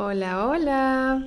Hola, 0.00 0.46
hola. 0.46 1.24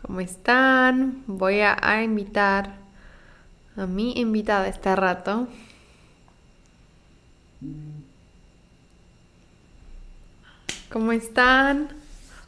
¿Cómo 0.00 0.20
están? 0.20 1.22
Voy 1.26 1.60
a, 1.60 2.02
invitar 2.02 2.76
a 3.76 3.84
mi 3.84 4.12
invitada 4.12 4.68
este 4.68 4.96
rato. 4.96 5.48
¿Cómo 10.90 11.12
están? 11.12 11.88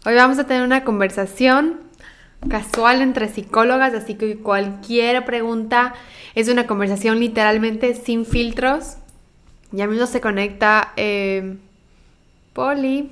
Hoy 0.07 0.15
vamos 0.15 0.39
a 0.39 0.47
tener 0.47 0.63
una 0.63 0.85
conversación 0.85 1.81
casual 2.49 3.03
entre 3.03 3.29
psicólogas, 3.29 3.93
así 3.93 4.15
que 4.15 4.39
cualquier 4.39 5.27
pregunta 5.27 5.93
es 6.35 6.49
una 6.49 6.67
conversación 6.67 7.21
literalmente 7.21 7.93
sin 7.93 8.25
filtros. 8.25 8.97
Ya 9.73 9.87
mismo 9.87 10.07
se 10.07 10.21
conecta 10.21 10.93
eh, 10.97 11.57
Poli. 12.53 13.09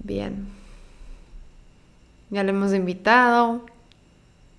Bien. 0.00 0.48
Ya 2.30 2.42
le 2.42 2.50
hemos 2.50 2.74
invitado. 2.74 3.64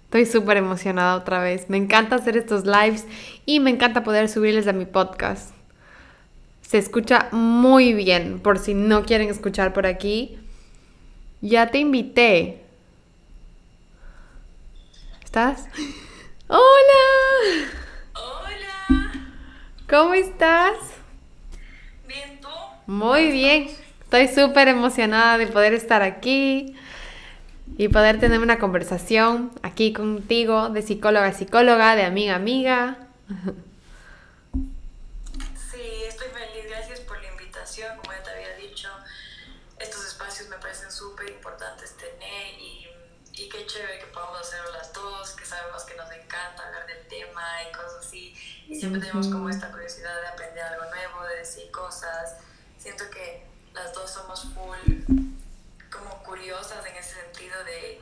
Estoy 0.06 0.26
súper 0.26 0.58
emocionada 0.58 1.16
otra 1.16 1.42
vez. 1.42 1.70
Me 1.70 1.78
encanta 1.78 2.16
hacer 2.16 2.38
estos 2.38 2.66
lives 2.66 3.06
y 3.46 3.60
me 3.60 3.72
encanta 3.72 4.04
poder 4.04 4.30
subirles 4.30 4.68
a 4.68 4.74
mi 4.74 4.86
podcast. 4.86 5.54
Se 6.62 6.78
escucha 6.78 7.30
muy 7.32 7.94
bien, 7.94 8.40
por 8.40 8.58
si 8.58 8.74
no 8.74 9.04
quieren 9.04 9.30
escuchar 9.30 9.74
por 9.74 9.86
aquí. 9.86 10.38
Ya 11.42 11.72
te 11.72 11.80
invité. 11.80 12.63
¿Estás? 15.34 15.68
¡Hola! 16.48 16.62
Hola. 18.14 19.12
¿Cómo 19.90 20.14
estás? 20.14 20.76
Bien, 22.08 22.40
¿tú? 22.40 22.48
Muy 22.86 23.32
bien. 23.32 23.68
Estoy 24.04 24.28
súper 24.28 24.68
emocionada 24.68 25.40
de 25.40 25.48
poder 25.48 25.74
estar 25.74 26.04
aquí 26.04 26.76
y 27.80 27.88
poder 27.88 28.20
tener 28.20 28.42
una 28.42 28.60
conversación 28.60 29.50
aquí 29.64 29.92
contigo 29.92 30.70
de 30.70 30.84
psicóloga 30.84 31.26
a 31.26 31.34
psicóloga, 31.34 31.96
de 31.96 32.04
amiga 32.04 32.34
a 32.34 32.36
amiga. 32.36 32.98
así. 48.84 48.88
Y 48.88 48.90
siempre 48.90 49.02
tenemos 49.02 49.28
como 49.28 49.50
esta 49.50 49.72
curiosidad 49.72 50.22
de 50.22 50.28
aprender 50.28 50.64
algo 50.64 50.86
nuevo, 50.86 51.24
de 51.28 51.38
decir 51.38 51.72
cosas. 51.72 52.36
Siento 52.78 53.10
que 53.10 53.46
las 53.74 53.94
dos 53.94 54.12
somos 54.12 54.44
full 54.54 55.04
como 55.92 56.24
curiosas 56.24 56.86
en 56.86 56.96
ese 56.96 57.16
sentido 57.22 57.64
de, 57.64 58.00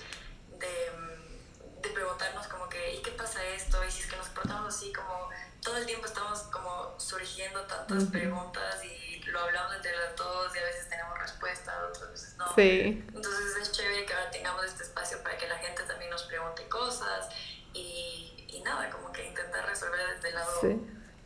de, 0.59 1.82
de 1.82 1.90
preguntarnos 1.90 2.48
como 2.48 2.70
que, 2.70 2.96
¿y 2.96 3.02
qué 3.02 3.12
pasa 3.12 3.44
esto? 3.46 3.84
Y 3.86 3.92
si 3.92 4.02
es 4.02 4.08
que 4.08 4.16
nos 4.18 4.30
portamos 4.30 4.74
así 4.74 4.94
como 4.94 5.30
todo 5.62 5.78
el 5.78 5.86
tiempo 5.86 6.08
estamos 6.08 6.40
como 6.44 7.00
surgiendo 7.00 7.62
tantas 7.62 8.04
Ujú. 8.04 8.12
preguntas 8.12 8.84
y 8.84 9.22
lo 9.26 9.40
hablamos 9.40 9.76
entre 9.76 9.96
las 9.96 10.16
dos 10.16 10.56
y 10.56 10.59
a 10.59 10.63
veces 10.63 10.90
tenemos 10.90 11.18
respuestas, 11.19 11.75
otras 11.90 12.12
veces 12.12 12.38
no. 12.38 12.53
Sí. 12.56 13.06
Entonces 13.13 13.56
es 13.62 13.72
chévere 13.72 14.06
que 14.06 14.13
ahora 14.13 14.31
tengamos 14.31 14.66
este 14.66 14.84
espacio 14.84 15.22
para 15.22 15.38
que 15.38 15.48
la 15.48 15.58
gente 15.58 15.84
también 15.84 16.09
nos 16.09 16.24
pregunte 16.24 16.68
cosas 16.68 17.30
y, 17.74 18.41
y 18.51 18.62
nada, 18.62 18.89
como 18.89 19.12
que 19.12 19.25
intentar 19.28 19.66
resolver 19.67 20.00
desde 20.16 20.29
el 20.29 20.35
lado 20.35 20.51
Sí. 20.62 20.67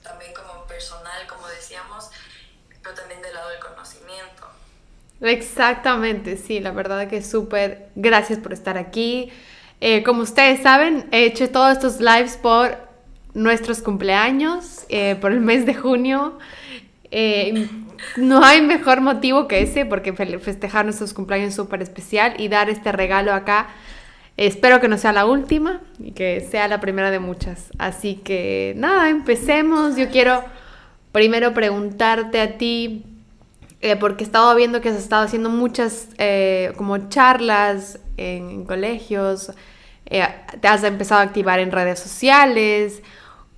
también 0.03 0.31
como 0.33 0.65
personal, 0.65 1.25
como 1.27 1.47
decíamos, 1.47 2.09
pero 2.81 2.95
también 2.95 3.21
del 3.21 3.33
lado 3.33 3.49
del 3.49 3.59
conocimiento. 3.59 4.47
Exactamente, 5.21 6.37
sí, 6.37 6.59
la 6.59 6.71
verdad 6.71 7.07
que 7.07 7.21
súper. 7.21 7.89
Gracias 7.95 8.39
por 8.39 8.53
estar 8.53 8.77
aquí. 8.77 9.31
Eh, 9.81 10.03
como 10.03 10.21
ustedes 10.21 10.61
saben, 10.61 11.07
he 11.11 11.25
hecho 11.25 11.49
todos 11.49 11.71
estos 11.73 11.99
lives 11.99 12.37
por 12.37 12.77
nuestros 13.33 13.81
cumpleaños, 13.81 14.85
eh, 14.89 15.15
por 15.19 15.31
el 15.31 15.41
mes 15.41 15.65
de 15.65 15.73
junio. 15.73 16.37
Eh, 17.11 17.67
no 18.17 18.43
hay 18.43 18.61
mejor 18.61 19.01
motivo 19.01 19.47
que 19.47 19.61
ese, 19.61 19.85
porque 19.85 20.13
fe- 20.13 20.39
festejar 20.39 20.85
nuestros 20.85 21.13
cumpleaños 21.13 21.49
es 21.49 21.55
súper 21.55 21.81
especial 21.81 22.35
y 22.37 22.47
dar 22.47 22.69
este 22.69 22.91
regalo 22.91 23.33
acá. 23.33 23.67
Espero 24.37 24.81
que 24.81 24.89
no 24.89 24.97
sea 24.97 25.13
la 25.13 25.25
última 25.25 25.81
y 25.97 26.11
que 26.11 26.41
sea 26.41 26.67
la 26.67 26.81
primera 26.81 27.09
de 27.09 27.19
muchas. 27.19 27.71
Así 27.77 28.15
que 28.15 28.73
nada, 28.75 29.09
empecemos. 29.09 29.95
Yo 29.95 30.09
quiero 30.09 30.43
primero 31.13 31.53
preguntarte 31.53 32.41
a 32.41 32.57
ti, 32.57 33.05
eh, 33.79 33.95
porque 33.95 34.23
he 34.23 34.27
estado 34.27 34.53
viendo 34.55 34.81
que 34.81 34.89
has 34.89 34.97
estado 34.97 35.23
haciendo 35.23 35.49
muchas 35.49 36.09
eh, 36.17 36.73
como 36.75 37.09
charlas 37.09 37.99
en, 38.17 38.65
colegios, 38.65 39.51
eh, 40.05 40.27
te 40.59 40.67
has 40.67 40.83
empezado 40.83 41.21
a 41.21 41.23
activar 41.23 41.59
en 41.59 41.71
redes 41.71 41.99
sociales. 41.99 43.01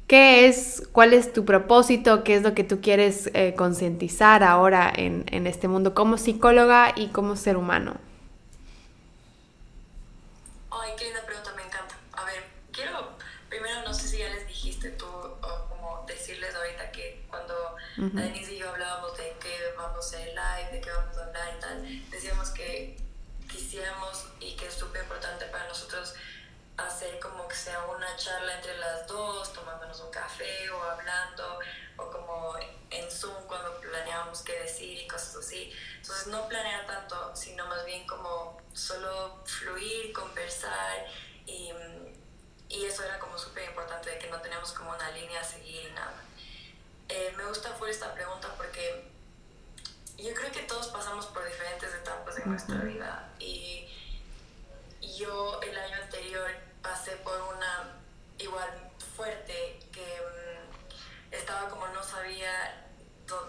¿Qué 0.06 0.48
es, 0.48 0.88
cuál 0.94 1.14
es 1.14 1.34
tu 1.34 1.44
propósito? 1.44 2.24
¿Qué 2.24 2.36
es 2.36 2.44
lo 2.44 2.54
que 2.54 2.64
tú 2.64 2.80
quieres 2.82 3.30
eh, 3.34 3.56
concientizar 3.58 4.44
ahora 4.44 4.92
en, 4.96 5.26
en 5.32 5.48
este 5.48 5.68
mundo 5.68 5.94
como 5.94 6.18
psicóloga 6.18 6.94
y 6.96 7.08
como 7.08 7.36
ser 7.36 7.58
humano? 7.58 7.96
Ay, 10.82 10.94
qué 10.98 11.06
linda 11.06 11.26
pregunta, 11.26 11.54
me 11.56 11.64
encanta. 11.64 11.96
A 12.14 12.26
ver, 12.26 12.44
quiero, 12.72 13.18
primero 13.50 13.82
no 13.84 13.94
sé 13.94 14.08
si 14.08 14.18
ya 14.18 14.30
les 14.30 14.48
dijiste 14.48 14.92
tú 14.92 15.06
o 15.08 15.66
como 15.70 16.06
decirles 16.08 16.54
ahorita 16.56 16.92
que 16.92 17.26
cuando 17.30 17.76
Ujú. 17.98 18.10
Denise 18.18 18.47
sea 27.78 27.96
una 27.96 28.16
charla 28.16 28.56
entre 28.56 28.78
las 28.78 29.08
dos, 29.08 29.54
tomándonos 29.54 30.00
un 30.02 30.12
café 30.12 30.70
o 30.70 30.84
hablando, 30.84 31.60
o 31.98 32.10
como 32.10 32.56
en 32.90 33.12
Zoom 33.12 33.46
cuando 33.48 33.80
planeábamos 33.80 34.42
qué 34.42 34.60
decir 34.60 34.98
y 35.00 35.08
cosas 35.08 35.36
así. 35.36 35.72
Entonces 35.98 36.28
no 36.28 36.48
planear 36.48 36.86
tanto, 36.86 37.36
sino 37.36 37.66
más 37.68 37.86
bien 37.86 38.06
como 38.08 38.62
solo 38.74 39.42
fluir, 39.46 40.14
conversar 40.14 41.06
y, 41.46 41.72
y 42.70 42.86
eso 42.86 43.04
era 43.04 43.20
como 43.20 43.38
súper 43.38 43.66
importante 43.66 44.10
de 44.10 44.20
que 44.20 44.30
no 44.30 44.42
tenemos 44.42 44.72
como 44.74 44.92
una 44.92 45.12
línea 45.12 45.42
a 45.42 45.44
seguir 45.44 45.90
y 45.90 45.94
nada. 45.94 46.24
Eh, 47.10 47.34
me 47.38 47.46
gusta 47.46 47.72
full 47.74 47.90
esta 47.90 48.14
pregunta 48.14 48.54
porque 48.58 49.10
yo 50.18 50.34
creo 50.34 50.52
que 50.52 50.64
todos 50.64 50.88
pasamos 50.88 51.28
por 51.28 51.46
diferentes 51.46 51.94
etapas 51.94 52.36
de 52.36 52.46
nuestra 52.46 52.78
vida 52.78 53.30
y 53.40 53.88
yo 55.18 55.62
el 55.62 55.78
año 55.78 55.96
anterior 56.04 56.67
pasé 56.82 57.12
por 57.18 57.40
una 57.56 58.00
igual 58.38 58.70
fuerte 59.16 59.80
que 59.92 60.22
mm, 60.22 61.34
estaba 61.34 61.70
como 61.70 61.88
no 61.88 62.04
sabía 62.04 62.84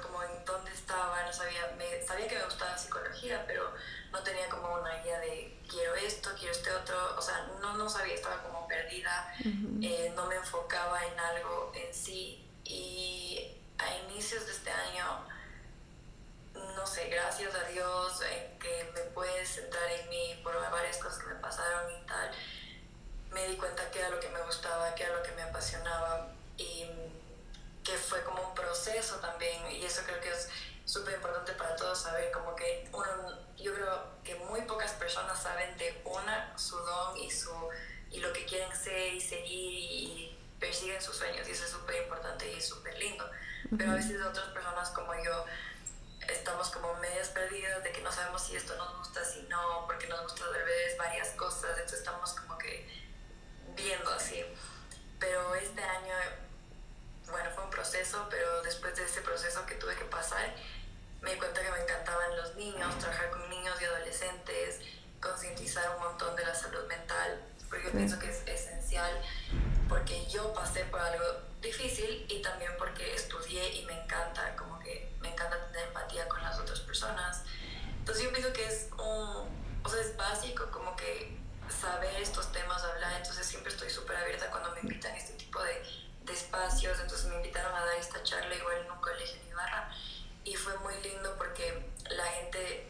como 0.03 0.23
en 0.25 0.45
dónde 0.45 0.73
estaba, 0.73 1.23
no 1.23 1.33
sabía, 1.33 1.73
me, 1.77 2.05
sabía 2.05 2.27
que 2.27 2.37
me 2.37 2.45
gustaba 2.45 2.77
psicología, 2.77 3.45
pero 3.47 3.73
no 4.11 4.19
tenía 4.25 4.49
como 4.49 4.75
una 4.75 4.97
guía 5.03 5.21
de 5.21 5.57
quiero 5.69 5.95
esto, 5.95 6.31
quiero 6.37 6.53
este 6.53 6.73
otro, 6.73 7.17
o 7.17 7.23
sea, 7.23 7.49
no, 7.61 7.77
no 7.77 7.89
sabía, 7.89 8.15
estaba 8.15 8.43
como 8.43 8.67
perdida, 8.67 9.33
eh, 9.81 10.13
no 10.17 10.27
me 10.27 10.35
enfocaba 10.35 11.05
en 11.07 11.19
algo 11.21 11.73
en 11.75 11.95
sí. 11.95 12.45
Y 12.65 13.57
a 13.79 13.97
inicios 13.99 14.47
de 14.47 14.53
este 14.53 14.71
año 14.71 15.25
no 16.75 16.87
sé, 16.87 17.09
gracias 17.09 17.55
a 17.55 17.65
Dios 17.69 18.21
eh, 18.23 18.57
que 18.61 18.91
me 18.95 19.01
pude 19.11 19.45
centrar 19.47 19.91
en 19.91 20.09
mí 20.09 20.41
por 20.43 20.55
varias 20.71 20.97
cosas 20.99 21.19
que 21.23 21.29
me 21.29 21.35
pasaron 21.37 21.91
y 21.91 22.07
tal, 22.07 22.31
me 23.39 23.49
di 23.49 23.57
cuenta 23.57 23.89
que 23.91 24.01
era 24.01 24.11
lo 24.11 24.19
que 24.19 24.29
me 24.31 24.41
gustaba, 24.41 24.95
que 24.95 25.05
era 25.05 25.15
lo 25.15 25.23
que 25.23 25.31
me 25.33 25.43
apasionaba 25.43 26.29
y 26.57 26.85
que 27.85 27.93
fue 27.97 28.23
como 28.25 28.43
un 28.49 28.55
proceso 28.55 29.17
también. 29.17 29.71
Y 29.71 29.85
eso 29.85 30.03
creo 30.05 30.21
que 30.21 30.31
es 30.31 30.49
súper 30.85 31.15
importante 31.15 31.53
para 31.53 31.77
todos 31.77 32.01
saber 32.03 32.33
como 32.33 32.57
que 32.57 32.89
uno, 32.93 33.39
yo 33.57 33.75
creo 33.75 34.09
que 34.25 34.35
muy 34.35 34.63
pocas 34.63 34.93
personas 34.93 35.41
saben 35.41 35.77
de 35.79 36.03
una 36.05 36.59
su 36.59 36.77
don 36.77 37.17
y 37.17 37.31
su 37.31 37.53
y 38.11 38.21
lo 38.21 38.33
que 38.33 38.45
quieren 38.47 38.75
ser 38.75 39.15
y 39.15 39.21
seguir 39.21 39.93
y 39.93 40.39
persiguen 40.59 41.01
sus 41.01 41.17
sueños 41.17 41.47
y 41.47 41.53
eso 41.53 41.65
es 41.65 41.71
súper 41.71 42.03
importante 42.03 42.51
y 42.51 42.61
súper 42.61 42.99
lindo. 42.99 43.25
Pero 43.77 43.93
a 43.93 43.95
veces 43.95 44.21
otras 44.23 44.49
personas 44.49 44.89
como 44.91 45.15
yo 45.23 45.45
estamos 46.27 46.71
como 46.71 46.95
medias 46.95 47.29
perdidas 47.29 47.85
de 47.85 47.93
que 47.93 48.01
no 48.01 48.11
sabemos 48.11 48.43
si 48.43 48.57
esto 48.57 48.75
nos 48.77 48.99
gusta, 48.99 49.25
si 49.25 49.43
no, 49.43 49.85
porque 49.87 50.09
nos 50.09 50.23
gusta 50.23 50.45
tal 50.51 50.65
vez 50.65 50.97
varias 50.97 51.29
cosas, 51.31 51.71
entonces 51.71 52.01
estamos 52.01 52.33
como 52.33 52.59
que 52.59 53.08
viendo 53.79 54.11
así. 54.13 54.45
Pero 55.19 55.55
este 55.55 55.83
año, 55.83 56.15
bueno, 57.31 57.51
fue 57.55 57.65
un 57.65 57.71
proceso, 57.71 58.27
pero 58.31 58.63
después 58.63 58.95
de 58.97 59.05
ese 59.05 59.21
proceso 59.23 59.65
que 59.67 59.75
tuve 59.77 59.97
que 59.97 60.05
pasar, 60.05 60.55
me 61.21 61.33
di 61.33 61.39
cuenta 61.39 61.61
que 61.63 61.71
me 61.71 61.83
encantaban 61.83 62.37
los 62.37 62.55
niños, 62.55 62.99
trabajar 62.99 63.31
con 63.31 63.49
niños 63.49 63.81
y 63.81 63.85
adolescentes, 63.85 64.81
concientizar 65.21 65.97
un 65.97 66.03
montón 66.03 66.37
de 66.37 66.45
la 66.45 66.55
salud 66.55 66.87
mental, 66.87 67.43
porque 67.69 67.87
yo 67.87 67.93
pienso 67.93 68.19
que 68.19 68.31
es 68.31 68.43
esencial 68.47 69.21
difícil 71.61 72.27
y 72.29 72.41
también 72.43 72.73
porque 72.79 73.15
estudié 73.15 73.75
y 73.75 73.85
me 73.87 73.93
encanta, 74.03 74.55
como 74.57 74.79
que 74.79 75.13
me 75.21 75.31
encanta 75.31 75.57
tener 75.67 75.89
empatía 75.89 76.29
con 76.29 76.43
las 76.43 76.59
otras 76.59 76.81
personas. 76.81 77.43
Entonces 77.99 78.25
yo 78.25 78.33
pienso 78.33 78.53
que 78.53 78.65
es 78.65 78.89
un, 78.93 79.49
o 79.85 79.89
sea, 79.89 80.01
es 80.01 80.17
básico 80.17 80.71
como 80.71 80.95
que 80.97 81.37
saber 81.71 82.21
estos 82.21 82.51
temas, 82.53 82.83
hablar, 82.83 83.13
entonces 83.17 83.47
siempre 83.47 83.73
estoy 83.73 83.91
súper 83.91 84.17
abierta 84.17 84.51
cuando 84.51 84.71
me 84.73 84.81
invitan 84.81 85.13
a 85.13 85.17
este 85.17 85.35
tipo 85.35 85.63
de, 85.63 85.83
de, 86.25 86.33
espacios, 86.33 86.99
entonces 87.01 87.27
me 87.27 87.37
invitaron 87.37 87.75
a 87.75 87.85
dar 87.85 87.97
esta 87.97 88.23
charla 88.23 88.55
igual 88.55 88.79
en 88.79 88.91
un 88.91 89.01
colegio 89.01 89.41
en 89.41 89.49
Ibarra 89.49 89.91
y 90.45 90.55
fue 90.55 90.77
muy 90.79 90.95
lindo 91.03 91.35
porque 91.37 91.91
la 92.11 92.25
gente 92.25 92.89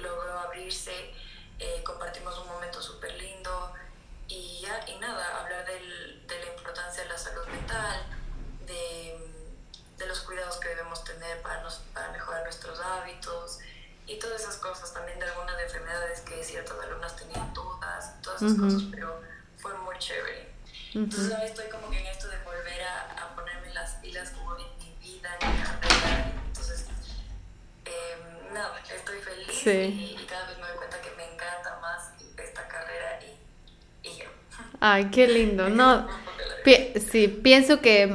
logró 0.00 0.38
abrirse, 0.40 1.14
eh, 1.58 1.82
compartimos 1.84 2.38
un 2.38 2.48
momento 2.48 2.82
súper 2.82 3.14
lindo 3.14 3.72
y 4.28 4.60
ya, 4.60 4.84
y 4.88 4.98
nada, 4.98 5.40
hablar 5.40 5.66
del, 5.66 6.26
de 6.26 6.38
la 6.40 6.46
importancia 6.46 7.02
de 7.02 7.08
la 7.08 7.18
salud 7.18 7.46
mental, 7.46 8.06
de, 8.66 9.18
de 9.96 10.06
los 10.06 10.20
cuidados 10.20 10.56
que 10.56 10.68
debemos 10.68 11.04
tener 11.04 11.40
para, 11.42 11.62
nos, 11.62 11.76
para 11.94 12.10
mejorar 12.12 12.42
nuestros 12.44 12.78
hábitos 12.80 13.58
y 14.06 14.18
todas 14.18 14.42
esas 14.42 14.56
cosas, 14.56 14.92
también 14.92 15.18
de 15.18 15.26
algunas 15.26 15.60
enfermedades 15.60 16.20
que 16.22 16.42
ciertas 16.42 16.76
alumnas 16.82 17.16
tenían 17.16 17.52
dudas, 17.54 18.20
todas 18.22 18.42
esas 18.42 18.58
cosas, 18.58 18.82
pero 18.90 19.20
fue 19.58 19.72
muy 19.78 19.96
chévere. 19.98 20.52
Entonces 20.94 21.32
ahora 21.32 21.46
estoy 21.46 21.66
como 21.70 21.88
que 21.90 21.98
en 21.98 22.06
esto 22.06 22.28
de 22.28 22.36
volver 22.44 22.82
a, 22.82 23.24
a 23.24 23.34
ponerme 23.34 23.72
las 23.72 23.92
pilas 23.96 24.30
como 24.30 24.56
en 24.58 24.66
mi 24.78 24.96
vida, 25.00 25.30
en 25.40 25.50
mi 25.50 25.62
carrera, 25.62 26.32
entonces 26.46 26.86
eh, 27.84 27.90
nada, 28.52 28.78
estoy 28.94 29.18
feliz 29.20 29.66
y, 29.66 30.20
y, 30.20 30.26
cada 30.28 30.48
vez 30.48 30.58
me 30.58 30.66
doy 30.66 30.76
cuenta 30.76 31.00
que 31.00 31.10
me 31.16 31.24
encanta 31.24 31.78
más 31.80 32.10
esta 32.36 32.68
carrera 32.68 33.20
y, 33.22 34.08
y 34.08 34.18
yo. 34.18 34.24
Ay, 34.80 35.10
qué 35.10 35.28
lindo, 35.28 35.70
no, 35.70 36.08
pi 36.64 36.92
sí, 37.10 37.28
pienso 37.28 37.80
que 37.80 38.12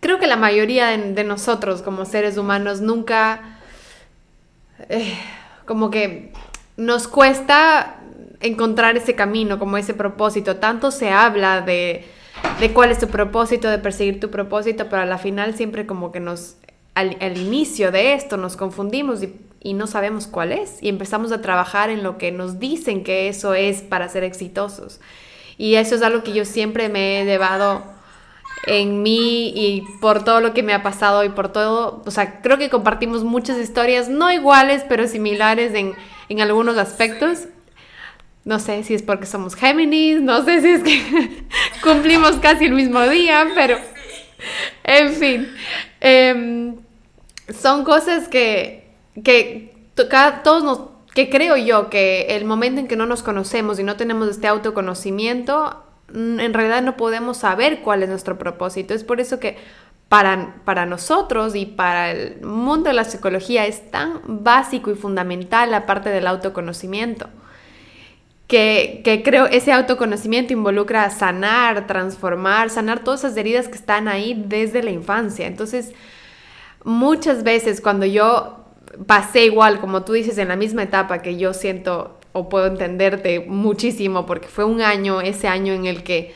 creo 0.00 0.18
que 0.20 0.26
la 0.26 0.36
mayoría 0.36 0.88
de, 0.88 1.14
de 1.14 1.24
nosotros 1.24 1.82
como 1.82 2.04
seres 2.04 2.36
humanos 2.36 2.80
nunca 2.80 3.53
eh, 4.88 5.16
como 5.66 5.90
que 5.90 6.32
nos 6.76 7.08
cuesta 7.08 8.00
encontrar 8.40 8.96
ese 8.96 9.14
camino, 9.14 9.58
como 9.58 9.76
ese 9.76 9.94
propósito. 9.94 10.56
Tanto 10.56 10.90
se 10.90 11.10
habla 11.10 11.62
de, 11.62 12.04
de 12.60 12.72
cuál 12.72 12.90
es 12.90 12.98
tu 12.98 13.08
propósito, 13.08 13.68
de 13.68 13.78
perseguir 13.78 14.20
tu 14.20 14.30
propósito, 14.30 14.88
pero 14.88 15.02
a 15.02 15.06
la 15.06 15.18
final 15.18 15.54
siempre 15.54 15.86
como 15.86 16.12
que 16.12 16.20
nos, 16.20 16.56
al, 16.94 17.38
inicio 17.38 17.90
de 17.90 18.14
esto 18.14 18.36
nos 18.36 18.56
confundimos 18.56 19.22
y, 19.22 19.34
y, 19.60 19.74
no 19.74 19.86
sabemos 19.86 20.26
cuál 20.26 20.52
es 20.52 20.82
y 20.82 20.88
empezamos 20.88 21.32
a 21.32 21.40
trabajar 21.40 21.90
en 21.90 22.02
lo 22.02 22.18
que 22.18 22.32
nos 22.32 22.58
dicen 22.58 23.02
que 23.02 23.28
eso 23.28 23.54
es 23.54 23.82
para 23.82 24.08
ser 24.08 24.24
exitosos. 24.24 25.00
Y 25.56 25.76
eso 25.76 25.94
es 25.94 26.02
algo 26.02 26.22
que 26.22 26.32
yo 26.32 26.44
siempre 26.44 26.88
me 26.88 27.20
he 27.20 27.24
llevado 27.24 27.93
en 28.66 29.02
mí 29.02 29.52
y 29.54 29.82
por 30.00 30.24
todo 30.24 30.40
lo 30.40 30.54
que 30.54 30.62
me 30.62 30.72
ha 30.72 30.82
pasado 30.82 31.24
y 31.24 31.28
por 31.28 31.48
todo, 31.48 32.02
o 32.04 32.10
sea, 32.10 32.40
creo 32.40 32.58
que 32.58 32.70
compartimos 32.70 33.24
muchas 33.24 33.58
historias, 33.58 34.08
no 34.08 34.30
iguales, 34.32 34.84
pero 34.88 35.06
similares 35.06 35.74
en, 35.74 35.94
en 36.28 36.40
algunos 36.40 36.78
aspectos. 36.78 37.46
No 38.44 38.58
sé 38.58 38.84
si 38.84 38.94
es 38.94 39.02
porque 39.02 39.26
somos 39.26 39.54
Géminis, 39.54 40.20
no 40.20 40.44
sé 40.44 40.60
si 40.60 40.68
es 40.68 40.82
que 40.82 41.44
cumplimos 41.82 42.32
casi 42.36 42.66
el 42.66 42.72
mismo 42.72 43.00
día, 43.08 43.46
pero 43.54 43.78
en 44.84 45.12
fin, 45.14 45.54
eh, 46.00 46.74
son 47.58 47.84
cosas 47.84 48.28
que, 48.28 48.90
que 49.22 49.74
todos 50.42 50.62
nos, 50.62 50.80
que 51.14 51.30
creo 51.30 51.56
yo 51.56 51.88
que 51.88 52.36
el 52.36 52.44
momento 52.44 52.80
en 52.80 52.88
que 52.88 52.96
no 52.96 53.06
nos 53.06 53.22
conocemos 53.22 53.78
y 53.78 53.84
no 53.84 53.96
tenemos 53.96 54.28
este 54.28 54.48
autoconocimiento, 54.48 55.83
en 56.12 56.54
realidad 56.54 56.82
no 56.82 56.96
podemos 56.96 57.38
saber 57.38 57.80
cuál 57.82 58.02
es 58.02 58.08
nuestro 58.08 58.38
propósito. 58.38 58.94
Es 58.94 59.04
por 59.04 59.20
eso 59.20 59.40
que 59.40 59.56
para, 60.08 60.56
para 60.64 60.86
nosotros 60.86 61.54
y 61.54 61.66
para 61.66 62.12
el 62.12 62.40
mundo 62.42 62.88
de 62.88 62.94
la 62.94 63.04
psicología 63.04 63.66
es 63.66 63.90
tan 63.90 64.20
básico 64.24 64.90
y 64.90 64.94
fundamental 64.94 65.70
la 65.70 65.86
parte 65.86 66.10
del 66.10 66.26
autoconocimiento. 66.26 67.28
Que, 68.46 69.00
que, 69.02 69.22
creo 69.22 69.46
ese 69.46 69.72
autoconocimiento 69.72 70.52
involucra 70.52 71.08
sanar, 71.08 71.86
transformar, 71.86 72.68
sanar 72.68 73.00
todas 73.00 73.24
esas 73.24 73.36
heridas 73.38 73.68
que 73.68 73.74
están 73.74 74.06
ahí 74.06 74.44
desde 74.46 74.82
la 74.82 74.90
infancia. 74.90 75.46
Entonces, 75.46 75.92
muchas 76.84 77.42
veces 77.42 77.80
cuando 77.80 78.04
yo 78.04 78.64
pasé 79.06 79.46
igual, 79.46 79.80
como 79.80 80.04
tú 80.04 80.12
dices, 80.12 80.38
en 80.38 80.48
la 80.48 80.56
misma 80.56 80.82
etapa 80.82 81.22
que 81.22 81.36
yo 81.36 81.54
siento 81.54 82.18
o 82.34 82.48
puedo 82.48 82.66
entenderte 82.66 83.40
muchísimo 83.40 84.26
porque 84.26 84.48
fue 84.48 84.64
un 84.64 84.82
año, 84.82 85.20
ese 85.20 85.48
año 85.48 85.72
en 85.72 85.86
el 85.86 86.02
que 86.02 86.34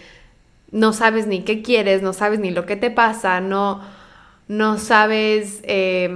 no 0.71 0.93
sabes 0.93 1.27
ni 1.27 1.43
qué 1.43 1.61
quieres, 1.61 2.03
no 2.03 2.13
sabes 2.13 2.39
ni 2.39 2.51
lo 2.51 2.65
que 2.67 2.77
te 2.77 2.91
pasa, 2.91 3.41
no, 3.41 3.83
no 4.47 4.79
sabes 4.79 5.61
eh, 5.65 6.09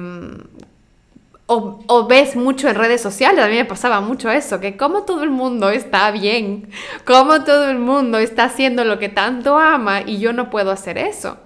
o, 1.46 1.80
o, 1.86 2.06
ves 2.06 2.36
mucho 2.36 2.68
en 2.68 2.76
redes 2.76 3.00
sociales, 3.00 3.44
a 3.44 3.48
mí 3.48 3.56
me 3.56 3.64
pasaba 3.64 4.00
mucho 4.00 4.30
eso, 4.30 4.60
que 4.60 4.76
como 4.76 5.02
todo 5.02 5.24
el 5.24 5.30
mundo 5.30 5.70
está 5.70 6.10
bien, 6.12 6.70
como 7.04 7.42
todo 7.42 7.68
el 7.68 7.78
mundo 7.78 8.18
está 8.18 8.44
haciendo 8.44 8.84
lo 8.84 9.00
que 9.00 9.08
tanto 9.08 9.58
ama 9.58 10.02
y 10.02 10.18
yo 10.18 10.32
no 10.32 10.48
puedo 10.48 10.70
hacer 10.70 10.96
eso. 10.96 11.38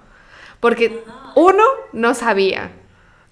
Porque 0.61 1.03
uno, 1.35 1.65
no 1.93 2.15
sabía 2.15 2.71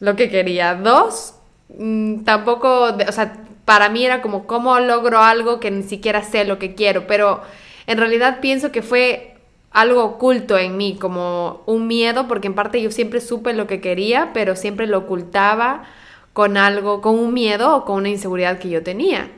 lo 0.01 0.17
que 0.17 0.31
quería, 0.31 0.75
dos, 0.75 1.35
mmm, 1.69 2.25
tampoco, 2.25 2.95
o 3.07 3.13
sea, 3.13 3.45
para 3.65 3.89
mí 3.89 4.05
era 4.05 4.23
como, 4.23 4.47
¿cómo 4.47 4.79
logro 4.81 5.21
algo 5.21 5.61
que 5.61 5.71
ni 5.71 5.83
siquiera 5.83 6.23
sé 6.23 6.45
lo 6.45 6.59
que 6.59 6.75
quiero? 6.75 7.07
Pero 7.07 7.43
en 7.87 7.99
realidad 7.99 8.41
pienso 8.41 8.73
que 8.73 8.83
fue 8.83 9.35
algo 9.71 10.05
oculto 10.05 10.57
en 10.57 10.77
mí, 10.77 10.97
como 11.01 11.63
un 11.67 11.87
miedo, 11.87 12.29
porque 12.29 12.47
en 12.47 12.55
parte 12.55 12.81
yo 12.81 12.91
siempre 12.91 13.21
supe 13.21 13.53
lo 13.53 13.67
que 13.67 13.81
quería, 13.81 14.31
pero 14.33 14.55
siempre 14.55 14.87
lo 14.87 14.99
ocultaba 14.99 15.85
con 16.33 16.57
algo, 16.57 17.01
con 17.01 17.19
un 17.19 17.35
miedo 17.35 17.77
o 17.77 17.85
con 17.85 17.97
una 17.97 18.09
inseguridad 18.09 18.59
que 18.59 18.69
yo 18.69 18.83
tenía. 18.83 19.31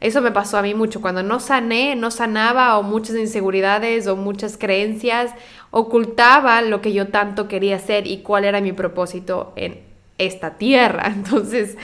Eso 0.00 0.22
me 0.22 0.32
pasó 0.32 0.58
a 0.58 0.62
mí 0.62 0.74
mucho. 0.74 1.00
Cuando 1.00 1.22
no 1.22 1.40
sané, 1.40 1.94
no 1.94 2.10
sanaba 2.10 2.78
o 2.78 2.82
muchas 2.82 3.16
inseguridades 3.16 4.06
o 4.06 4.16
muchas 4.16 4.56
creencias, 4.56 5.32
ocultaba 5.70 6.62
lo 6.62 6.80
que 6.80 6.92
yo 6.92 7.08
tanto 7.08 7.48
quería 7.48 7.76
hacer 7.76 8.06
y 8.06 8.18
cuál 8.22 8.44
era 8.44 8.60
mi 8.60 8.72
propósito 8.72 9.52
en 9.56 9.80
esta 10.18 10.56
tierra. 10.56 11.06
Entonces, 11.14 11.76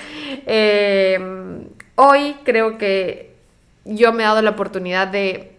eh, 0.46 1.18
hoy 1.96 2.36
creo 2.44 2.78
que 2.78 3.34
yo 3.84 4.12
me 4.12 4.22
he 4.22 4.26
dado 4.26 4.42
la 4.42 4.50
oportunidad 4.50 5.08
de, 5.08 5.52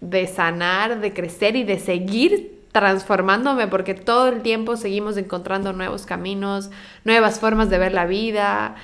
de 0.00 0.26
sanar, 0.26 1.00
de 1.00 1.14
crecer 1.14 1.56
y 1.56 1.64
de 1.64 1.78
seguir 1.78 2.54
transformándome 2.72 3.68
porque 3.68 3.94
todo 3.94 4.28
el 4.28 4.42
tiempo 4.42 4.76
seguimos 4.76 5.16
encontrando 5.16 5.72
nuevos 5.72 6.06
caminos, 6.06 6.70
nuevas 7.04 7.38
formas 7.38 7.70
de 7.70 7.78
ver 7.78 7.92
la 7.92 8.06
vida. 8.06 8.74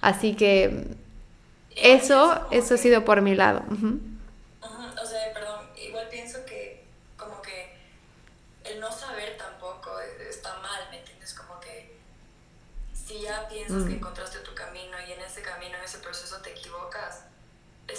Así 0.00 0.34
que 0.34 0.86
eso, 1.76 2.40
eso 2.50 2.74
ha 2.74 2.78
sido 2.78 3.04
por 3.04 3.20
mi 3.20 3.34
lado. 3.34 3.62
Uh 3.68 3.74
-huh. 3.74 4.00
O 5.02 5.06
sea, 5.06 5.32
perdón, 5.34 5.60
igual 5.76 6.06
pienso 6.10 6.38
que 6.46 6.84
como 7.16 7.40
que 7.42 7.76
el 8.64 8.80
no 8.80 8.90
saber 8.90 9.36
tampoco 9.36 9.90
está 10.28 10.50
mal, 10.62 10.80
¿me 10.90 10.98
entiendes? 10.98 11.34
Como 11.34 11.60
que 11.60 11.96
si 12.92 13.20
ya 13.20 13.48
piensas 13.48 13.84
mm. 13.84 13.88
que 13.88 13.94
encontraste 13.94 14.27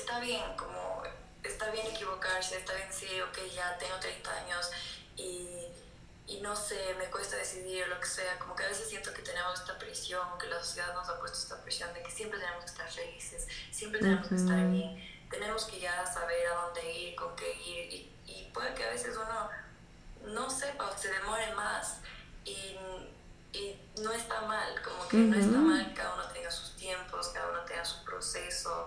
está 0.10 0.20
bien, 0.22 0.42
como 0.58 1.04
está 1.44 1.70
bien 1.70 1.86
equivocarse, 1.86 2.58
está 2.58 2.74
bien 2.74 2.88
decir, 2.88 3.22
ok, 3.22 3.38
ya 3.54 3.78
tengo 3.78 3.96
30 4.00 4.32
años 4.38 4.72
y, 5.16 5.68
y 6.26 6.42
no 6.42 6.56
sé, 6.56 6.96
me 6.98 7.06
cuesta 7.12 7.38
decidir 7.38 7.88
lo 7.88 8.00
que 8.00 8.08
sea, 8.08 8.40
como 8.40 8.56
que 8.56 8.64
a 8.64 8.70
veces 8.70 8.90
siento 8.90 9.14
que 9.14 9.22
tenemos 9.22 9.60
esta 9.60 9.78
presión, 9.78 10.26
que 10.40 10.48
la 10.48 10.60
sociedad 10.60 10.96
nos 10.96 11.08
ha 11.10 11.20
puesto 11.20 11.38
esta 11.38 11.62
presión 11.62 11.94
de 11.94 12.02
que 12.02 12.10
siempre 12.10 12.40
tenemos 12.40 12.64
que 12.66 12.72
estar 12.72 12.92
felices, 12.92 13.48
siempre 13.72 14.00
tenemos 14.00 14.26
uh 14.26 14.26
-huh. 14.26 14.30
que 14.30 14.36
estar 14.36 14.68
bien, 14.72 15.28
tenemos 15.30 15.66
que 15.66 15.80
ya 15.80 16.06
saber 16.12 16.48
a 16.48 16.56
dónde 16.56 16.92
ir, 16.92 17.16
con 17.16 17.36
qué 17.36 17.54
ir 17.54 17.94
y, 17.94 18.12
y 18.26 18.52
puede 18.52 18.74
que 18.74 18.86
a 18.86 18.90
veces 18.90 19.16
uno 19.16 19.50
no 20.24 20.50
sepa 20.50 20.90
o 20.90 20.98
se 20.98 21.12
demore 21.12 21.54
más 21.54 21.98
y 22.46 22.78
y 23.52 23.76
no 24.04 24.12
está 24.12 24.42
mal, 24.42 24.80
como 24.84 25.08
que 25.08 25.18
uh 25.18 25.20
-huh. 25.22 25.30
no 25.30 25.40
está 25.40 25.58
mal 25.58 25.94
cada 25.96 26.14
uno 26.14 26.24
tenga 26.32 26.52
sus 26.52 26.76
tiempos, 26.76 27.30
cada 27.30 27.50
uno 27.50 27.62
tenga 27.66 27.84
su 27.84 28.04
proceso, 28.06 28.86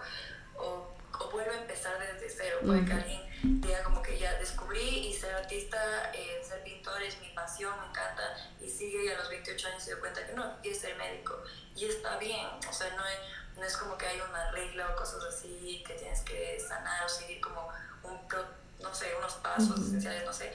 o, 0.56 0.91
o 1.18 1.30
vuelva 1.30 1.52
a 1.52 1.58
empezar 1.58 1.98
desde 1.98 2.28
cero. 2.28 2.58
Puede 2.64 2.80
uh 2.80 2.82
-huh. 2.82 2.86
que 2.86 2.92
alguien 2.92 3.60
diga 3.60 3.82
como 3.82 4.02
que 4.02 4.18
ya 4.18 4.34
descubrí 4.38 5.08
y 5.08 5.14
ser 5.14 5.34
artista, 5.34 6.10
eh, 6.14 6.42
ser 6.46 6.62
pintor 6.62 7.02
es 7.02 7.20
mi 7.20 7.28
pasión, 7.28 7.72
me 7.80 7.86
encanta, 7.88 8.36
y 8.60 8.68
sigue 8.68 9.04
y 9.04 9.08
a 9.08 9.18
los 9.18 9.28
28 9.28 9.68
años 9.68 9.82
se 9.82 9.90
dio 9.90 10.00
cuenta 10.00 10.24
que 10.26 10.32
no, 10.32 10.60
quiere 10.62 10.78
ser 10.78 10.96
médico. 10.96 11.42
Y 11.74 11.86
está 11.86 12.16
bien, 12.18 12.46
o 12.68 12.72
sea, 12.72 12.94
no 12.94 13.06
es, 13.06 13.18
no 13.56 13.64
es 13.64 13.76
como 13.76 13.96
que 13.98 14.06
hay 14.06 14.20
una 14.20 14.50
regla 14.52 14.90
o 14.90 14.96
cosas 14.96 15.24
así 15.24 15.82
que 15.86 15.94
tienes 15.94 16.20
que 16.22 16.60
sanar 16.60 17.04
o 17.04 17.08
seguir 17.08 17.40
como 17.40 17.68
un, 18.02 18.28
pro, 18.28 18.44
no 18.80 18.94
sé, 18.94 19.14
unos 19.16 19.34
pasos 19.34 19.70
uh 19.70 19.74
-huh. 19.74 19.86
esenciales, 19.86 20.24
no 20.24 20.32
sé, 20.32 20.52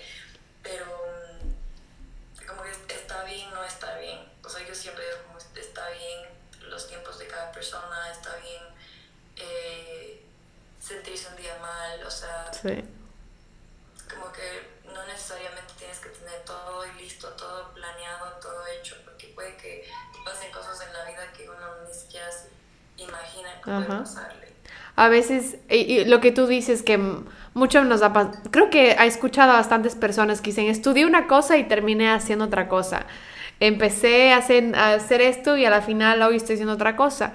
pero 0.64 0.86
como 2.48 2.64
que 2.64 2.72
está 2.94 3.24
bien, 3.26 3.50
no 3.52 3.64
está 3.64 3.98
bien. 3.98 4.20
O 4.44 4.50
sea, 4.50 4.66
yo 4.66 4.74
siempre 4.74 5.04
digo 5.06 5.18
como 5.28 5.38
está 5.38 5.90
bien 5.90 6.30
los 6.70 6.88
tiempos 6.88 7.20
de 7.20 7.28
cada 7.28 7.52
persona, 7.52 8.12
está 8.12 8.36
bien 8.38 8.64
eh, 9.36 10.17
sentirse 10.80 11.28
un 11.30 11.42
día 11.42 11.58
mal, 11.62 12.04
o 12.06 12.12
sea, 12.12 12.52
sí. 12.54 12.84
como 14.10 14.32
que 14.32 14.78
no 14.94 15.06
necesariamente 15.06 15.74
tienes 15.78 16.00
que 16.00 16.10
tener 16.10 16.44
todo 16.46 16.86
listo, 16.98 17.28
todo 17.30 17.74
planeado, 17.74 18.32
todo 18.42 18.66
hecho, 18.68 18.96
porque 19.06 19.28
puede 19.36 19.56
que 19.58 19.88
pasen 20.24 20.52
cosas 20.52 20.82
en 20.88 20.94
la 20.94 21.06
vida 21.06 21.32
que 21.36 21.50
uno 21.50 21.88
ni 21.88 21.94
siquiera 21.94 22.28
se 22.32 22.50
imagina 22.98 23.50
que 23.56 23.72
puede 23.72 24.00
pasarle. 24.00 24.48
A 24.96 25.10
veces, 25.10 25.58
y, 25.70 26.06
lo 26.06 26.22
que 26.22 26.32
tú 26.32 26.48
dices 26.48 26.82
que 26.82 27.00
mucho 27.54 27.84
nos 27.84 28.00
da, 28.00 28.32
creo 28.50 28.72
que 28.72 28.96
ha 28.98 29.06
escuchado 29.06 29.52
a 29.52 29.58
bastantes 29.58 29.96
personas 29.96 30.42
que 30.42 30.50
dicen, 30.50 30.66
estudié 30.66 31.06
una 31.06 31.28
cosa 31.28 31.58
y 31.58 31.66
terminé 31.66 32.10
haciendo 32.10 32.46
otra 32.46 32.68
cosa. 32.68 33.06
Empecé 33.60 34.34
a 34.34 34.38
hacer, 34.38 34.76
a 34.76 34.94
hacer 34.94 35.22
esto 35.22 35.56
y 35.56 35.66
a 35.66 35.70
la 35.70 35.82
final 35.82 36.22
hoy 36.24 36.38
estoy 36.38 36.54
haciendo 36.56 36.74
otra 36.74 36.96
cosa. 36.96 37.34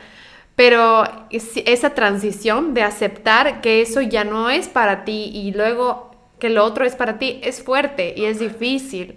Pero 0.63 1.03
esa 1.33 1.91
transición 1.91 2.73
de 2.73 2.85
aceptar 2.85 3.61
que 3.63 3.83
eso 3.83 4.01
ya 4.01 4.23
no 4.23 4.49
es 4.49 4.69
para 4.69 5.05
ti 5.05 5.33
y 5.35 5.51
luego 5.51 6.13
que 6.39 6.51
lo 6.51 6.65
otro 6.65 6.85
es 6.85 6.95
para 6.95 7.19
ti 7.19 7.41
es 7.43 7.65
fuerte 7.65 8.15
y 8.17 8.27
es 8.27 8.39
difícil. 8.39 9.17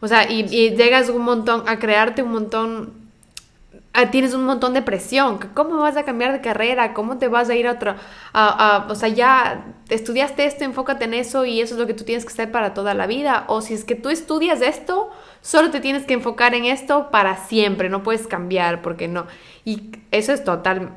O 0.00 0.08
sea, 0.08 0.30
y, 0.30 0.44
llegas 0.44 1.08
un 1.08 1.22
montón 1.22 1.66
a 1.66 1.78
crearte 1.78 2.22
un 2.22 2.32
montón, 2.32 2.92
tienes 4.10 4.34
un 4.34 4.44
montón 4.44 4.74
de 4.74 4.82
presión. 4.82 5.38
¿Cómo 5.54 5.78
vas 5.78 5.96
a 5.96 6.02
cambiar 6.02 6.30
de 6.32 6.42
carrera? 6.42 6.92
¿Cómo 6.92 7.16
te 7.16 7.28
vas 7.28 7.48
a 7.48 7.54
ir 7.54 7.68
a 7.68 7.72
otro? 7.72 7.94
o 8.88 8.94
sea, 8.94 9.08
ya 9.08 9.64
estudiaste 9.88 10.44
esto, 10.44 10.64
enfócate 10.64 11.06
en 11.06 11.14
eso 11.14 11.46
y 11.46 11.62
eso 11.62 11.72
es 11.72 11.80
lo 11.80 11.86
que 11.86 11.94
tú 11.94 12.04
tienes 12.04 12.26
que 12.26 12.32
hacer 12.34 12.52
para 12.52 12.74
toda 12.74 12.92
la 12.92 13.06
vida. 13.06 13.44
O 13.46 13.62
si 13.62 13.72
es 13.72 13.86
que 13.86 13.94
tú 13.94 14.10
estudias 14.10 14.60
esto, 14.60 15.08
solo 15.42 15.70
te 15.70 15.80
tienes 15.80 16.04
que 16.04 16.14
enfocar 16.14 16.54
en 16.54 16.64
esto 16.64 17.10
para 17.10 17.36
siempre, 17.36 17.90
no 17.90 18.02
puedes 18.02 18.26
cambiar 18.26 18.80
porque 18.80 19.08
no. 19.08 19.26
Y 19.64 19.90
eso 20.10 20.32
es 20.32 20.44
total, 20.44 20.92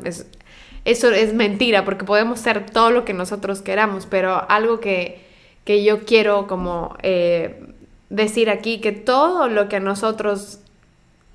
eso 0.85 1.11
es 1.11 1.33
mentira 1.33 1.83
porque 1.83 2.05
podemos 2.05 2.39
ser 2.39 2.69
todo 2.69 2.91
lo 2.91 3.03
que 3.03 3.13
nosotros 3.13 3.61
queramos, 3.61 4.05
pero 4.05 4.49
algo 4.49 4.79
que, 4.79 5.25
yo 5.65 6.05
quiero 6.05 6.45
como 6.47 6.95
eh, 7.01 7.73
decir 8.09 8.51
aquí, 8.51 8.79
que 8.79 8.91
todo 8.91 9.49
lo 9.49 9.67
que 9.67 9.77
a 9.77 9.79
nosotros, 9.79 10.59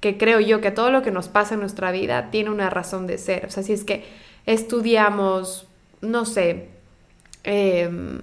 que 0.00 0.16
creo 0.16 0.38
yo, 0.38 0.60
que 0.60 0.70
todo 0.70 0.90
lo 0.90 1.02
que 1.02 1.10
nos 1.10 1.28
pasa 1.28 1.54
en 1.54 1.60
nuestra 1.60 1.90
vida 1.90 2.30
tiene 2.30 2.50
una 2.50 2.70
razón 2.70 3.08
de 3.08 3.18
ser. 3.18 3.46
O 3.46 3.50
sea, 3.50 3.64
si 3.64 3.72
es 3.72 3.82
que 3.82 4.04
estudiamos, 4.46 5.66
no 6.00 6.24
sé, 6.24 6.68
em, 7.42 8.20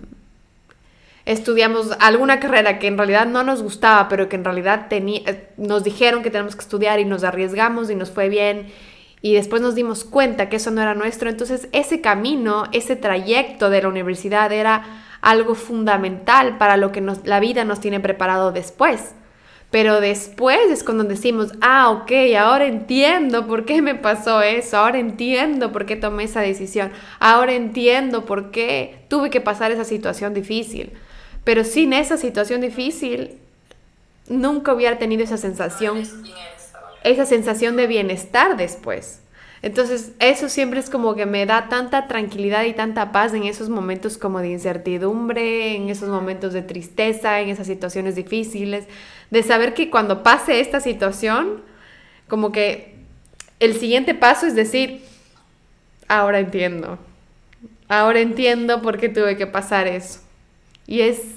estudiamos 1.27 1.91
alguna 1.99 2.39
carrera 2.39 2.79
que 2.79 2.87
en 2.87 2.97
realidad 2.97 3.27
no 3.27 3.43
nos 3.43 3.61
gustaba, 3.61 4.07
pero 4.07 4.29
que 4.29 4.37
en 4.37 4.45
realidad 4.45 4.87
eh, 4.91 5.49
nos 5.57 5.83
dijeron 5.83 6.23
que 6.23 6.31
tenemos 6.31 6.55
que 6.55 6.61
estudiar 6.61 6.99
y 7.01 7.05
nos 7.05 7.25
arriesgamos 7.25 7.89
y 7.89 7.95
nos 7.95 8.09
fue 8.09 8.29
bien 8.29 8.67
y 9.21 9.33
después 9.33 9.61
nos 9.61 9.75
dimos 9.75 10.05
cuenta 10.05 10.47
que 10.47 10.55
eso 10.55 10.71
no 10.71 10.81
era 10.81 10.95
nuestro. 10.95 11.29
Entonces 11.29 11.67
ese 11.73 11.99
camino, 11.99 12.63
ese 12.71 12.95
trayecto 12.95 13.69
de 13.69 13.81
la 13.81 13.89
universidad 13.89 14.53
era 14.53 14.85
algo 15.19 15.53
fundamental 15.53 16.57
para 16.57 16.77
lo 16.77 16.93
que 16.93 17.03
la 17.25 17.39
vida 17.41 17.65
nos 17.65 17.81
tiene 17.81 17.99
preparado 17.99 18.53
después. 18.53 19.13
Pero 19.69 19.99
después 19.99 20.59
es 20.69 20.81
cuando 20.85 21.03
decimos, 21.03 21.51
ah, 21.59 21.89
ok, 21.89 22.11
ahora 22.39 22.67
entiendo 22.67 23.47
por 23.47 23.65
qué 23.65 23.81
me 23.81 23.95
pasó 23.95 24.41
eso, 24.41 24.77
ahora 24.77 24.97
entiendo 24.97 25.73
por 25.73 25.85
qué 25.85 25.97
tomé 25.97 26.23
esa 26.23 26.39
decisión, 26.39 26.93
ahora 27.19 27.51
entiendo 27.51 28.25
por 28.25 28.49
qué 28.51 29.03
tuve 29.09 29.29
que 29.29 29.41
pasar 29.41 29.73
esa 29.73 29.83
situación 29.83 30.33
difícil. 30.33 30.93
Pero 31.47 31.63
sin 31.63 31.93
esa 31.93 32.17
situación 32.17 32.59
difícil, 32.59 33.37
nunca 34.27 34.73
hubiera 34.73 34.99
tenido 34.99 35.23
esa 35.23 35.37
sensación 35.37 36.03
esa 37.05 37.25
sensación 37.25 37.77
de 37.77 37.87
bienestar 37.87 38.57
después. 38.57 39.21
Entonces, 39.61 40.11
eso 40.19 40.49
siempre 40.49 40.81
es 40.81 40.89
como 40.89 41.15
que 41.15 41.25
me 41.25 41.45
da 41.45 41.69
tanta 41.69 42.09
tranquilidad 42.09 42.65
y 42.65 42.73
tanta 42.73 43.13
paz 43.13 43.33
en 43.33 43.45
esos 43.45 43.69
momentos 43.69 44.17
como 44.17 44.39
de 44.39 44.49
incertidumbre, 44.49 45.73
en 45.77 45.89
esos 45.89 46.09
momentos 46.09 46.51
de 46.51 46.63
tristeza, 46.63 47.39
en 47.39 47.47
esas 47.47 47.67
situaciones 47.67 48.17
difíciles, 48.17 48.83
de 49.31 49.41
saber 49.41 49.73
que 49.73 49.89
cuando 49.89 50.23
pase 50.23 50.59
esta 50.59 50.81
situación, 50.81 51.61
como 52.27 52.51
que 52.51 52.93
el 53.61 53.73
siguiente 53.79 54.15
paso 54.15 54.47
es 54.47 54.53
decir, 54.53 55.01
ahora 56.09 56.39
entiendo, 56.39 56.99
ahora 57.87 58.19
entiendo 58.19 58.81
por 58.81 58.97
qué 58.97 59.07
tuve 59.07 59.37
que 59.37 59.47
pasar 59.47 59.87
eso. 59.87 60.19
Y 60.87 61.01
es 61.01 61.36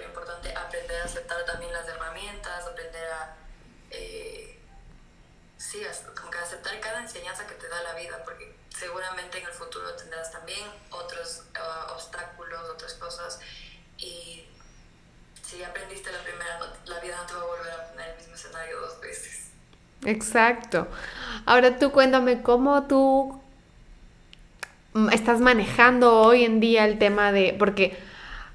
sí, 5.71 5.81
como 6.19 6.29
que 6.29 6.37
aceptar 6.37 6.79
cada 6.81 6.99
enseñanza 6.99 7.47
que 7.47 7.55
te 7.55 7.67
da 7.69 7.81
la 7.83 7.93
vida, 7.93 8.21
porque 8.25 8.53
seguramente 8.69 9.39
en 9.39 9.45
el 9.45 9.53
futuro 9.53 9.93
tendrás 9.95 10.31
también 10.31 10.67
otros 10.89 11.43
uh, 11.55 11.93
obstáculos, 11.93 12.69
otras 12.69 12.93
cosas 12.95 13.39
y 13.97 14.45
si 15.41 15.63
aprendiste 15.63 16.11
la 16.11 16.19
primera, 16.19 16.59
la 16.85 16.99
vida 16.99 17.15
no 17.17 17.25
te 17.25 17.33
va 17.33 17.41
a 17.41 17.45
volver 17.45 17.71
a 17.71 17.87
poner 17.89 18.09
el 18.09 18.17
mismo 18.17 18.35
escenario 18.35 18.79
dos 18.81 18.99
veces. 18.99 19.51
Exacto. 20.05 20.87
Ahora 21.45 21.77
tú 21.77 21.91
cuéntame 21.91 22.41
cómo 22.41 22.87
tú 22.87 23.41
estás 25.11 25.39
manejando 25.39 26.21
hoy 26.21 26.43
en 26.43 26.59
día 26.59 26.85
el 26.85 26.99
tema 26.99 27.31
de, 27.31 27.55
porque 27.57 27.97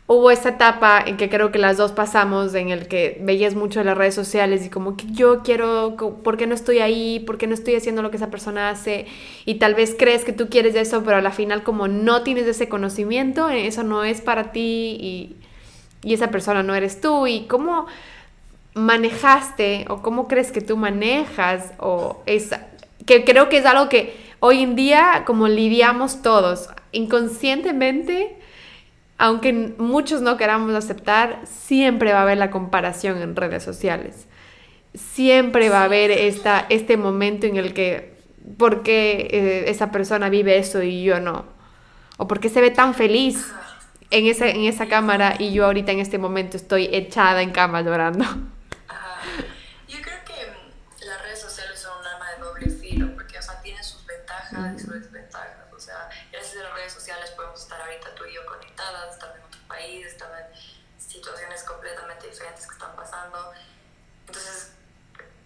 hubo 0.09 0.31
esa 0.31 0.51
etapa 0.51 1.03
en 1.05 1.17
que 1.17 1.29
creo 1.29 1.51
que 1.51 1.59
las 1.59 1.77
dos 1.77 1.93
pasamos, 1.93 2.55
en 2.55 2.69
el 2.69 2.87
que 2.87 3.19
veías 3.21 3.55
mucho 3.55 3.83
las 3.83 3.99
redes 3.99 4.15
sociales 4.15 4.65
y 4.65 4.71
como 4.71 4.97
que 4.97 5.07
yo 5.11 5.43
quiero, 5.43 5.97
¿por 5.97 6.37
qué 6.37 6.47
no 6.47 6.55
estoy 6.55 6.79
ahí? 6.79 7.21
¿Por 7.21 7.39
qué 7.39 7.47
no 7.47 7.55
estoy 7.55 7.75
haciendo 7.75 8.03
lo 8.03 8.11
que 8.11 8.17
esa 8.17 8.31
persona 8.31 8.71
hace? 8.71 9.07
Y 9.45 9.57
tal 9.57 9.75
vez 9.75 9.97
crees 9.99 10.25
que 10.25 10.33
tú 10.33 10.49
quieres 10.49 10.77
eso, 10.77 11.03
pero 11.03 11.17
a 11.17 11.21
la 11.21 11.33
final 11.33 11.65
como 11.65 11.89
no 11.89 12.23
tienes 12.23 12.47
ese 12.47 12.69
conocimiento, 12.69 13.49
eso 13.49 13.83
no 13.83 14.05
es 14.05 14.21
para 14.21 14.53
ti 14.53 14.97
y, 15.01 15.37
y 16.03 16.15
esa 16.15 16.31
persona 16.31 16.63
no 16.63 16.75
eres 16.75 17.01
tú. 17.01 17.27
¿Y 17.27 17.47
cómo 17.47 17.87
manejaste 18.75 19.87
o 19.89 20.03
cómo 20.03 20.29
crees 20.29 20.53
que 20.53 20.61
tú 20.61 20.77
manejas 20.77 21.73
o 21.79 22.23
es 22.27 22.51
que 23.07 23.25
creo 23.25 23.49
que 23.49 23.59
es 23.59 23.67
algo 23.67 23.89
que 23.89 24.15
hoy 24.39 24.63
en 24.63 24.77
día 24.77 25.25
como 25.27 25.49
lidiamos 25.49 26.21
todos 26.21 26.69
inconscientemente 26.93 28.37
aunque 29.19 29.53
muchos 29.79 30.21
no 30.21 30.37
queramos 30.37 30.75
aceptar 30.75 31.41
siempre 31.45 32.13
va 32.13 32.21
a 32.21 32.23
haber 32.23 32.39
la 32.39 32.51
comparación 32.51 33.23
en 33.23 33.37
redes 33.37 33.63
sociales 33.63 34.27
siempre 34.97 35.69
va 35.69 35.81
a 35.81 35.85
haber 35.85 36.11
esta, 36.11 36.67
este 36.69 36.97
momento 36.97 37.47
en 37.47 37.57
el 37.57 37.75
que 37.75 38.17
¿por 38.59 38.83
qué 38.83 39.29
eh, 39.31 39.65
esa 39.71 39.91
persona 39.91 40.29
vive 40.29 40.59
eso 40.59 40.83
y 40.83 41.05
yo 41.05 41.21
no? 41.21 41.45
¿O 42.17 42.27
por 42.27 42.41
qué 42.41 42.49
se 42.49 42.61
ve 42.61 42.71
tan 42.71 42.95
feliz 42.95 43.53
en 44.11 44.27
esa, 44.27 44.49
en 44.49 44.63
esa 44.65 44.87
cámara 44.87 45.37
y 45.39 45.53
yo 45.53 45.67
ahorita 45.67 45.93
en 45.93 46.01
este 46.01 46.19
momento 46.19 46.57
estoy 46.57 46.89
echada 46.93 47.43
en 47.43 47.51
cama 47.51 47.83
llorando? 47.83 48.25
y 54.75 54.79
sus 54.79 55.06
pasando. 63.31 63.53
Entonces, 64.27 64.73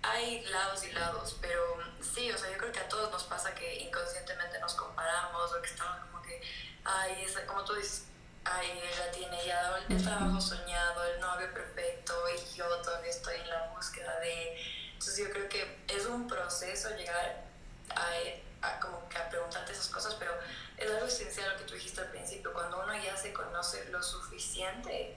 hay 0.03 0.45
lados 0.47 0.85
y 0.85 0.93
lados, 0.93 1.37
pero 1.41 1.77
sí, 2.01 2.31
o 2.33 2.39
sea, 2.39 2.51
yo 2.51 2.59
creo 2.59 2.73
que 2.73 2.81
a 2.81 2.89
todos 2.89 3.11
nos 3.11 3.25
pasa 3.25 3.55
que 3.55 3.81
inconscientemente 3.81 4.59
nos 4.59 4.75
comparamos 4.75 5.53
o 5.53 5.61
que 5.61 5.69
estamos 5.69 5.99
como 6.11 6.23
que, 6.23 6.41
ay, 6.85 7.23
esa, 7.23 7.47
como 7.47 7.65
tú 7.65 7.75
dices, 7.75 8.05
ay, 8.45 8.71
ella 8.71 9.11
tiene 9.13 9.47
ya 9.47 9.85
el 9.89 10.03
trabajo 10.03 10.41
soñado, 10.41 11.05
el 11.05 11.21
novio 11.21 11.53
perfecto 11.53 12.15
y 12.31 12.57
yo 12.57 12.67
todavía 12.81 13.11
estoy 13.11 13.37
en 13.37 13.49
la 13.49 13.67
búsqueda 13.69 14.19
de... 14.21 14.57
Entonces 14.93 15.19
yo 15.19 15.31
creo 15.33 15.49
que 15.49 15.85
es 15.89 16.07
un 16.07 16.27
proceso 16.27 16.91
llegar 16.91 17.45
a 17.91 18.11
a, 18.63 18.81
como 18.81 19.09
que 19.09 19.19
a 19.19 19.29
preguntarte 19.29 19.73
esas 19.73 19.89
cosas, 19.89 20.15
pero 20.15 20.33
es 20.77 20.91
algo 20.91 21.07
esencial 21.07 21.51
lo 21.53 21.59
que 21.59 21.65
tú 21.65 21.75
dijiste 21.75 22.01
al 22.01 22.11
principio, 22.11 22.53
cuando 22.53 22.83
uno 22.83 22.93
ya 23.03 23.17
se 23.17 23.33
conoce 23.33 23.89
lo 23.91 24.03
suficiente, 24.03 25.17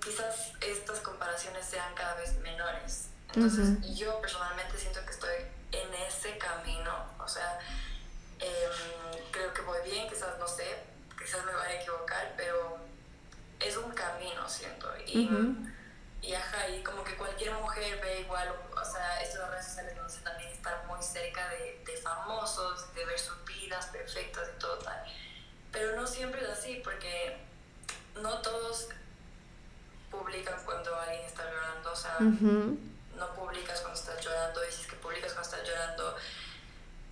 quizás 0.00 0.52
estas 0.60 1.00
comparaciones 1.00 1.66
sean 1.66 1.94
cada 1.94 2.14
vez 2.14 2.36
menores. 2.38 3.08
Entonces, 3.34 3.94
yo 3.94 4.20
personalmente 4.20 4.78
siento 4.78 5.04
que 5.04 5.10
estoy 5.10 5.34
en 5.72 5.94
ese 5.94 6.38
camino, 6.38 6.92
o 7.18 7.28
sea, 7.28 7.58
em, 8.38 9.22
creo 9.30 9.52
que 9.52 9.62
voy 9.62 9.78
bien, 9.84 10.08
quizás 10.08 10.38
no 10.38 10.48
sé, 10.48 10.64
quizás 11.18 11.44
me 11.44 11.52
vaya 11.52 11.78
a 11.78 11.82
equivocar, 11.82 12.32
pero 12.36 12.78
es 13.60 13.76
un 13.76 13.92
camino, 13.92 14.48
siento. 14.48 14.88
Y, 15.06 15.28
y 16.22 16.34
ajá, 16.34 16.68
y 16.68 16.82
como 16.82 17.04
que 17.04 17.16
cualquier 17.16 17.52
mujer 17.52 18.00
ve 18.00 18.20
igual, 18.20 18.54
o 18.74 18.84
sea, 18.84 19.22
esto 19.22 19.40
de 19.40 19.48
redes 19.50 19.66
sociales 19.66 19.96
nos 19.96 20.06
hace 20.06 20.24
también 20.24 20.50
estar 20.50 20.86
muy 20.86 21.02
cerca 21.02 21.48
de, 21.50 21.82
de 21.84 21.96
famosos, 21.98 22.92
de 22.94 23.04
ver 23.04 23.18
sus 23.18 23.44
vidas 23.44 23.86
perfectas 23.86 24.48
y 24.56 24.58
todo 24.58 24.78
tal. 24.78 25.04
Pero 25.70 25.96
no 25.96 26.06
siempre 26.06 26.42
es 26.42 26.48
así, 26.48 26.80
porque 26.82 27.38
no 28.14 28.40
todos 28.40 28.88
publican 30.10 30.62
cuando 30.64 30.94
alguien 30.96 31.24
está 31.24 31.44
llorando, 31.44 31.92
o 31.92 31.96
sea, 31.96 32.16
no 32.20 33.34
publicas 33.34 33.80
cuando 33.80 33.98
estás 33.98 34.24
llorando, 34.24 34.60
y 34.66 34.72
si 34.72 34.82
es 34.82 34.86
que 34.86 34.96
publicas 34.96 35.32
cuando 35.32 35.50
estás 35.50 35.68
llorando, 35.68 36.16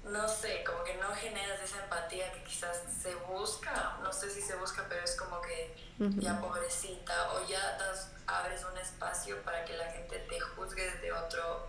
no 0.04 0.28
sé, 0.28 0.62
como 0.64 0.84
que 0.84 0.94
no 0.94 1.12
generas 1.14 1.60
esa 1.60 1.82
empatía 1.82 2.32
que 2.32 2.44
quizás 2.44 2.82
se 3.02 3.14
busca, 3.16 3.98
no 4.02 4.12
sé 4.12 4.30
si 4.30 4.40
se 4.40 4.54
busca, 4.56 4.84
pero 4.88 5.02
es 5.02 5.16
como 5.16 5.40
que 5.40 5.74
ya 5.98 6.40
pobrecita, 6.40 7.32
o 7.32 7.46
ya 7.46 7.76
das, 7.76 8.12
abres 8.26 8.64
un 8.64 8.78
espacio 8.78 9.42
para 9.42 9.64
que 9.64 9.76
la 9.76 9.90
gente 9.90 10.18
te 10.18 10.40
juzgue 10.40 10.90
desde 10.90 11.12
otro, 11.12 11.66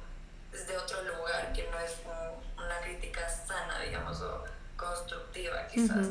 desde 0.52 0.78
otro 0.78 1.02
lugar, 1.04 1.52
que 1.54 1.68
no 1.70 1.80
es 1.80 1.94
una 2.58 2.80
crítica 2.82 3.28
sana, 3.28 3.80
digamos, 3.80 4.22
o 4.22 4.44
constructiva 4.76 5.68
quizás. 5.68 6.08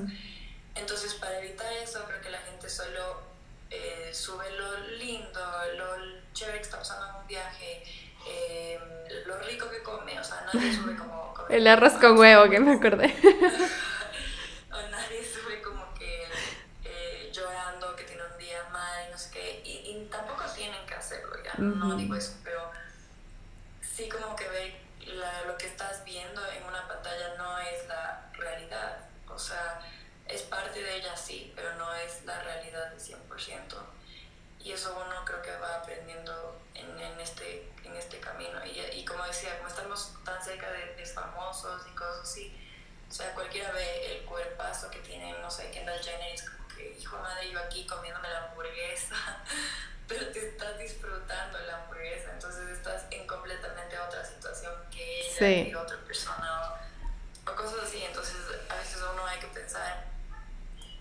Entonces, 0.74 1.14
para 1.14 1.38
evitar 1.38 1.72
eso, 1.72 2.04
creo 2.06 2.20
que 2.20 2.30
la 2.30 2.40
gente 2.40 2.68
solo 2.68 3.22
eh, 3.70 4.10
sube 4.12 4.50
lo 4.52 4.76
lindo, 4.98 5.40
lo 5.76 5.86
chévere 6.32 6.58
que 6.58 6.64
está 6.64 6.78
pasando 6.78 7.06
en 7.08 7.14
un 7.16 7.26
viaje, 7.26 7.82
eh, 8.26 8.78
lo 9.26 9.38
rico 9.40 9.68
que 9.70 9.82
come, 9.82 10.18
o 10.18 10.24
sea, 10.24 10.46
nadie 10.52 10.74
sube 10.74 10.96
como... 10.96 11.34
El 11.48 11.66
arroz 11.66 11.94
con 11.94 12.18
huevo, 12.18 12.50
que 12.50 12.60
me 12.60 12.74
acordé. 12.74 13.06
o 14.72 14.90
nadie 14.90 15.24
sube 15.24 15.62
como 15.62 15.94
que 15.94 16.24
eh, 16.84 17.30
llorando, 17.32 17.94
que 17.96 18.04
tiene 18.04 18.22
un 18.24 18.38
día 18.38 18.64
mal, 18.72 19.10
no 19.10 19.18
sé 19.18 19.30
qué, 19.30 19.62
y, 19.64 20.08
tampoco 20.10 20.44
tienen 20.54 20.86
que 20.86 20.94
hacerlo, 20.94 21.36
ya, 21.44 21.52
no 21.58 21.96
digo 21.96 22.14
eso, 22.14 22.38
pero 22.44 22.70
sí 23.82 24.08
como 24.08 24.36
que 24.36 24.48
ver 24.48 24.86
lo 25.46 25.56
que 25.56 25.66
estás 25.66 26.04
viendo 26.04 26.40
en 26.52 26.64
una 26.64 26.86
pantalla 26.86 27.34
no 27.36 27.58
es 27.58 27.86
la 27.88 28.30
realidad, 28.32 28.98
o 29.28 29.38
sea, 29.38 29.80
es 30.28 30.42
parte 30.42 30.82
de 30.82 30.96
ella 30.96 31.16
sí, 31.16 31.52
pero 31.54 31.74
no 31.76 31.94
es 31.94 32.24
la 32.24 32.42
realidad 32.42 32.90
del 32.90 33.00
100%. 33.00 33.16
Y 34.60 34.72
eso 34.72 35.00
uno 35.06 35.24
creo 35.24 35.42
que 35.42 35.56
va 35.58 35.76
aprendiendo 35.76 36.60
en, 36.74 36.98
en 36.98 37.20
este, 37.20 37.70
en 37.84 37.94
este 37.94 38.18
camino. 38.18 38.58
Y, 38.66 38.80
y, 38.98 39.04
como 39.04 39.24
decía, 39.24 39.56
como 39.58 39.68
estamos 39.68 40.12
tan 40.24 40.42
cerca 40.42 40.70
de, 40.72 40.94
de, 40.96 41.06
famosos 41.06 41.86
y 41.86 41.94
cosas 41.94 42.22
así, 42.22 42.56
o 43.08 43.12
sea, 43.12 43.32
cualquiera 43.34 43.70
ve 43.70 44.16
el 44.16 44.24
cuerpazo 44.24 44.90
que 44.90 44.98
tiene, 44.98 45.38
no 45.38 45.48
sé, 45.50 45.70
Kendall 45.70 46.02
Jenner, 46.02 46.34
es 46.34 46.50
como 46.50 46.66
que, 46.68 46.96
hijo 46.98 47.16
madre, 47.18 47.48
yo 47.48 47.60
aquí 47.60 47.86
comiéndome 47.86 48.28
la 48.28 48.46
hamburguesa, 48.46 49.14
pero 50.08 50.32
te 50.32 50.48
estás 50.48 50.76
disfrutando 50.80 51.60
la 51.60 51.84
hamburguesa, 51.84 52.32
entonces 52.32 52.68
estás 52.70 53.04
en 53.12 53.24
completamente 53.28 53.96
otra 54.00 54.24
situación 54.24 54.74
que 54.90 55.20
ella 55.20 55.38
sí. 55.38 55.68
y 55.70 55.74
otra 55.76 55.98
persona 55.98 56.62
o, 57.44 57.52
o 57.52 57.54
cosas 57.54 57.84
así. 57.84 58.02
Entonces, 58.02 58.34
a 58.68 58.74
veces 58.74 58.98
uno 59.12 59.24
hay 59.24 59.38
que 59.38 59.46
pensar 59.46 60.15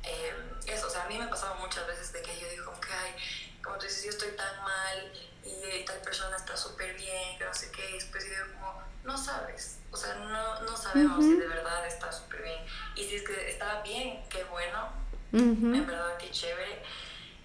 eh, 0.08 0.34
eso, 0.68 0.88
o 0.88 0.90
sea, 0.90 1.04
a 1.04 1.08
mí 1.08 1.18
me 1.18 1.26
ha 1.26 1.30
pasado 1.30 1.56
muchas 1.56 1.86
veces 1.88 2.12
de 2.14 2.22
que 2.22 2.40
yo 2.40 2.50
digo 2.50 2.66
como 2.66 2.80
que, 2.80 2.94
ay, 2.94 3.16
como 3.64 3.78
tú 3.78 3.86
dices, 3.86 4.04
yo 4.04 4.10
estoy 4.12 4.32
tan 4.32 4.64
mal 4.64 5.12
y 5.44 5.86
tal 5.86 6.00
persona 6.00 6.36
está 6.38 6.58
súper 6.58 6.96
bien, 6.96 7.38
que 7.38 7.46
no 7.46 7.54
sé 7.54 7.72
qué, 7.72 7.90
y 7.92 7.94
después 7.94 8.24
yo 8.24 8.32
digo 8.32 8.60
como, 8.60 8.84
no 9.04 9.18
sabes, 9.18 9.78
o 9.92 9.98
sea, 9.98 10.16
no, 10.16 10.62
no 10.62 10.76
sabemos 10.76 11.24
si 11.24 11.36
de 11.36 11.48
verdad 11.48 11.86
está 11.88 12.12
súper 12.12 12.44
bien. 12.44 12.60
Y 12.96 13.04
si 13.04 13.16
es 13.16 13.24
que 13.24 13.50
está 13.50 13.82
bien, 13.82 14.24
qué 14.30 14.44
bueno, 14.46 14.90
en 15.32 15.88
verdad, 15.88 16.18
qué 16.18 16.32
chévere. 16.32 16.82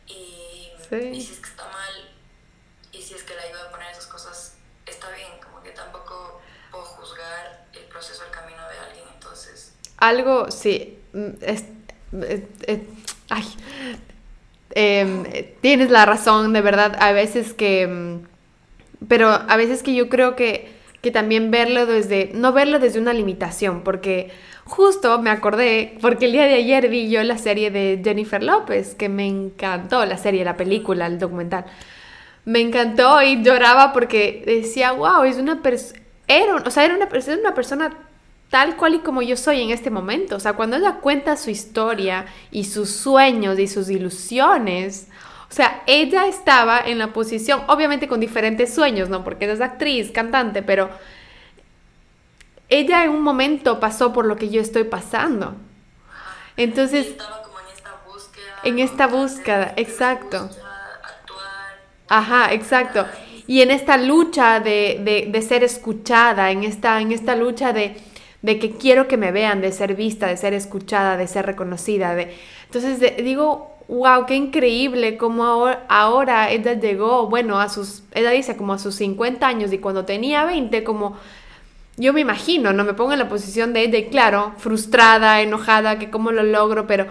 Y, 0.06 0.72
y 0.90 1.20
si 1.22 1.32
es 1.32 1.38
que 1.38 1.48
está 1.48 1.68
mal, 1.68 2.10
y 2.90 3.02
si 3.02 3.14
es 3.14 3.22
que 3.22 3.34
le 3.34 3.40
ayuda 3.42 3.64
a 3.64 3.70
poner 3.70 3.90
esas 3.90 4.06
cosas, 4.06 4.54
está 4.86 5.10
bien, 5.10 5.38
como 5.42 5.62
que 5.62 5.70
tampoco 5.70 6.40
puedo 6.70 6.84
juzgar 6.84 7.66
el 7.72 7.84
proceso, 7.84 8.24
el 8.24 8.30
camino 8.30 8.68
de 8.68 8.78
alguien, 8.78 9.04
entonces... 9.14 9.74
Algo, 9.98 10.50
sí, 10.50 11.02
mm, 11.12 11.30
es 11.42 11.64
eh, 12.12 12.46
eh, 12.66 12.82
ay, 13.28 13.44
em, 14.74 15.24
tienes 15.60 15.90
la 15.90 16.06
razón, 16.06 16.52
de 16.52 16.60
verdad, 16.60 16.96
a 17.00 17.12
veces 17.12 17.54
que, 17.54 17.86
mm, 17.86 19.06
pero 19.08 19.28
a 19.28 19.56
veces 19.56 19.82
que 19.82 19.94
yo 19.94 20.08
creo 20.08 20.36
que, 20.36 20.70
que 21.00 21.10
también 21.10 21.50
verlo 21.50 21.86
desde, 21.86 22.30
no 22.34 22.52
verlo 22.52 22.78
desde 22.78 23.00
una 23.00 23.12
limitación, 23.12 23.82
porque 23.82 24.30
justo 24.64 25.20
me 25.20 25.30
acordé, 25.30 25.96
porque 26.00 26.26
el 26.26 26.32
día 26.32 26.44
de 26.44 26.54
ayer 26.54 26.88
vi 26.88 27.10
yo 27.10 27.22
la 27.22 27.38
serie 27.38 27.70
de 27.70 28.00
Jennifer 28.04 28.42
López, 28.42 28.94
que 28.94 29.08
me 29.08 29.26
encantó, 29.26 30.04
la 30.04 30.18
serie, 30.18 30.44
la 30.44 30.56
película, 30.56 31.06
el 31.06 31.18
documental. 31.18 31.64
Me 32.44 32.60
encantó 32.60 33.22
y 33.22 33.42
lloraba 33.42 33.92
porque 33.92 34.42
decía, 34.46 34.92
wow, 34.92 35.24
es 35.24 35.36
una 35.36 35.62
persona, 35.62 36.00
era, 36.28 36.56
o 36.56 36.70
sea, 36.70 36.84
era 36.84 36.94
una, 36.96 37.06
era 37.06 37.40
una 37.40 37.54
persona 37.54 38.09
tal 38.50 38.76
cual 38.76 38.96
y 38.96 38.98
como 38.98 39.22
yo 39.22 39.36
soy 39.36 39.62
en 39.62 39.70
este 39.70 39.90
momento. 39.90 40.36
O 40.36 40.40
sea, 40.40 40.54
cuando 40.54 40.76
ella 40.76 40.96
cuenta 40.96 41.36
su 41.36 41.50
historia 41.50 42.26
y 42.50 42.64
sus 42.64 42.90
sueños 42.90 43.58
y 43.58 43.68
sus 43.68 43.88
ilusiones, 43.88 45.06
o 45.48 45.52
sea, 45.52 45.82
ella 45.86 46.26
estaba 46.26 46.80
en 46.80 46.98
la 46.98 47.12
posición, 47.12 47.62
obviamente 47.68 48.08
con 48.08 48.20
diferentes 48.20 48.74
sueños, 48.74 49.08
¿no? 49.08 49.24
Porque 49.24 49.44
ella 49.44 49.54
es 49.54 49.60
actriz, 49.60 50.10
cantante, 50.10 50.62
pero 50.62 50.90
ella 52.68 53.04
en 53.04 53.10
un 53.10 53.22
momento 53.22 53.80
pasó 53.80 54.12
por 54.12 54.26
lo 54.26 54.36
que 54.36 54.48
yo 54.48 54.60
estoy 54.60 54.84
pasando. 54.84 55.54
Entonces... 56.56 57.06
Estaba 57.06 57.42
como 57.42 57.58
en 57.60 57.66
esta 57.74 57.90
búsqueda. 58.06 58.60
En 58.64 58.78
esta 58.80 59.06
búsqueda, 59.06 59.74
exacto. 59.76 60.50
Ajá, 62.08 62.52
exacto. 62.52 63.06
Y 63.46 63.62
en 63.62 63.70
esta 63.70 63.96
lucha 63.96 64.60
de, 64.60 65.00
de, 65.02 65.28
de, 65.30 65.42
ser 65.42 65.64
escuchada, 65.64 66.50
en 66.50 66.64
esta, 66.64 67.00
en 67.00 67.10
esta 67.10 67.34
lucha 67.34 67.72
de, 67.72 67.96
de 68.42 68.58
que 68.58 68.70
quiero 68.72 69.06
que 69.08 69.16
me 69.16 69.32
vean, 69.32 69.60
de 69.60 69.72
ser 69.72 69.94
vista, 69.94 70.26
de 70.26 70.36
ser 70.36 70.54
escuchada, 70.54 71.16
de 71.16 71.26
ser 71.26 71.46
reconocida. 71.46 72.14
De... 72.14 72.34
Entonces 72.66 73.16
digo, 73.22 73.70
wow, 73.88 74.24
qué 74.26 74.36
increíble 74.36 75.16
cómo 75.16 75.44
ahora, 75.44 75.84
ahora, 75.88 76.50
ella 76.50 76.74
llegó, 76.74 77.26
bueno, 77.28 77.60
a 77.60 77.68
sus, 77.68 78.04
ella 78.12 78.30
dice 78.30 78.56
como 78.56 78.72
a 78.72 78.78
sus 78.78 78.94
50 78.94 79.46
años 79.46 79.72
y 79.72 79.78
cuando 79.78 80.04
tenía 80.04 80.44
20, 80.44 80.84
como 80.84 81.16
yo 81.96 82.12
me 82.12 82.20
imagino, 82.20 82.72
no 82.72 82.84
me 82.84 82.94
pongo 82.94 83.12
en 83.12 83.18
la 83.18 83.28
posición 83.28 83.72
de 83.72 83.82
ella 83.82 83.98
y 83.98 84.06
claro, 84.06 84.54
frustrada, 84.56 85.42
enojada, 85.42 85.98
que 85.98 86.08
cómo 86.08 86.32
lo 86.32 86.42
logro, 86.44 86.86
pero 86.86 87.06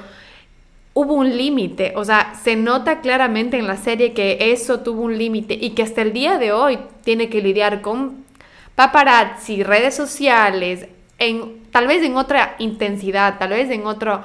hubo 0.94 1.14
un 1.14 1.38
límite, 1.38 1.94
o 1.96 2.04
sea, 2.06 2.34
se 2.42 2.56
nota 2.56 3.02
claramente 3.02 3.58
en 3.58 3.68
la 3.68 3.78
serie 3.78 4.14
que 4.14 4.52
eso 4.52 4.80
tuvo 4.80 5.04
un 5.04 5.18
límite 5.18 5.54
y 5.54 5.72
que 5.72 5.84
hasta 5.84 6.02
el 6.02 6.14
día 6.14 6.38
de 6.38 6.54
hoy 6.54 6.80
tiene 7.04 7.30
que 7.30 7.42
lidiar 7.42 7.82
con 7.82 8.26
paparazzi, 8.76 9.64
redes 9.64 9.96
sociales, 9.96 10.88
tal 11.72 11.88
vez 11.88 12.04
en 12.04 12.18
otra 12.18 12.56
intensidad, 12.60 13.38
tal 13.38 13.50
vez 13.50 13.70
en 13.70 13.86
otro, 13.86 14.22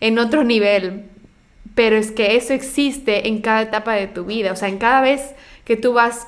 en 0.00 0.18
otro 0.18 0.44
nivel, 0.44 1.04
pero 1.74 1.96
es 1.96 2.10
que 2.10 2.36
eso 2.36 2.54
existe 2.54 3.28
en 3.28 3.40
cada 3.40 3.62
etapa 3.62 3.94
de 3.94 4.06
tu 4.06 4.24
vida, 4.24 4.52
o 4.52 4.56
sea, 4.56 4.68
en 4.68 4.78
cada 4.78 5.00
vez 5.00 5.34
que 5.64 5.76
tú 5.76 5.92
vas 5.92 6.26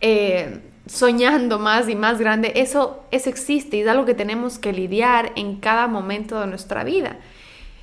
eh, 0.00 0.60
soñando 0.86 1.58
más 1.58 1.88
y 1.88 1.94
más 1.94 2.18
grande, 2.18 2.52
eso, 2.56 3.04
eso 3.10 3.30
existe 3.30 3.76
y 3.76 3.80
es 3.80 3.88
algo 3.88 4.04
que 4.04 4.14
tenemos 4.14 4.58
que 4.58 4.72
lidiar 4.72 5.32
en 5.36 5.56
cada 5.56 5.86
momento 5.86 6.40
de 6.40 6.46
nuestra 6.46 6.84
vida. 6.84 7.18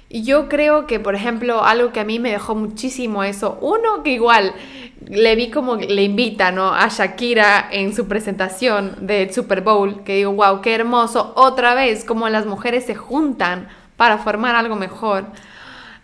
Yo 0.10 0.50
creo 0.50 0.86
que, 0.86 1.00
por 1.00 1.15
ejemplo, 1.15 1.63
algo 1.63 1.91
que 1.91 2.00
a 2.00 2.04
mí 2.04 2.20
me 2.20 2.32
dejó 2.32 2.54
muchísimo 2.54 3.24
eso, 3.24 3.58
uno 3.62 4.04
que 4.04 4.12
igual 4.12 4.54
le 5.08 5.36
vi 5.36 5.50
como 5.50 5.76
le 5.76 6.04
invita, 6.04 6.52
¿no? 6.52 6.74
A 6.74 6.88
Shakira 6.89 7.68
en 7.72 7.96
su 7.96 8.08
presentación 8.08 9.08
del 9.08 9.34
Super 9.34 9.62
Bowl, 9.62 10.04
que 10.04 10.15
digo, 10.15 10.32
wow, 10.32 10.62
qué 10.62 10.76
hermoso, 10.76 11.34
otra 11.36 11.74
vez, 11.74 12.06
como 12.06 12.30
las 12.30 12.46
mujeres 12.46 12.86
se 12.86 12.96
juntan 12.96 13.68
para 13.98 14.20
formar 14.20 14.56
algo 14.56 14.76
mejor. 14.76 15.26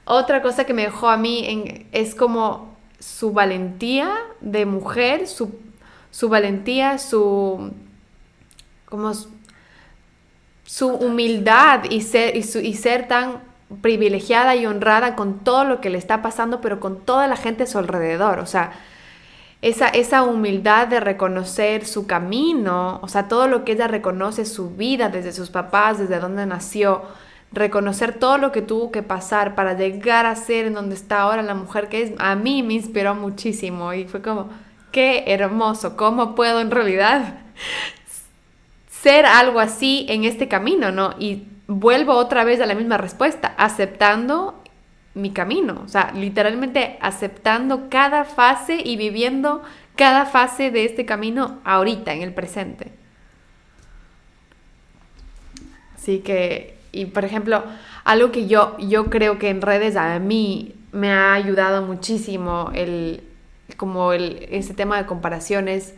Otra 0.06 0.42
cosa 0.42 0.66
que 0.66 0.74
me 0.74 0.84
dejó 0.84 1.10
a 1.10 1.18
mí 1.18 1.86
es 1.92 2.16
como 2.16 2.76
su 3.00 3.34
valentía 3.34 4.12
de 4.42 4.66
mujer, 4.66 5.28
su, 5.28 5.56
su 6.10 6.28
valentía, 6.28 6.98
su, 6.98 7.72
como 8.86 9.14
su 10.66 10.88
humildad 10.88 11.84
y 11.90 12.02
ser, 12.02 12.36
y 12.36 12.74
ser 12.74 13.08
tan 13.08 13.51
privilegiada 13.82 14.56
y 14.56 14.66
honrada 14.66 15.16
con 15.16 15.40
todo 15.40 15.64
lo 15.64 15.82
que 15.82 15.90
le 15.90 15.98
está 15.98 16.22
pasando, 16.22 16.62
pero 16.62 16.80
con 16.80 17.00
toda 17.00 17.28
la 17.28 17.36
gente 17.36 17.64
a 17.64 17.68
su 17.68 17.78
alrededor. 17.78 18.40
O 18.40 18.46
sea, 18.46 18.72
esa, 19.62 19.88
esa 19.90 20.24
humildad 20.24 20.88
de 20.88 21.00
reconocer 21.00 21.86
su 21.86 22.08
camino, 22.08 23.00
o 23.04 23.08
sea, 23.08 23.28
todo 23.28 23.48
lo 23.48 23.64
que 23.64 23.74
ella 23.74 23.88
reconoce, 23.88 24.46
su 24.46 24.72
vida 24.72 25.10
desde 25.10 25.32
sus 25.32 25.50
papás, 25.50 26.00
desde 26.00 26.20
donde 26.20 26.46
nació, 26.46 27.04
reconocer 27.52 28.18
todo 28.18 28.38
lo 28.38 28.52
que 28.52 28.62
tuvo 28.62 28.92
que 28.92 29.04
pasar 29.04 29.56
para 29.56 29.74
llegar 29.78 30.26
a 30.26 30.36
ser 30.36 30.66
en 30.66 30.74
donde 30.74 30.96
está 30.96 31.22
ahora 31.22 31.44
la 31.44 31.54
mujer 31.54 31.90
que 31.90 32.02
es, 32.02 32.14
a 32.18 32.36
mí 32.36 32.64
me 32.64 32.74
inspiró 32.74 33.14
muchísimo 33.14 33.94
y 33.94 34.06
fue 34.06 34.22
como, 34.22 34.50
qué 34.92 35.26
hermoso, 35.28 35.96
¿cómo 35.96 36.34
puedo 36.34 36.60
en 36.60 36.72
realidad 36.72 37.36
ser 38.90 39.26
algo 39.26 39.60
así 39.60 40.06
en 40.10 40.24
este 40.24 40.48
camino, 40.48 40.92
¿no? 40.92 41.14
Y 41.20 41.48
vuelvo 41.72 42.16
otra 42.16 42.44
vez 42.44 42.60
a 42.60 42.66
la 42.66 42.76
misma 42.76 42.98
respuesta, 42.98 43.54
aceptando 43.58 44.62
mi 45.14 45.32
camino, 45.32 45.82
o 45.86 45.88
sea, 45.88 46.12
literalmente 46.14 46.98
aceptando 47.02 47.90
cada 47.90 48.26
fase 48.26 48.82
y 48.84 48.98
viviendo 48.98 49.62
cada 49.96 50.26
fase 50.26 50.72
de 50.72 50.86
este 50.86 51.06
camino 51.06 51.60
ahorita, 51.64 52.14
en 52.14 52.22
el 52.24 52.34
presente. 52.34 52.92
Así 55.96 56.20
que, 56.20 56.78
y 56.92 57.06
por 57.06 57.24
ejemplo, 57.24 57.64
algo 58.04 58.32
que 58.32 58.48
yo, 58.48 58.78
yo 58.80 59.06
creo 59.06 59.38
que 59.38 59.50
en 59.50 59.62
redes 59.62 59.96
a 59.96 60.20
mí 60.20 60.76
me 60.92 61.12
ha 61.12 61.34
ayudado 61.34 61.84
muchísimo 61.84 62.72
el, 62.74 63.24
como 63.78 64.12
el, 64.12 64.48
ese 64.50 64.74
tema 64.74 64.98
de 64.98 65.06
comparaciones. 65.06 65.94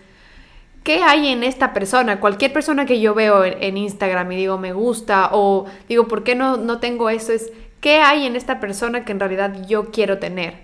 ¿Qué 0.83 1.01
hay 1.01 1.29
en 1.29 1.43
esta 1.43 1.73
persona? 1.73 2.19
Cualquier 2.19 2.51
persona 2.51 2.85
que 2.85 2.99
yo 2.99 3.13
veo 3.13 3.45
en, 3.45 3.77
Instagram 3.77 4.31
y 4.33 4.35
digo 4.35 4.57
me 4.57 4.73
gusta 4.73 5.29
o 5.31 5.65
digo, 5.87 6.07
¿por 6.09 6.23
qué 6.23 6.35
no, 6.35 6.57
no 6.57 6.79
tengo 6.79 7.09
eso? 7.09 7.31
Es, 7.31 7.51
¿qué 7.79 8.01
hay 8.01 8.25
en 8.25 8.35
esta 8.35 8.59
persona 8.59 9.05
que 9.05 9.13
en 9.13 9.19
realidad 9.21 9.65
yo 9.65 9.91
quiero 9.91 10.19
tener? 10.19 10.55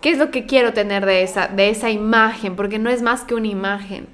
¿Qué 0.00 0.10
es 0.10 0.18
lo 0.18 0.30
que 0.30 0.46
quiero 0.46 0.72
tener 0.72 1.04
de 1.04 1.22
esa, 1.22 1.48
de 1.48 1.68
esa 1.68 1.90
imagen? 1.90 2.56
Porque 2.56 2.78
no 2.78 2.88
es 2.88 3.02
más 3.02 3.24
que 3.24 3.34
una 3.34 3.48
imagen. 3.48 4.06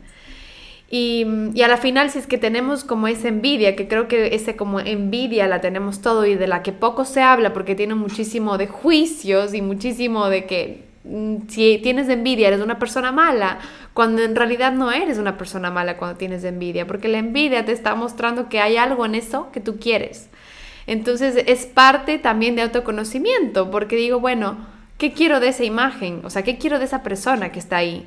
Y, 0.91 1.25
y, 1.55 1.63
a 1.63 1.69
la 1.69 1.77
final, 1.77 2.11
si 2.11 2.19
es 2.19 2.27
que 2.27 2.37
tenemos 2.37 2.85
como 2.85 3.09
esa 3.09 3.29
envidia, 3.29 3.77
que 3.77 3.89
creo 3.89 4.09
que 4.09 4.35
esa 4.35 4.57
como 4.57 4.81
envidia 4.81 5.47
la 5.47 5.61
tenemos 5.61 6.03
todo 6.03 6.27
y 6.27 6.35
de 6.35 6.47
la 6.47 6.63
que 6.63 6.73
poco 6.73 7.05
se 7.05 7.23
habla 7.23 7.53
porque 7.53 7.75
tiene 7.75 7.95
muchísimo 7.95 8.59
de 8.59 8.67
juicios 8.67 9.55
y 9.55 9.63
muchísimo 9.63 10.29
de 10.29 10.47
que 10.47 10.92
si 11.49 11.81
tienes 11.83 12.09
envidia 12.09 12.49
eres 12.49 12.61
una 12.61 12.79
persona 12.79 13.13
mala, 13.13 13.59
cuando 13.93 14.23
en 14.23 14.37
realidad 14.37 14.73
no 14.73 14.93
eres 14.93 15.19
una 15.19 15.37
persona 15.37 15.71
mala 15.71 15.97
cuando 15.97 16.17
tienes 16.17 16.45
envidia, 16.45 16.87
porque 16.87 17.09
la 17.09 17.19
envidia 17.19 17.65
te 17.65 17.73
está 17.73 17.95
mostrando 17.95 18.49
que 18.49 18.61
hay 18.61 18.77
algo 18.77 19.05
en 19.05 19.15
eso 19.15 19.51
que 19.53 19.61
tú 19.61 19.79
quieres. 19.79 20.29
Entonces 20.87 21.45
es 21.47 21.67
parte 21.67 22.19
también 22.19 22.57
de 22.57 22.63
autoconocimiento, 22.63 23.71
porque 23.71 23.97
digo, 23.97 24.21
bueno, 24.21 24.57
¿qué 24.99 25.13
quiero 25.13 25.41
de 25.41 25.49
esa 25.49 25.65
imagen? 25.65 26.21
O 26.25 26.31
sea, 26.31 26.43
¿qué 26.43 26.59
quiero 26.59 26.79
de 26.79 26.85
esa 26.85 27.03
persona 27.03 27.53
que 27.53 27.59
está 27.59 27.77
ahí? 27.77 28.07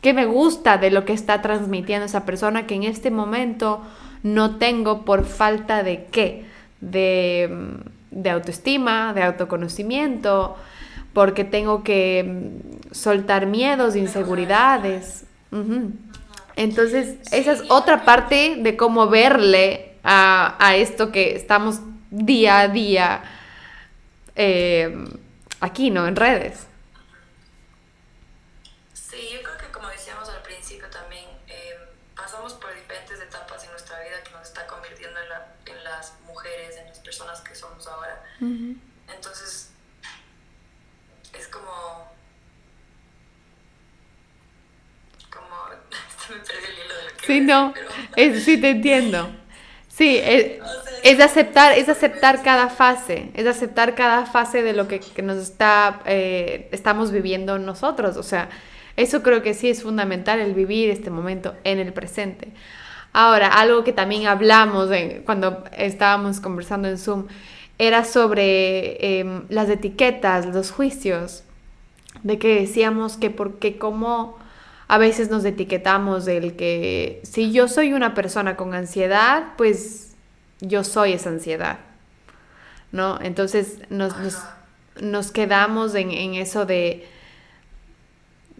¿Qué 0.00 0.14
me 0.14 0.26
gusta 0.26 0.78
de 0.78 0.90
lo 0.90 1.04
que 1.04 1.12
está 1.12 1.42
transmitiendo 1.42 2.06
esa 2.06 2.24
persona 2.24 2.66
que 2.66 2.74
en 2.74 2.84
este 2.84 3.10
momento 3.10 3.82
no 4.22 4.56
tengo 4.56 5.04
por 5.04 5.24
falta 5.24 5.82
de 5.82 6.06
qué? 6.10 6.44
De, 6.80 7.50
mm, 7.50 8.28
autoestima, 8.28 9.12
de 9.12 9.22
autoconocimiento, 9.22 10.56
porque 11.12 11.44
tengo 11.44 11.82
que 11.82 12.24
mm, 12.24 12.94
soltar 12.94 13.46
miedos, 13.46 13.96
inseguridades. 13.96 15.24
Entonces, 16.56 17.16
esa 17.32 17.52
es 17.52 17.62
otra 17.68 18.04
parte 18.04 18.56
de 18.58 18.76
cómo 18.76 19.08
verle 19.08 19.96
a, 20.04 20.74
esto 20.76 21.10
que 21.10 21.34
estamos 21.34 21.80
día 22.10 22.60
a 22.60 22.68
día 22.68 23.22
eh, 24.36 25.04
aquí, 25.60 25.90
¿no? 25.90 26.06
En 26.06 26.16
redes. 26.16 26.66
Entonces, 38.40 39.70
es 41.32 41.48
como... 41.48 42.10
Como... 45.30 45.68
me 46.30 46.36
perdí 46.36 46.64
el 46.64 46.78
hilo 46.86 46.96
de 46.96 47.04
lo 47.10 47.16
que 47.16 47.19
Sí, 47.30 47.40
no, 47.40 47.72
sí 48.16 48.56
te 48.56 48.70
entiendo. 48.70 49.30
Sí, 49.86 50.18
es, 50.20 51.20
aceptar, 51.20 51.78
es 51.78 51.88
aceptar 51.88 52.42
cada 52.42 52.68
fase, 52.68 53.30
es 53.34 53.46
aceptar 53.46 53.94
cada 53.94 54.26
fase 54.26 54.64
de 54.64 54.72
lo 54.72 54.88
que, 54.88 55.00
nos 55.22 55.36
está, 55.36 56.00
eh, 56.06 56.68
estamos 56.72 57.12
viviendo 57.12 57.56
nosotros. 57.60 58.16
O 58.16 58.24
sea, 58.24 58.48
eso 58.96 59.22
creo 59.22 59.42
que 59.42 59.54
sí 59.54 59.70
es 59.70 59.84
fundamental, 59.84 60.40
el 60.40 60.54
vivir 60.54 60.90
este 60.90 61.10
momento 61.10 61.54
en 61.62 61.78
el 61.78 61.92
presente. 61.92 62.48
Ahora, 63.12 63.46
algo 63.46 63.84
que 63.84 63.92
también 63.92 64.26
hablamos 64.26 64.90
cuando 65.24 65.62
estábamos 65.76 66.40
conversando 66.40 66.88
en 66.88 66.98
Zoom, 66.98 67.28
era 67.78 68.04
sobre 68.04 69.20
em, 69.20 69.44
las 69.50 69.68
etiquetas, 69.68 70.46
los 70.46 70.72
juicios, 70.72 71.44
de 72.24 72.40
que 72.40 72.58
decíamos 72.58 73.16
que 73.16 73.30
porque 73.30 73.78
como 73.78 74.36
a 74.90 74.98
veces 74.98 75.30
nos 75.30 75.44
etiquetamos 75.44 76.24
del 76.24 76.56
que 76.56 77.20
si 77.22 77.52
yo 77.52 77.68
soy 77.68 77.92
una 77.92 78.12
persona 78.12 78.56
con 78.56 78.74
ansiedad, 78.74 79.52
pues 79.56 80.16
yo 80.60 80.82
soy 80.82 81.12
esa 81.12 81.28
ansiedad, 81.28 81.78
¿no? 82.90 83.16
Entonces 83.22 83.78
nos, 83.88 85.30
quedamos 85.30 85.94
en, 85.94 86.34
eso 86.34 86.66
de 86.66 87.06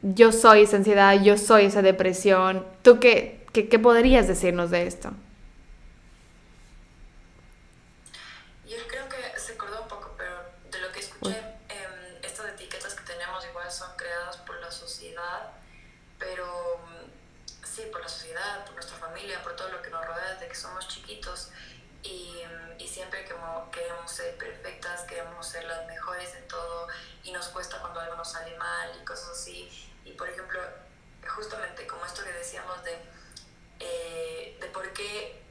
yo 0.02 0.30
soy 0.30 0.62
esa 0.62 0.76
ansiedad, 0.76 1.20
yo 1.20 1.36
soy 1.36 1.64
esa 1.64 1.82
depresión. 1.82 2.64
¿Tú 2.82 3.00
qué, 3.00 3.44
qué 3.52 3.78
podrías 3.80 4.28
decirnos 4.28 4.70
de 4.70 4.86
esto? 4.86 5.10
Nos 27.40 27.48
cuesta 27.48 27.78
cuando 27.80 28.00
algo 28.00 28.16
nos 28.16 28.32
sale 28.32 28.54
mal 28.58 28.90
y 29.00 29.02
cosas 29.02 29.30
así. 29.30 29.66
Y 30.04 30.12
por 30.12 30.28
ejemplo, 30.28 30.60
justamente 31.26 31.86
como 31.86 32.04
esto 32.04 32.22
que 32.22 32.32
decíamos 32.32 32.84
de, 32.84 32.98
eh, 33.78 34.58
de 34.60 34.66
por 34.66 34.92
qué, 34.92 35.42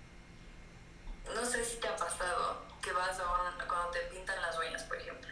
no 1.33 1.43
sé 1.43 1.65
si 1.65 1.77
te 1.77 1.87
ha 1.87 1.95
pasado 1.95 2.61
que 2.79 2.91
vas 2.91 3.19
a 3.19 3.23
cuando 3.67 3.89
te 3.89 4.01
pintan 4.01 4.39
las 4.39 4.55
uñas, 4.59 4.83
por 4.83 4.97
ejemplo, 4.97 5.27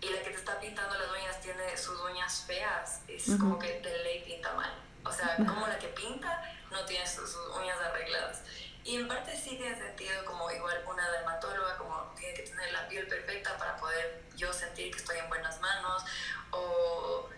y 0.00 0.08
la 0.08 0.22
que 0.22 0.30
te 0.30 0.36
está 0.36 0.58
pintando 0.58 0.98
las 0.98 1.08
uñas 1.08 1.40
tiene 1.40 1.76
sus 1.76 2.00
uñas 2.00 2.44
feas, 2.48 3.02
es 3.06 3.36
como 3.38 3.56
que 3.56 3.80
de 3.80 4.02
ley 4.02 4.24
pinta 4.24 4.52
mal. 4.54 4.74
O 5.04 5.12
sea, 5.12 5.36
como 5.36 5.68
la 5.68 5.78
que 5.78 5.88
pinta 5.88 6.52
no 6.72 6.84
tiene 6.84 7.06
sus 7.06 7.36
uñas 7.56 7.78
arregladas. 7.78 8.42
Y 8.84 8.96
en 8.96 9.08
parte 9.08 9.36
sí 9.36 9.56
tiene 9.56 9.76
sentido 9.76 10.24
como 10.24 10.50
igual 10.50 10.82
una 10.86 11.10
dermatóloga, 11.10 11.76
como 11.76 12.12
tiene 12.18 12.34
que 12.34 12.42
tener 12.42 12.72
la 12.72 12.88
piel 12.88 13.06
perfecta 13.06 13.56
para 13.58 13.76
poder 13.76 14.22
yo 14.36 14.52
sentir 14.52 14.90
que 14.90 14.98
estoy 14.98 15.18
en 15.18 15.28
buenas 15.28 15.60
manos, 15.60 16.04
o 16.50 17.28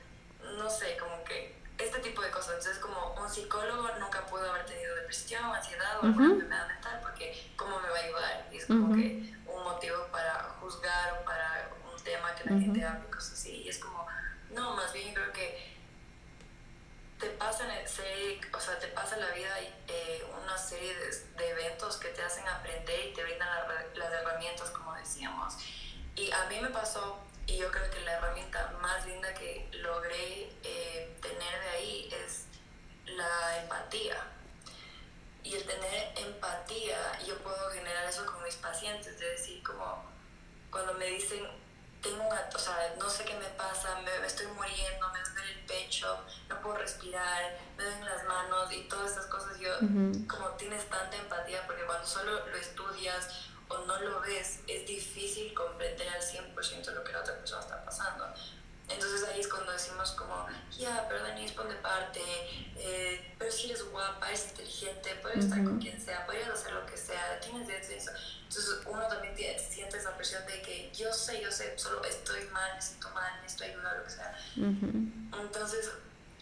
no 0.57 0.71
sé, 0.71 0.97
como 0.97 1.25
que 1.25 1.61
este 1.79 1.99
tipo 1.99 2.23
de 2.23 2.31
cosas. 2.31 2.59
Entonces, 2.59 2.79
como 2.79 3.15
un 3.15 3.29
psicólogo 3.29 3.89
nunca 3.99 4.25
pudo 4.27 4.51
haber 4.51 4.67
tenido 4.67 4.95
depresión, 4.97 5.45
ansiedad 5.45 5.99
o 5.99 6.07
alguna 6.07 6.33
enfermedad 6.33 6.69
mental, 6.69 7.01
porque 7.03 7.53
¿cómo 7.57 7.81
me 7.81 7.89
va 7.89 7.97
a 7.97 8.03
ayudar? 8.03 8.49
Y 8.53 8.57
es 8.59 8.67
como 8.67 8.95
que 8.95 9.35
un 9.47 9.65
motivo 9.65 10.07
para 10.13 10.45
juzgar 10.61 11.19
o 11.21 11.25
para 11.25 11.71
un 11.93 12.03
tema 12.03 12.35
que 12.35 12.51
la 12.51 12.61
gente 12.61 12.85
hable, 12.85 13.09
cosas 13.11 13.33
así. 13.33 13.63
Y 13.63 13.69
es 13.69 13.79
como, 13.79 14.07
no, 14.51 14.77
más 14.77 14.93
bien 14.93 15.13
creo 15.13 15.33
que 15.33 15.72
te 17.23 17.31
pasa, 17.31 17.69
o 18.53 18.61
sea, 18.61 18.79
te 18.81 18.89
pasa 18.89 19.17
la 19.17 19.31
vida 19.31 19.57
eh, 19.87 20.25
una 20.43 20.59
serie 20.59 20.93
de, 20.93 21.51
eventos 21.51 21.97
que 21.99 22.09
te 22.09 22.21
hacen 22.21 22.47
aprender 22.49 23.11
y 23.11 23.15
te 23.15 23.23
brindan 23.23 23.49
las 23.95 24.13
herramientas, 24.13 24.71
como 24.71 24.93
decíamos. 24.95 25.55
Y 26.17 26.33
a 26.33 26.47
mí 26.47 26.59
me 26.61 26.71
pasó, 26.71 27.21
y 27.47 27.59
yo 27.59 27.71
creo 27.71 27.89
que 27.93 28.01
la 28.01 28.15
herramienta 28.15 28.75
más 28.83 29.07
linda 29.07 29.33
que 29.35 29.69
logré 29.71 30.51
eh, 30.65 31.17
tener 31.23 31.61
de 31.61 31.69
ahí 31.69 32.13
es 32.25 32.47
la 33.07 33.63
empatía. 33.63 34.17
Y 35.45 35.55
el 35.55 35.65
tener 35.65 36.19
empatía, 36.19 37.21
yo 37.25 37.39
puedo 37.39 37.71
generar 37.71 38.05
eso 38.09 38.27
con 38.27 38.43
mis 38.43 38.57
pacientes, 38.57 39.21
de 39.21 39.31
decir 39.31 39.63
como 39.63 40.11
cuando 40.73 40.95
me 40.95 41.07
dicen, 41.07 41.47
tengo 42.03 42.27
una, 42.27 42.49
o 42.55 42.59
sea, 42.59 42.95
no 42.99 43.09
sé 43.09 43.25
qué 43.25 43.35
me 43.35 43.49
pasa, 43.51 44.01
me, 44.01 44.27
estoy 44.27 44.47
muriendo, 44.49 45.09
me 45.13 45.21
duele 45.23 45.53
el 45.53 45.67
pecho, 45.67 46.19
no 46.49 46.61
puedo 46.61 46.77
respirar, 46.77 47.59
me 47.77 47.85
duelen 47.85 48.05
las 48.05 48.25
manos 48.25 48.73
y 48.73 48.83
todas 48.89 49.11
estas 49.11 49.27
cosas. 49.27 49.59
Yo, 49.59 49.71
como 50.27 50.49
tienes 50.59 50.89
tanta 50.89 51.17
empatía, 51.17 51.65
porque 51.67 51.85
cuando 51.85 52.07
solo 52.07 52.47
lo 52.47 52.57
estudias 52.57 53.49
o 53.69 53.79
no 53.79 53.99
lo 54.01 54.21
ves, 54.21 54.61
es 54.67 54.87
difícil 54.87 55.55
comprender 55.55 56.09
al 56.09 56.21
100% 56.21 56.93
lo 56.93 57.05
que 57.05 57.13
la 57.13 57.21
otra 57.21 57.37
persona 57.39 57.63
está 57.63 57.85
pasando. 57.85 58.27
Entonces 58.89 59.29
ahí 59.29 59.41
es 59.41 59.49
cuando 59.49 59.73
decimos 59.73 60.13
como, 60.13 60.47
ya, 60.77 61.07
pero 61.09 61.25
Denise, 61.25 61.55
pon 61.55 61.69
de 61.69 61.77
parte, 61.77 62.21
eh, 62.77 63.35
pero 63.39 63.51
si 63.51 63.71
eres 63.71 63.89
guapa, 63.91 64.29
eres 64.29 64.49
inteligente, 64.51 65.15
puedes 65.23 65.45
estar 65.45 65.65
con 65.65 65.79
quien 65.79 66.01
sea, 66.01 66.27
puedes 66.27 66.47
hacer 66.49 66.73
lo 66.73 66.85
que 66.87 66.97
sea, 66.97 67.41
tienes 67.41 67.69
de 67.69 67.97
eso. 67.97 68.11
Entonces 68.43 68.81
uno 68.87 69.07
también 69.09 69.35
tiene, 69.35 69.59
siente 69.59 69.97
esa 69.97 70.17
presión 70.17 70.45
de 70.47 70.61
que 70.63 70.93
yo 70.93 71.13
sé, 71.13 71.41
yo 71.41 71.51
sé, 71.51 71.79
solo 71.79 72.05
estoy 72.05 72.45
mal, 72.49 72.75
me 72.75 72.83
siento 72.83 73.09
mal, 73.11 73.33
necesito 73.41 73.65
ayuda, 73.65 73.95
lo 73.95 74.05
que 74.05 74.11
sea. 74.11 74.39
Entonces 74.57 75.91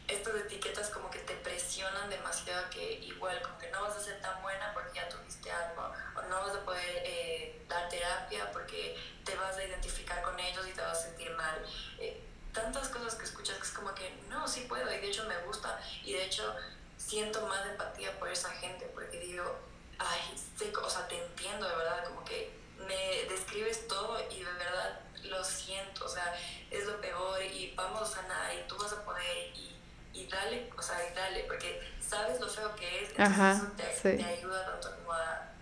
estas 0.09 0.35
etiquetas 0.35 0.91
como 0.91 1.09
que 1.11 1.21
te 1.21 1.35
presionan 1.37 2.11
demasiado 2.11 2.69
que 2.71 2.95
igual 2.95 3.41
como 3.43 3.59
que 3.59 3.71
no 3.71 3.83
vas 3.83 3.97
a 3.97 4.01
ser 4.01 4.21
tan 4.21 4.43
buena 4.43 4.73
porque 4.75 4.97
ya 4.97 5.09
tuviste 5.09 5.51
algo 5.51 5.93
o 6.17 6.23
no 6.23 6.41
vas 6.41 6.57
a 6.57 6.65
poder 6.65 7.03
eh, 7.05 7.63
dar 7.69 7.89
terapia 7.89 8.51
porque 8.53 8.97
te 9.25 9.35
vas 9.37 9.57
a 9.57 9.65
identificar 9.65 10.21
con 10.23 10.39
ellos 10.39 10.67
y 10.69 10.73
te 10.73 10.81
vas 10.81 10.99
a 10.99 11.03
sentir 11.03 11.31
mal. 11.37 11.65
Eh, 11.99 12.30
tantas 12.53 12.89
cosas 12.89 13.15
que 13.15 13.25
escuchas 13.25 13.57
que 13.57 13.63
es 13.63 13.71
como 13.71 13.95
que 13.95 14.23
no, 14.29 14.47
sí 14.47 14.67
puedo 14.69 14.91
y 14.93 14.99
de 14.99 15.09
hecho 15.09 15.25
me 15.27 15.39
gusta 15.43 15.81
y 16.05 16.13
de 16.13 16.25
hecho 16.25 16.55
siento 16.97 17.47
más 17.47 17.65
empatía 17.67 18.19
por 18.19 18.29
esa 18.29 18.51
gente 18.51 18.91
porque 18.95 19.19
digo, 19.19 19.59
ay, 19.99 20.21
sé, 20.59 20.73
o 20.77 20.91
sea, 20.91 21.07
te 21.09 21.23
entiendo 21.23 21.69
de 21.69 21.77
verdad, 21.77 22.05
como 22.05 22.25
que 22.25 22.59
me 22.87 23.25
describes 23.29 23.87
todo 23.89 24.19
y 24.31 24.43
de 24.43 24.53
verdad 24.53 25.01
lo 25.25 25.45
siento, 25.45 26.05
o 26.05 26.09
sea, 26.09 26.35
es 26.71 26.87
lo 26.87 27.01
peor 27.01 27.43
y 27.43 27.75
vamos 27.77 28.03
a 28.03 28.07
sanar 28.23 28.55
y 28.55 28.67
tú 28.67 28.77
vas 28.79 28.93
a 28.93 29.05
poder 29.05 29.49
y, 29.55 29.77
y 30.13 30.27
dale, 30.27 30.71
o 30.77 30.83
sea, 30.83 30.97
y 31.11 31.15
dale, 31.15 31.45
porque 31.45 31.81
sabes 32.01 32.41
lo 32.41 32.49
feo 32.49 32.75
que 32.75 33.05
es, 33.05 33.11
entonces 33.11 33.57
eso 33.59 33.73
te, 34.03 34.17
te, 34.17 34.25
ayuda 34.25 34.67
tanto 34.67 34.97
como 34.97 35.13
a 35.13 35.53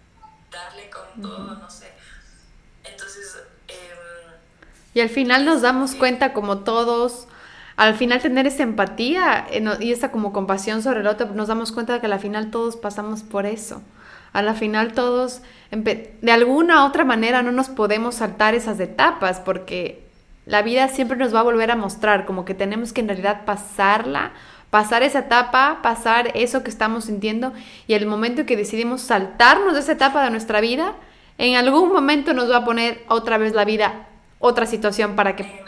darle 0.50 0.90
con 0.90 1.22
todo, 1.22 1.54
no 1.54 1.70
sé. 1.70 1.92
Entonces... 2.84 3.38
Eh, 3.66 4.27
y 4.98 5.00
al 5.00 5.10
final 5.10 5.44
nos 5.44 5.62
damos 5.62 5.94
cuenta 5.94 6.32
como 6.32 6.58
todos, 6.58 7.28
al 7.76 7.94
final 7.94 8.20
tener 8.20 8.48
esa 8.48 8.64
empatía 8.64 9.46
eh, 9.48 9.64
y 9.78 9.92
esa 9.92 10.10
como 10.10 10.32
compasión 10.32 10.82
sobre 10.82 11.02
el 11.02 11.06
otro, 11.06 11.28
nos 11.34 11.46
damos 11.46 11.70
cuenta 11.70 11.92
de 11.92 12.00
que 12.00 12.06
al 12.06 12.18
final 12.18 12.50
todos 12.50 12.74
pasamos 12.74 13.22
por 13.22 13.46
eso. 13.46 13.80
A 14.32 14.42
la 14.42 14.54
final 14.54 14.94
todos, 14.94 15.40
de 15.70 16.32
alguna 16.32 16.82
u 16.82 16.88
otra 16.88 17.04
manera, 17.04 17.42
no 17.44 17.52
nos 17.52 17.68
podemos 17.68 18.16
saltar 18.16 18.56
esas 18.56 18.80
etapas 18.80 19.38
porque 19.38 20.04
la 20.46 20.62
vida 20.62 20.88
siempre 20.88 21.16
nos 21.16 21.32
va 21.32 21.40
a 21.40 21.44
volver 21.44 21.70
a 21.70 21.76
mostrar 21.76 22.26
como 22.26 22.44
que 22.44 22.54
tenemos 22.54 22.92
que 22.92 23.00
en 23.00 23.06
realidad 23.06 23.44
pasarla, 23.44 24.32
pasar 24.68 25.04
esa 25.04 25.20
etapa, 25.20 25.78
pasar 25.80 26.32
eso 26.34 26.64
que 26.64 26.70
estamos 26.70 27.04
sintiendo 27.04 27.52
y 27.86 27.94
el 27.94 28.08
momento 28.08 28.46
que 28.46 28.56
decidimos 28.56 29.02
saltarnos 29.02 29.74
de 29.74 29.80
esa 29.80 29.92
etapa 29.92 30.24
de 30.24 30.30
nuestra 30.32 30.60
vida, 30.60 30.94
en 31.38 31.54
algún 31.54 31.92
momento 31.92 32.34
nos 32.34 32.50
va 32.50 32.56
a 32.56 32.64
poner 32.64 33.04
otra 33.06 33.38
vez 33.38 33.54
la 33.54 33.64
vida 33.64 34.07
otra 34.38 34.66
situación 34.66 35.16
para 35.16 35.36
que 35.36 35.64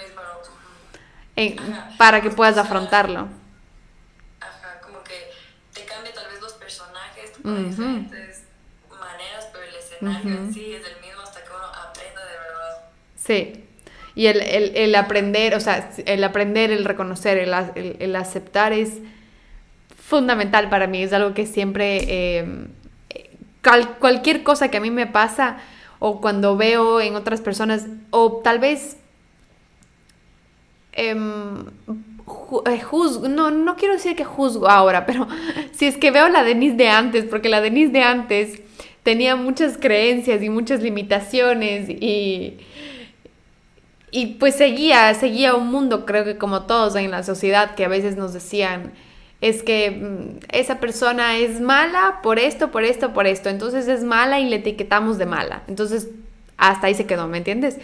para 1.96 2.20
que 2.20 2.30
puedas 2.30 2.58
afrontarlo. 2.58 3.28
Ajá, 4.40 4.80
como 4.82 5.02
que 5.02 5.30
te 5.72 5.84
cambia 5.84 6.12
tal 6.12 6.30
vez 6.30 6.40
los 6.40 6.52
personajes 6.54 7.32
de 7.42 7.64
diferentes 7.64 8.42
maneras, 8.90 9.48
pero 9.52 9.64
el 9.64 9.74
escenario 9.74 10.34
en 10.34 10.52
sí 10.52 10.74
es 10.74 10.86
el 10.86 11.00
mismo 11.00 11.22
hasta 11.22 11.42
que 11.42 11.48
uno 11.48 11.66
aprenda 11.66 12.20
de 12.24 12.32
verdad. 12.32 12.82
Sí. 13.16 13.64
Y 14.14 14.26
el, 14.26 14.40
el, 14.42 14.76
el 14.76 14.94
aprender, 14.96 15.54
o 15.54 15.60
sea, 15.60 15.90
el 16.04 16.24
aprender, 16.24 16.72
el 16.72 16.84
reconocer, 16.84 17.38
el, 17.38 17.96
el 17.98 18.16
aceptar 18.16 18.72
es 18.72 18.98
fundamental 20.04 20.68
para 20.68 20.86
mí. 20.88 21.02
Es 21.02 21.12
algo 21.12 21.32
que 21.32 21.46
siempre, 21.46 22.04
eh, 22.06 22.66
cualquier 24.00 24.42
cosa 24.42 24.68
que 24.68 24.76
a 24.76 24.80
mí 24.80 24.90
me 24.90 25.06
pasa, 25.06 25.58
o 26.00 26.20
cuando 26.20 26.56
veo 26.56 27.00
en 27.00 27.14
otras 27.14 27.40
personas, 27.40 27.86
o 28.10 28.40
tal 28.42 28.58
vez 28.58 28.96
em, 30.92 31.66
eh, 32.66 32.82
no, 33.28 33.50
no 33.50 33.76
quiero 33.76 33.94
decir 33.94 34.16
que 34.16 34.24
juzgo 34.24 34.68
ahora, 34.68 35.06
pero 35.06 35.28
si 35.72 35.86
es 35.86 35.96
que 35.96 36.10
veo 36.10 36.28
la 36.28 36.42
Denise 36.42 36.74
de 36.74 36.88
antes, 36.88 37.24
porque 37.26 37.48
la 37.48 37.60
Denise 37.60 37.92
de 37.92 38.02
antes 38.02 38.60
tenía 39.02 39.36
muchas 39.36 39.76
creencias 39.76 40.42
y 40.42 40.48
muchas 40.48 40.82
limitaciones 40.82 41.88
y, 41.88 42.58
y 44.10 44.26
pues 44.38 44.56
seguía, 44.56 45.12
seguía 45.14 45.54
un 45.54 45.70
mundo, 45.70 46.06
creo 46.06 46.24
que 46.24 46.38
como 46.38 46.62
todos 46.62 46.96
en 46.96 47.10
la 47.10 47.22
sociedad, 47.22 47.74
que 47.74 47.84
a 47.84 47.88
veces 47.88 48.16
nos 48.16 48.32
decían, 48.32 48.92
es 49.40 49.62
que 49.62 49.90
mm, 49.90 50.46
esa 50.52 50.80
persona 50.80 51.36
es 51.36 51.60
mala 51.60 52.20
por 52.22 52.38
esto, 52.38 52.70
por 52.70 52.84
esto, 52.84 53.12
por 53.12 53.26
esto. 53.26 53.48
Entonces 53.48 53.88
es 53.88 54.04
mala 54.04 54.38
y 54.40 54.48
le 54.48 54.56
etiquetamos 54.56 55.18
de 55.18 55.26
mala. 55.26 55.62
Entonces 55.66 56.08
hasta 56.56 56.88
ahí 56.88 56.94
se 56.94 57.06
quedó, 57.06 57.26
¿me 57.26 57.38
entiendes? 57.38 57.78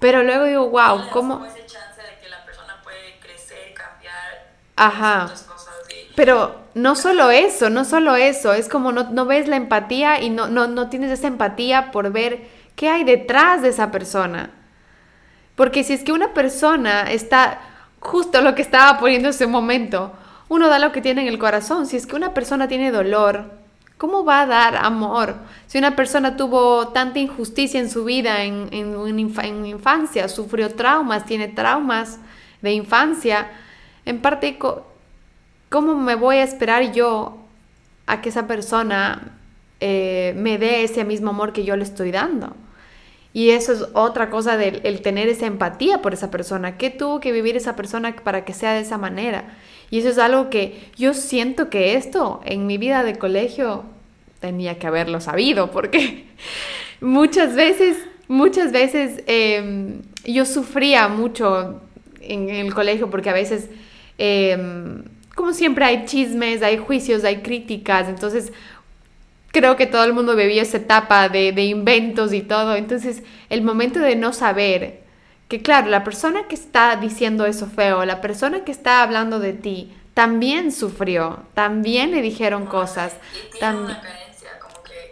Pero 0.00 0.22
luego 0.22 0.44
digo, 0.44 0.70
wow, 0.70 1.10
¿cómo? 1.12 1.46
ese 1.46 1.66
chance 1.66 2.00
de 2.02 2.20
que 2.22 2.28
la 2.28 2.44
persona 2.44 2.80
puede 2.82 3.18
crecer, 3.20 3.72
cambiar. 3.74 4.48
Ajá. 4.76 5.32
Pero 6.16 6.56
no 6.74 6.96
solo 6.96 7.30
eso, 7.30 7.70
no 7.70 7.84
solo 7.84 8.16
eso, 8.16 8.52
es 8.52 8.68
como 8.68 8.92
no, 8.92 9.10
no 9.10 9.26
ves 9.26 9.46
la 9.46 9.56
empatía 9.56 10.20
y 10.20 10.30
no, 10.30 10.48
no, 10.48 10.66
no 10.66 10.88
tienes 10.88 11.10
esa 11.10 11.28
empatía 11.28 11.92
por 11.92 12.10
ver 12.10 12.40
qué 12.74 12.88
hay 12.88 13.04
detrás 13.04 13.62
de 13.62 13.68
esa 13.68 13.90
persona. 13.90 14.50
Porque 15.54 15.84
si 15.84 15.92
es 15.92 16.02
que 16.02 16.12
una 16.12 16.32
persona 16.32 17.10
está 17.10 17.60
justo 18.00 18.40
lo 18.40 18.54
que 18.54 18.62
estaba 18.62 18.98
poniendo 18.98 19.28
ese 19.28 19.46
momento, 19.46 20.12
uno 20.50 20.68
da 20.68 20.80
lo 20.80 20.90
que 20.90 21.00
tiene 21.00 21.22
en 21.22 21.28
el 21.28 21.38
corazón. 21.38 21.86
Si 21.86 21.96
es 21.96 22.06
que 22.06 22.16
una 22.16 22.34
persona 22.34 22.66
tiene 22.66 22.90
dolor, 22.90 23.52
¿cómo 23.96 24.24
va 24.24 24.42
a 24.42 24.46
dar 24.46 24.76
amor? 24.76 25.36
Si 25.68 25.78
una 25.78 25.94
persona 25.94 26.36
tuvo 26.36 26.88
tanta 26.88 27.20
injusticia 27.20 27.78
en 27.78 27.88
su 27.88 28.04
vida, 28.04 28.42
en, 28.42 28.68
en, 28.72 29.64
infancia, 29.64 30.28
sufrió 30.28 30.74
traumas, 30.74 31.24
tiene 31.24 31.46
traumas 31.46 32.18
de 32.62 32.72
infancia, 32.72 33.48
en 34.04 34.20
parte, 34.20 34.58
¿cómo 35.68 35.94
me 35.94 36.16
voy 36.16 36.38
a 36.38 36.42
esperar 36.42 36.92
yo 36.92 37.38
a 38.08 38.20
que 38.20 38.30
esa 38.30 38.48
persona 38.48 39.38
eh, 39.78 40.34
me 40.36 40.58
dé 40.58 40.82
ese 40.82 41.04
mismo 41.04 41.30
amor 41.30 41.52
que 41.52 41.64
yo 41.64 41.76
le 41.76 41.84
estoy 41.84 42.10
dando? 42.10 42.56
Y 43.32 43.50
eso 43.50 43.72
es 43.72 43.84
otra 43.92 44.30
cosa 44.30 44.56
del 44.56 44.80
el 44.82 45.00
tener 45.00 45.28
esa 45.28 45.46
empatía 45.46 46.02
por 46.02 46.12
esa 46.12 46.32
persona. 46.32 46.76
¿Qué 46.76 46.90
tuvo 46.90 47.20
que 47.20 47.30
vivir 47.30 47.56
esa 47.56 47.76
persona 47.76 48.16
para 48.16 48.44
que 48.44 48.52
sea 48.52 48.72
de 48.72 48.80
esa 48.80 48.98
manera? 48.98 49.44
Y 49.90 49.98
eso 49.98 50.08
es 50.08 50.18
algo 50.18 50.50
que 50.50 50.78
yo 50.96 51.14
siento 51.14 51.68
que 51.68 51.94
esto 51.94 52.40
en 52.44 52.66
mi 52.66 52.78
vida 52.78 53.02
de 53.02 53.16
colegio 53.16 53.84
tenía 54.40 54.78
que 54.78 54.86
haberlo 54.86 55.20
sabido, 55.20 55.70
porque 55.70 56.26
muchas 57.00 57.54
veces, 57.54 57.98
muchas 58.28 58.72
veces 58.72 59.22
em, 59.26 60.02
yo 60.24 60.44
sufría 60.44 61.08
mucho 61.08 61.80
en, 62.20 62.48
el 62.48 62.72
colegio 62.72 63.10
porque 63.10 63.30
a 63.30 63.34
veces, 63.34 63.68
em, 64.16 65.02
como 65.34 65.52
siempre, 65.52 65.84
hay 65.84 66.04
chismes, 66.04 66.62
hay 66.62 66.78
juicios, 66.78 67.24
hay 67.24 67.38
críticas, 67.38 68.08
entonces 68.08 68.52
creo 69.50 69.74
que 69.74 69.86
todo 69.86 70.04
el 70.04 70.12
mundo 70.12 70.36
vivía 70.36 70.62
esa 70.62 70.76
etapa 70.76 71.28
de 71.28 71.64
inventos 71.64 72.32
y 72.32 72.42
todo, 72.42 72.76
entonces 72.76 73.24
el 73.48 73.62
momento 73.62 73.98
de 73.98 74.14
no 74.14 74.32
saber 74.32 74.99
que 75.50 75.62
claro, 75.62 75.88
la 75.88 76.04
persona 76.04 76.44
que 76.46 76.54
está 76.54 76.94
diciendo 76.94 77.44
eso 77.44 77.66
feo, 77.66 78.04
la 78.04 78.20
persona 78.20 78.60
que 78.60 78.70
está 78.70 79.02
hablando 79.02 79.40
de 79.40 79.52
ti, 79.52 79.92
también 80.14 80.70
sufrió, 80.70 81.40
también 81.54 82.12
le 82.12 82.22
dijeron 82.22 82.66
cosas. 82.66 83.16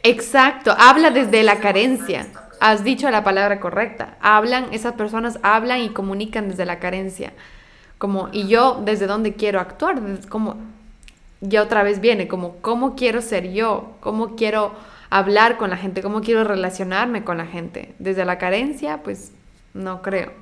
Exacto, 0.05 0.73
habla 0.79 1.11
desde 1.11 1.43
la 1.43 1.57
carencia. 1.57 2.29
Has 2.61 2.85
dicho 2.85 3.11
la 3.11 3.25
palabra 3.25 3.59
correcta. 3.59 4.17
Hablan, 4.21 4.69
esas 4.71 4.93
personas 4.95 5.41
hablan 5.43 5.81
y 5.81 5.89
comunican 5.89 6.49
desde 6.49 6.67
la 6.67 6.79
carencia. 6.79 7.33
Como, 7.99 8.29
y 8.31 8.47
yo 8.47 8.81
desde 8.85 9.09
dónde 9.09 9.35
quiero 9.35 9.59
actuar, 9.59 10.01
como, 10.29 10.55
ya 11.41 11.65
otra 11.65 11.83
vez 11.83 12.01
viene, 12.01 12.29
como, 12.29 12.59
¿cómo 12.59 12.95
quiero 12.95 13.23
ser 13.23 13.53
yo? 13.53 13.97
¿Cómo 13.99 14.37
quiero 14.37 14.73
hablar 15.11 15.57
con 15.57 15.71
la 15.71 15.77
gente? 15.77 16.01
¿Cómo 16.01 16.21
quiero 16.21 16.45
relacionarme 16.45 17.25
con 17.25 17.39
la 17.39 17.47
gente? 17.47 17.97
Desde 17.99 18.25
la 18.25 18.39
carencia, 18.39 19.03
pues 19.03 19.33
no 19.75 20.03
creo. 20.03 20.33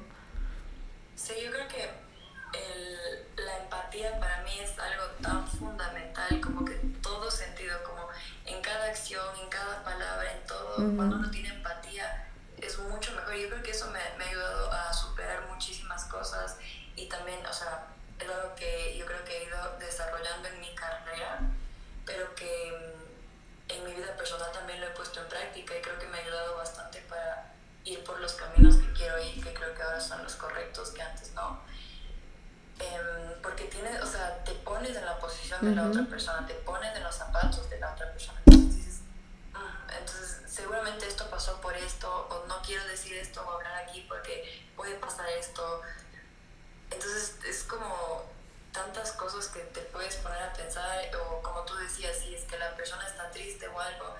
Sí, 1.14 1.34
yo 1.44 1.50
creo 1.50 1.68
que 1.68 1.82
el, 1.82 3.44
la 3.44 3.58
empatía 3.58 4.18
para 4.20 4.42
mí 4.42 4.58
es 4.60 4.78
algo 4.78 5.04
tan 5.22 5.46
fundamental 5.46 6.40
como 6.40 6.64
que 6.64 6.74
todo 7.02 7.30
sentido, 7.30 7.82
como 7.84 8.08
en 8.44 8.60
cada 8.62 8.86
acción, 8.86 9.26
en 9.42 9.48
cada 9.48 9.82
palabra, 9.82 10.32
en 10.32 10.46
todo, 10.46 10.76
cuando 10.94 11.16
uno 11.16 11.30
tiene 11.30 11.48
empatía 11.48 12.26
es 12.58 12.78
mucho 12.78 13.12
mejor. 13.14 13.34
Yo 13.34 13.48
creo 13.48 13.62
que 13.62 13.70
eso 13.70 13.90
me, 13.90 14.00
me, 14.18 14.24
ha 14.24 14.28
ayudado 14.28 14.72
a 14.72 14.92
superar 14.92 15.46
muchísimas 15.48 16.04
cosas 16.04 16.56
y 16.94 17.06
también, 17.08 17.44
o 17.44 17.52
sea, 17.52 17.86
es 18.18 18.28
algo 18.28 18.54
que 18.54 18.96
yo 18.98 19.06
creo 19.06 19.24
que 19.24 19.36
he 19.36 19.44
ido 19.44 19.76
desarrollando 19.78 20.48
en 20.48 20.60
mi 20.60 20.74
carrera, 20.74 21.40
pero 22.04 22.34
que 22.34 22.72
mm, 22.72 23.72
en 23.72 23.84
mi 23.84 23.94
vida 23.94 24.16
personal 24.16 24.50
también 24.52 24.80
lo 24.80 24.86
he 24.86 24.90
puesto 24.90 25.20
en 25.20 25.28
práctica 25.28 25.76
y 25.76 25.82
creo 25.82 25.98
que 25.98 26.06
me 26.06 26.18
ha 26.18 26.20
ayudado 26.22 26.56
bastante 26.56 27.00
para 27.08 27.55
ir 27.86 28.02
por 28.04 28.20
los 28.20 28.32
caminos 28.34 28.76
que 28.76 28.92
quiero 28.92 29.18
ir, 29.22 29.42
que 29.42 29.54
creo 29.54 29.74
que 29.74 29.82
ahora 29.82 30.00
son 30.00 30.22
los 30.22 30.34
correctos, 30.34 30.90
que 30.90 31.02
antes 31.02 31.32
no. 31.34 31.60
Eh, 32.78 33.36
porque 33.42 33.64
tienes, 33.64 34.02
o 34.02 34.06
sea, 34.06 34.44
te 34.44 34.52
pones 34.52 34.94
en 34.96 35.06
la 35.06 35.18
posición 35.18 35.64
de 35.64 35.74
la 35.74 35.86
otra 35.86 36.04
persona, 36.04 36.46
te 36.46 36.54
pones 36.54 36.94
en 36.94 37.02
los 37.02 37.14
zapatos 37.14 37.70
de 37.70 37.78
la 37.78 37.92
otra 37.92 38.10
persona. 38.12 38.40
Entonces 38.44 38.76
dices, 38.76 39.00
mm, 39.52 39.90
entonces 39.98 40.42
seguramente 40.46 41.06
esto 41.06 41.30
pasó 41.30 41.60
por 41.60 41.74
esto, 41.74 42.26
o 42.28 42.46
no 42.46 42.60
quiero 42.62 42.84
decir 42.86 43.16
esto 43.16 43.42
o 43.46 43.50
hablar 43.52 43.76
aquí 43.76 44.04
porque 44.08 44.66
puede 44.74 44.96
pasar 44.96 45.28
esto. 45.30 45.80
Entonces 46.90 47.36
es 47.48 47.62
como 47.62 48.30
tantas 48.72 49.12
cosas 49.12 49.46
que 49.48 49.60
te 49.60 49.80
puedes 49.80 50.16
poner 50.16 50.42
a 50.42 50.52
pensar, 50.52 51.08
o 51.16 51.40
como 51.40 51.62
tú 51.62 51.76
decías, 51.76 52.18
si 52.18 52.34
es 52.34 52.44
que 52.44 52.58
la 52.58 52.74
persona 52.76 53.06
está 53.06 53.30
triste 53.30 53.68
o 53.68 53.80
algo, 53.80 54.14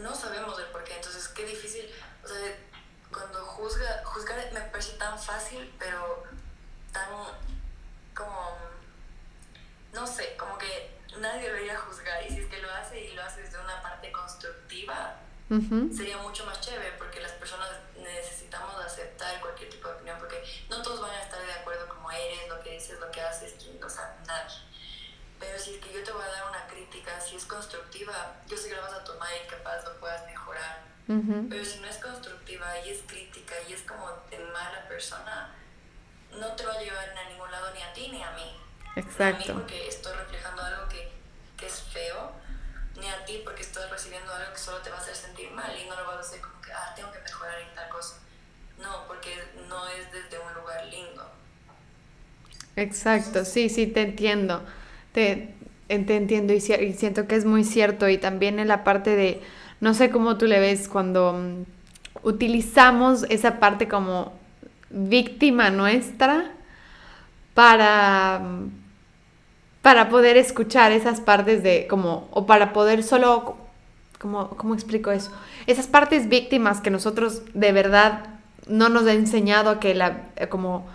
no 0.00 0.14
sabemos 0.14 0.58
el 0.58 0.66
por 0.66 0.84
qué. 0.84 0.94
Entonces, 0.96 1.28
qué 1.28 1.44
difícil, 1.44 1.90
o 2.22 2.28
sea, 2.28 2.36
cuando 3.14 3.44
juzga, 3.44 4.02
juzgar 4.04 4.52
me 4.52 4.60
parece 4.60 4.92
tan 4.94 5.18
fácil, 5.18 5.72
pero 5.78 6.24
tan 6.92 7.08
como, 8.14 8.58
no 9.92 10.06
sé, 10.06 10.36
como 10.36 10.58
que 10.58 10.98
nadie 11.18 11.48
debería 11.48 11.78
juzgar 11.78 12.24
y 12.24 12.30
si 12.30 12.40
es 12.40 12.46
que 12.48 12.60
lo 12.60 12.70
hace 12.72 13.00
y 13.00 13.14
lo 13.14 13.22
hace 13.22 13.42
desde 13.42 13.58
una 13.58 13.80
parte 13.82 14.10
constructiva, 14.10 15.20
sería 15.94 16.18
mucho 16.18 16.44
más 16.46 16.60
chévere 16.60 16.92
porque 16.98 17.20
las 17.20 17.32
personas 17.32 17.68
necesitamos 17.96 18.74
aceptar 18.84 19.40
cualquier 19.40 19.70
tipo 19.70 19.88
de 19.88 19.94
opinión 19.94 20.18
porque 20.18 20.42
no 20.68 20.82
todos 20.82 21.00
van 21.00 21.12
a 21.12 21.22
estar 21.22 21.40
de 21.44 21.52
acuerdo 21.52 21.88
como 21.88 22.10
eres, 22.10 22.48
lo 22.48 22.60
que 22.62 22.70
dices, 22.72 22.98
lo 22.98 23.10
que 23.10 23.20
haces, 23.20 23.54
o 23.82 23.88
sea, 23.88 24.16
nada. 24.26 24.48
Pero 25.38 25.58
si 25.58 25.74
es 25.74 25.84
que 25.84 25.92
yo 25.92 26.02
te 26.02 26.12
voy 26.12 26.22
a 26.22 26.28
dar 26.28 26.48
una 26.48 26.66
crítica, 26.66 27.20
si 27.20 27.36
es 27.36 27.44
constructiva, 27.44 28.36
yo 28.48 28.56
sé 28.56 28.68
que 28.68 28.76
la 28.76 28.82
vas 28.82 28.94
a 28.94 29.04
tomar 29.04 29.28
y 29.44 29.48
capaz 29.48 29.84
lo 29.84 29.98
puedas 30.00 30.24
mejorar. 30.26 30.93
Pero 31.06 31.64
si 31.64 31.80
no 31.80 31.86
es 31.86 31.98
constructiva 31.98 32.66
y 32.84 32.90
es 32.90 33.02
crítica 33.06 33.54
y 33.68 33.74
es 33.74 33.82
como 33.82 34.06
de 34.30 34.38
mala 34.38 34.88
persona, 34.88 35.50
no 36.38 36.48
te 36.52 36.64
va 36.64 36.74
a 36.74 36.80
llevar 36.80 37.10
a 37.10 37.28
ningún 37.28 37.50
lado 37.50 37.72
ni 37.74 37.82
a 37.82 37.92
ti 37.92 38.08
ni 38.10 38.22
a 38.22 38.30
mí. 38.32 38.56
Exacto. 38.96 39.44
Ni 39.44 39.50
a 39.50 39.54
mí 39.54 39.60
porque 39.60 39.88
estoy 39.88 40.16
reflejando 40.16 40.62
algo 40.62 40.88
que, 40.88 41.10
que 41.58 41.66
es 41.66 41.82
feo, 41.92 42.32
ni 42.98 43.06
a 43.06 43.24
ti 43.26 43.42
porque 43.44 43.62
estás 43.62 43.90
recibiendo 43.90 44.32
algo 44.32 44.52
que 44.52 44.58
solo 44.58 44.78
te 44.78 44.90
va 44.90 44.96
a 44.96 45.00
hacer 45.00 45.14
sentir 45.14 45.50
mal 45.50 45.70
y 45.78 45.88
no 45.88 45.96
lo 45.96 46.06
vas 46.06 46.16
a 46.16 46.20
hacer 46.20 46.40
como 46.40 46.60
que, 46.62 46.72
ah, 46.72 46.92
tengo 46.96 47.12
que 47.12 47.20
mejorar 47.20 47.60
en 47.60 47.74
tal 47.74 47.88
cosa. 47.90 48.16
No, 48.80 49.06
porque 49.06 49.30
no 49.68 49.86
es 49.88 50.10
desde 50.10 50.38
un 50.38 50.54
lugar 50.54 50.86
lindo. 50.86 51.30
Exacto, 52.76 53.44
sí, 53.44 53.68
sí, 53.68 53.86
te 53.86 54.02
entiendo. 54.02 54.64
Te, 55.12 55.54
te 55.86 56.16
entiendo 56.16 56.52
y, 56.54 56.56
y, 56.56 56.92
siento 56.94 57.28
que 57.28 57.36
es 57.36 57.44
muy 57.44 57.62
cierto. 57.62 58.08
Y 58.08 58.18
también 58.18 58.58
en 58.58 58.68
la 58.68 58.82
parte 58.82 59.14
de, 59.14 59.42
no 59.84 59.92
sé 59.92 60.08
cómo 60.08 60.38
tú 60.38 60.46
le 60.46 60.60
ves 60.60 60.88
cuando 60.88 61.34
mm, 61.34 62.26
utilizamos 62.26 63.24
esa 63.28 63.60
parte 63.60 63.86
como 63.86 64.32
víctima 64.88 65.68
nuestra 65.68 66.52
para, 67.52 68.40
mm, 68.42 68.70
para 69.82 70.08
poder 70.08 70.38
escuchar 70.38 70.90
esas 70.90 71.20
partes 71.20 71.62
de 71.62 71.86
como, 71.86 72.28
o 72.30 72.46
para 72.46 72.72
poder 72.72 73.02
solo, 73.02 73.58
como, 74.18 74.48
¿cómo 74.56 74.72
explico 74.72 75.10
eso? 75.10 75.30
Esas 75.66 75.86
partes 75.86 76.30
víctimas 76.30 76.80
que 76.80 76.88
nosotros 76.88 77.42
de 77.52 77.72
verdad 77.72 78.24
no 78.66 78.88
nos 78.88 79.06
ha 79.06 79.12
enseñado 79.12 79.80
que 79.80 79.94
la, 79.94 80.28
eh, 80.36 80.48
como, 80.48 80.86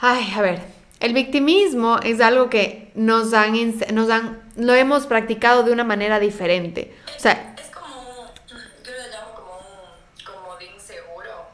ay, 0.00 0.32
a 0.34 0.40
ver, 0.40 0.62
el 1.00 1.12
victimismo 1.12 1.98
es 2.02 2.20
algo 2.20 2.48
que 2.48 2.90
nos 2.94 3.34
han, 3.34 3.52
nos 3.92 4.10
han, 4.10 4.40
lo 4.56 4.74
hemos 4.74 5.06
practicado 5.06 5.62
de 5.62 5.72
una 5.72 5.84
manera 5.84 6.18
diferente. 6.18 6.96
O 7.16 7.20
sea, 7.20 7.54
es 7.58 7.70
como, 7.70 8.32
yo 8.48 8.92
lo 8.92 9.12
llamo 9.12 9.34
como 9.34 9.52
un 9.58 10.24
comodín 10.24 10.80
seguro. 10.80 11.48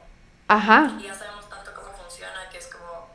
Ajá. 0.52 0.92
Y 0.98 1.04
ya 1.04 1.14
sabemos 1.14 1.48
tanto 1.48 1.72
cómo 1.72 1.92
funciona 1.94 2.46
que 2.50 2.58
es 2.58 2.66
como, 2.66 3.08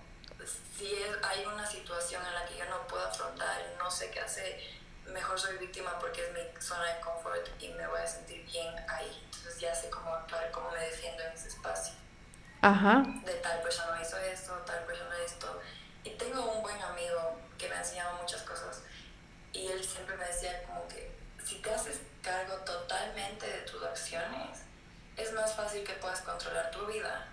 si 0.76 0.88
hay 1.22 1.46
una 1.46 1.66
situación 1.68 2.26
en 2.26 2.34
la 2.34 2.46
que 2.46 2.58
yo 2.58 2.66
no 2.66 2.88
puedo 2.88 3.06
afrontar, 3.06 3.62
no 3.78 3.92
sé 3.92 4.10
qué 4.10 4.22
hacer, 4.22 4.60
mejor 5.06 5.40
soy 5.40 5.58
víctima 5.58 6.00
porque 6.00 6.26
es 6.26 6.34
mi 6.34 6.62
zona 6.62 6.86
de 6.86 7.00
confort 7.00 7.48
y 7.60 7.70
me 7.70 7.86
voy 7.86 8.00
a 8.00 8.08
sentir 8.08 8.44
bien 8.46 8.74
ahí. 8.90 9.24
Entonces 9.26 9.60
ya 9.60 9.76
sé 9.76 9.88
cómo 9.92 10.14
actuar, 10.16 10.50
cómo 10.50 10.72
me 10.72 10.80
defiendo 10.80 11.22
en 11.24 11.34
ese 11.34 11.50
espacio. 11.50 11.94
Ajá. 12.62 13.04
De 13.24 13.34
tal 13.36 13.62
persona 13.62 14.02
hizo 14.02 14.18
esto, 14.18 14.54
tal 14.66 14.84
persona 14.86 15.16
esto. 15.24 15.62
Y 16.04 16.10
tengo 16.12 16.44
un 16.54 16.64
buen 16.64 16.82
amigo 16.82 17.40
que 17.60 17.70
me 17.70 17.76
ha 17.76 17.80
enseñado 17.80 18.18
muchas 18.18 18.42
cosas 18.42 18.82
y 19.54 19.68
él 19.68 19.84
siempre 19.84 20.18
me 20.18 20.26
decía 20.26 20.64
como 20.64 20.88
que 20.88 21.16
si 21.44 21.60
te 21.62 21.72
haces 21.72 22.00
cargo 22.24 22.56
totalmente 22.66 23.46
de 23.46 23.60
tus 23.60 23.84
acciones, 23.84 24.67
es 25.18 25.34
más 25.34 25.56
fácil 25.56 25.84
que 25.84 25.94
puedas 25.94 26.22
controlar 26.22 26.72
tu 26.72 26.86
vida, 26.86 27.28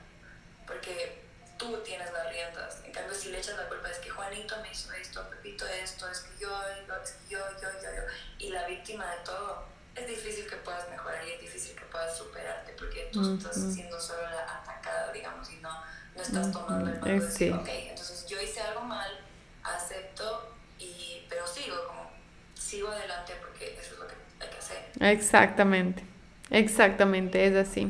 porque 0.66 1.22
tú 1.58 1.78
tienes 1.84 2.12
las 2.12 2.30
riendas. 2.30 2.80
En 2.84 2.92
cambio, 2.92 3.14
si 3.14 3.30
le 3.30 3.38
echas 3.38 3.56
la 3.56 3.68
culpa 3.68 3.90
es 3.90 3.98
que 3.98 4.10
Juanito 4.10 4.56
me 4.62 4.70
hizo 4.70 4.92
esto, 4.92 5.28
Pepito 5.30 5.66
esto, 5.66 6.08
es 6.08 6.20
que 6.20 6.44
yo, 6.44 6.62
es 7.02 7.12
que 7.12 7.34
yo, 7.34 7.38
yo, 7.60 7.68
yo, 7.82 7.94
yo, 7.94 8.02
y 8.38 8.50
la 8.50 8.66
víctima 8.66 9.08
de 9.10 9.18
todo, 9.24 9.66
es 9.94 10.06
difícil 10.08 10.46
que 10.48 10.56
puedas 10.56 10.88
mejorar 10.90 11.24
y 11.26 11.32
es 11.32 11.40
difícil 11.40 11.76
que 11.76 11.84
puedas 11.84 12.16
superarte, 12.16 12.72
porque 12.72 13.08
tú 13.12 13.34
estás 13.34 13.54
siendo 13.72 14.00
solo 14.00 14.22
la 14.22 14.42
atacada, 14.42 15.12
digamos, 15.12 15.48
y 15.50 15.56
no, 15.56 15.70
no 16.16 16.22
estás 16.22 16.50
tomando 16.50 16.90
el 16.90 16.98
mando 16.98 17.28
de 17.28 17.52
ok, 17.52 17.68
entonces 17.68 18.26
yo 18.26 18.40
hice 18.40 18.60
algo 18.60 18.80
mal, 18.80 19.20
acepto, 19.62 20.56
y, 20.78 21.24
pero 21.28 21.46
sigo, 21.46 21.86
como, 21.86 22.10
sigo 22.54 22.88
adelante 22.88 23.34
porque 23.40 23.78
eso 23.78 23.94
es 23.94 23.98
lo 23.98 24.08
que 24.08 24.14
hay 24.40 24.50
que 24.50 24.58
hacer. 24.58 24.90
Exactamente, 25.00 26.04
exactamente, 26.50 27.46
es 27.46 27.54
así. 27.54 27.88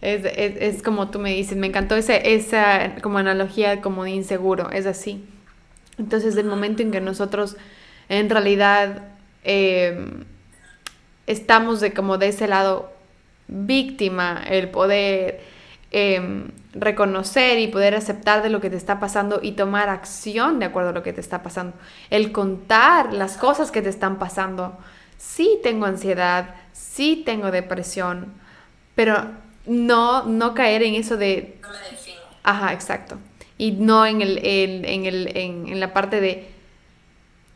Es, 0.00 0.24
es, 0.24 0.56
es, 0.76 0.82
como 0.82 1.10
tú 1.10 1.18
me 1.18 1.32
dices, 1.32 1.56
me 1.56 1.66
encantó 1.66 1.94
esa, 1.94 2.16
esa 2.16 2.96
como 3.02 3.18
analogía 3.18 3.80
como 3.80 4.04
de 4.04 4.10
inseguro, 4.10 4.70
es 4.70 4.86
así. 4.86 5.24
Entonces, 5.98 6.36
el 6.36 6.46
momento 6.46 6.82
en 6.82 6.90
que 6.90 7.00
nosotros 7.00 7.56
en 8.08 8.28
realidad 8.28 9.02
eh, 9.44 10.24
estamos 11.26 11.80
de 11.80 11.92
como 11.92 12.18
de 12.18 12.28
ese 12.28 12.48
lado 12.48 12.92
víctima, 13.46 14.42
el 14.48 14.70
poder 14.70 15.40
em, 15.90 16.48
reconocer 16.72 17.58
y 17.58 17.68
poder 17.68 17.94
aceptar 17.94 18.42
de 18.42 18.50
lo 18.50 18.60
que 18.60 18.70
te 18.70 18.76
está 18.76 18.98
pasando 19.00 19.40
y 19.42 19.52
tomar 19.52 19.88
acción 19.88 20.58
de 20.58 20.66
acuerdo 20.66 20.90
a 20.90 20.92
lo 20.92 21.02
que 21.02 21.12
te 21.12 21.20
está 21.20 21.42
pasando, 21.42 21.76
el 22.10 22.32
contar 22.32 23.12
las 23.12 23.36
cosas 23.36 23.70
que 23.70 23.82
te 23.82 23.88
están 23.88 24.18
pasando. 24.18 24.76
Sí 25.16 25.58
tengo 25.62 25.86
ansiedad, 25.86 26.54
sí 26.72 27.22
tengo 27.24 27.50
depresión, 27.50 28.32
pero 28.94 29.28
no, 29.66 30.24
no 30.24 30.54
caer 30.54 30.82
en 30.82 30.94
eso 30.94 31.16
de... 31.16 31.58
No 31.62 31.68
me 31.70 31.90
defino. 31.90 32.20
Ajá, 32.42 32.72
exacto. 32.72 33.18
Y 33.56 33.72
no 33.72 34.04
en, 34.06 34.20
el, 34.20 34.38
en, 34.44 35.06
el, 35.06 35.36
en, 35.36 35.68
en 35.68 35.80
la 35.80 35.92
parte 35.92 36.20
de... 36.20 36.50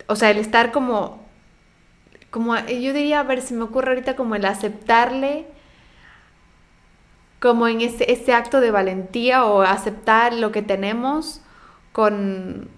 O 0.07 0.16
sea, 0.16 0.31
el 0.31 0.38
estar 0.38 0.73
como 0.73 1.29
como 2.31 2.57
yo 2.59 2.92
diría, 2.92 3.21
a 3.21 3.23
ver, 3.23 3.40
si 3.40 3.55
me 3.55 3.64
ocurre 3.64 3.90
ahorita 3.90 4.16
como 4.16 4.35
el 4.35 4.44
aceptarle, 4.44 5.47
como 7.40 7.68
en 7.68 7.81
ese, 7.81 8.11
ese 8.12 8.35
acto 8.35 8.61
de 8.61 8.71
valentía 8.71 9.44
o 9.44 9.62
aceptar 9.62 10.35
lo 10.35 10.53
que 10.53 10.62
tenemos 10.62 11.40
con 11.92 12.68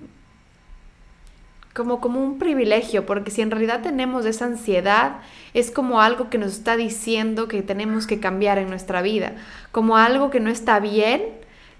como, 1.74 2.00
como 2.00 2.20
un 2.20 2.38
privilegio, 2.38 3.06
porque 3.06 3.30
si 3.30 3.42
en 3.42 3.50
realidad 3.50 3.82
tenemos 3.82 4.26
esa 4.26 4.46
ansiedad, 4.46 5.18
es 5.54 5.70
como 5.70 6.00
algo 6.00 6.30
que 6.30 6.38
nos 6.38 6.52
está 6.52 6.76
diciendo 6.76 7.48
que 7.48 7.62
tenemos 7.62 8.06
que 8.06 8.20
cambiar 8.20 8.58
en 8.58 8.68
nuestra 8.68 9.02
vida, 9.02 9.32
como 9.72 9.96
algo 9.96 10.30
que 10.30 10.40
no 10.40 10.50
está 10.50 10.80
bien, 10.80 11.22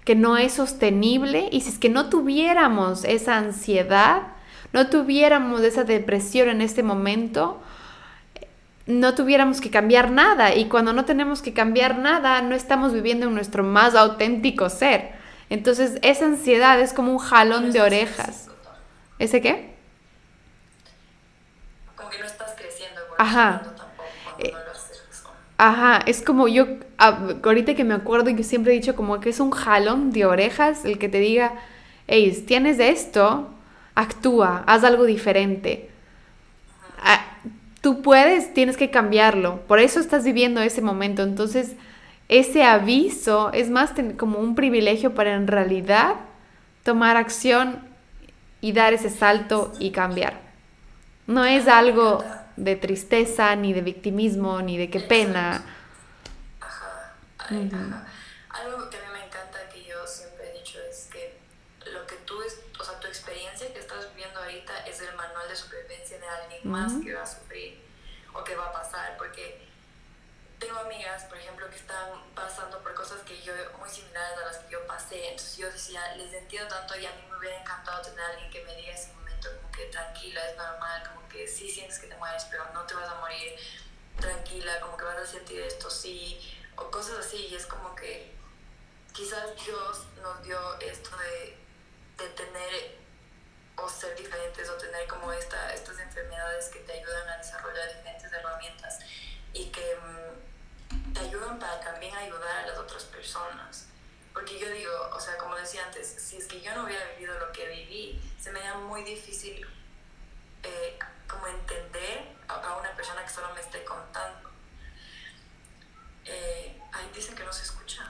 que 0.05 0.15
no 0.15 0.37
es 0.37 0.53
sostenible, 0.53 1.49
y 1.51 1.61
si 1.61 1.69
es 1.69 1.79
que 1.79 1.89
no 1.89 2.09
tuviéramos 2.09 3.03
esa 3.03 3.37
ansiedad, 3.37 4.23
no 4.73 4.87
tuviéramos 4.87 5.61
esa 5.61 5.83
depresión 5.83 6.49
en 6.49 6.61
este 6.61 6.83
momento, 6.83 7.61
no 8.87 9.15
tuviéramos 9.15 9.61
que 9.61 9.69
cambiar 9.69 10.11
nada. 10.11 10.55
Y 10.55 10.65
cuando 10.65 10.93
no 10.93 11.05
tenemos 11.05 11.41
que 11.41 11.53
cambiar 11.53 11.97
nada, 11.97 12.41
no 12.41 12.55
estamos 12.55 12.93
viviendo 12.93 13.27
en 13.27 13.35
nuestro 13.35 13.63
más 13.63 13.95
auténtico 13.95 14.69
ser. 14.69 15.11
Entonces, 15.49 15.99
esa 16.01 16.25
ansiedad 16.25 16.79
es 16.79 16.93
como 16.93 17.11
un 17.11 17.19
jalón 17.19 17.71
de 17.71 17.81
orejas. 17.81 18.49
¿Ese 19.19 19.41
qué? 19.41 19.75
Como 21.95 22.09
que 22.09 22.19
no 22.19 22.25
estás 22.25 22.53
creciendo. 22.57 23.01
Ajá. 23.21 23.61
Eh, 24.39 24.51
ajá, 25.59 25.99
es 26.07 26.23
como 26.23 26.47
yo, 26.47 26.65
ahorita 26.97 27.75
que 27.75 27.83
me 27.83 27.93
acuerdo, 27.93 28.31
yo 28.31 28.43
siempre 28.43 28.73
he 28.73 28.75
dicho 28.75 28.95
como 28.95 29.19
que 29.19 29.29
es 29.29 29.39
un 29.39 29.51
jalón 29.51 30.11
de 30.11 30.25
orejas 30.25 30.85
el 30.85 30.97
que 30.97 31.07
te 31.07 31.19
diga, 31.19 31.53
hey, 32.07 32.43
tienes 32.47 32.79
esto, 32.79 33.47
actúa, 33.93 34.63
haz 34.65 34.83
algo 34.83 35.05
diferente. 35.05 35.91
Ah, 37.03 37.23
tú 37.81 38.01
puedes, 38.01 38.55
tienes 38.55 38.75
que 38.75 38.89
cambiarlo. 38.89 39.61
Por 39.67 39.77
eso 39.77 39.99
estás 39.99 40.23
viviendo 40.23 40.59
ese 40.59 40.81
momento. 40.81 41.21
Entonces, 41.21 41.73
ese 42.27 42.63
aviso 42.63 43.51
es 43.53 43.69
más 43.69 43.93
como 44.17 44.39
un 44.39 44.55
privilegio 44.55 45.13
para 45.13 45.35
en 45.35 45.45
realidad 45.45 46.15
tomar 46.83 47.17
acción 47.17 47.81
y 48.61 48.71
dar 48.71 48.93
ese 48.93 49.11
salto 49.11 49.73
y 49.77 49.91
cambiar. 49.91 50.39
No 51.27 51.45
es 51.45 51.67
algo 51.67 52.23
de 52.55 52.75
tristeza, 52.75 53.55
ni 53.55 53.73
de 53.73 53.81
victimismo, 53.81 54.61
ni 54.61 54.77
de 54.77 54.89
qué 54.89 54.99
pena. 54.99 55.63
Ajá. 56.59 57.13
ajá. 57.37 58.07
Algo 58.49 58.89
que 58.89 58.97
a 58.97 59.01
mí 59.01 59.07
me 59.13 59.25
encanta 59.25 59.69
que 59.69 59.83
yo 59.83 60.05
siempre 60.05 60.49
he 60.49 60.59
dicho 60.59 60.79
es 60.89 61.09
que 61.11 61.39
lo 61.91 62.05
que 62.05 62.15
tú, 62.17 62.41
es, 62.43 62.59
o 62.79 62.83
sea, 62.83 62.99
tu 62.99 63.07
experiencia 63.07 63.71
que 63.73 63.79
estás 63.79 64.09
viviendo 64.09 64.39
ahorita 64.39 64.85
es 64.85 65.01
el 65.01 65.15
manual 65.15 65.47
de 65.47 65.55
supervivencia 65.55 66.19
de 66.19 66.27
alguien 66.27 66.61
más 66.63 66.93
que 67.03 67.13
va 67.13 67.23
a 67.23 67.27
sufrir 67.27 67.81
o 68.33 68.43
que 68.43 68.55
va 68.55 68.67
a 68.67 68.71
pasar, 68.71 69.17
porque 69.17 69.67
tengo 70.59 70.77
amigas, 70.79 71.23
por 71.23 71.37
ejemplo, 71.37 71.67
que 71.69 71.75
están 71.75 72.09
pasando 72.35 72.81
por 72.83 72.93
cosas 72.93 73.21
que 73.21 73.41
yo, 73.41 73.53
muy 73.79 73.89
similares 73.89 74.37
a 74.37 74.45
las 74.45 74.57
que 74.59 74.71
yo 74.71 74.85
pasé, 74.85 75.29
entonces 75.29 75.57
yo 75.57 75.71
decía, 75.71 76.15
les 76.15 76.31
entiendo 76.33 76.69
tanto 76.69 76.97
y 76.97 77.05
a 77.05 77.11
mí 77.11 77.23
me 77.29 77.37
hubiera 77.37 77.59
encantado 77.59 78.01
tener 78.03 78.19
a 78.19 78.27
alguien 78.27 78.51
que 78.51 78.63
me 78.63 78.75
diga 78.75 78.93
ese 78.93 79.11
momento 79.13 79.30
como 79.49 79.71
que 79.71 79.85
tranquila, 79.85 80.49
es 80.49 80.57
normal, 80.57 81.03
como 81.07 81.27
que 81.27 81.47
sí 81.47 81.69
sientes 81.69 81.99
que 81.99 82.07
te 82.07 82.15
mueres, 82.17 82.45
pero 82.49 82.65
no 82.73 82.85
te 82.85 82.93
vas 82.93 83.09
a 83.09 83.15
morir, 83.15 83.55
tranquila, 84.19 84.79
como 84.81 84.97
que 84.97 85.05
vas 85.05 85.17
a 85.17 85.25
sentir 85.25 85.61
esto, 85.61 85.89
sí, 85.89 86.39
o 86.75 86.89
cosas 86.91 87.25
así, 87.25 87.47
y 87.47 87.55
es 87.55 87.65
como 87.65 87.95
que 87.95 88.33
quizás 89.13 89.43
Dios 89.65 90.05
nos 90.21 90.43
dio 90.43 90.79
esto 90.79 91.09
de, 91.17 91.57
de 92.17 92.29
tener 92.29 93.01
o 93.75 93.89
ser 93.89 94.15
diferentes 94.15 94.69
o 94.69 94.73
tener 94.75 95.07
como 95.07 95.31
esta, 95.31 95.73
estas 95.73 95.99
enfermedades 95.99 96.69
que 96.69 96.79
te 96.79 96.93
ayudan 96.93 97.27
a 97.29 97.37
desarrollar 97.37 97.87
diferentes 97.87 98.31
herramientas 98.31 98.99
y 99.53 99.65
que 99.65 99.95
mm, 99.95 101.13
te 101.13 101.19
ayudan 101.21 101.59
para 101.59 101.79
también 101.79 102.15
ayudar 102.15 102.57
a 102.57 102.67
las 102.67 102.77
otras 102.77 103.03
personas. 103.05 103.87
Porque 104.33 104.59
yo 104.59 104.69
digo, 104.69 104.91
o 105.13 105.19
sea, 105.19 105.37
como 105.37 105.55
decía 105.55 105.85
antes, 105.85 106.07
si 106.07 106.37
es 106.37 106.45
que 106.47 106.61
yo 106.61 106.73
no 106.75 106.85
hubiera 106.85 107.03
vivido 107.13 107.37
lo 107.39 107.51
que 107.51 107.67
viví, 107.67 108.21
se 108.39 108.51
me 108.51 108.59
da 108.59 108.77
muy 108.77 109.03
difícil 109.03 109.65
eh, 110.63 110.99
como 111.27 111.47
entender 111.47 112.23
a, 112.47 112.77
una 112.77 112.91
persona 112.95 113.23
que 113.23 113.29
solo 113.29 113.53
me 113.53 113.61
esté 113.61 113.83
contando. 113.83 114.49
Eh, 116.25 116.79
ahí 116.91 117.09
dicen 117.13 117.35
que 117.35 117.43
no 117.43 117.51
se 117.51 117.63
escucha. 117.63 118.03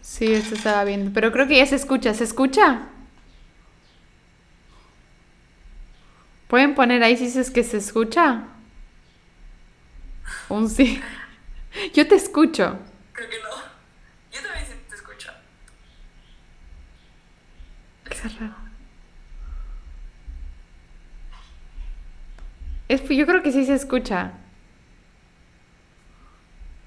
Sí, 0.00 0.32
esto 0.32 0.54
estaba 0.54 0.84
viendo, 0.84 1.10
pero 1.12 1.32
creo 1.32 1.46
que 1.46 1.56
ya 1.56 1.66
se 1.66 1.76
escucha. 1.76 2.14
¿Se 2.14 2.24
escucha? 2.24 2.88
¿Pueden 6.48 6.74
poner 6.74 7.02
ahí 7.02 7.16
si 7.16 7.38
es 7.38 7.50
que 7.50 7.62
se 7.62 7.76
escucha? 7.76 8.44
Un 10.48 10.68
sí. 10.68 11.02
Yo 11.94 12.08
te 12.08 12.14
escucho. 12.14 12.78
Creo 13.12 13.28
que 13.28 13.38
no. 13.40 13.50
Yo 14.32 14.42
también 14.42 14.66
sí 14.66 14.72
te 14.88 14.94
escucho. 14.94 15.30
Es, 22.88 23.02
yo 23.08 23.26
creo 23.26 23.42
que 23.42 23.52
sí 23.52 23.64
se 23.64 23.74
escucha. 23.74 24.32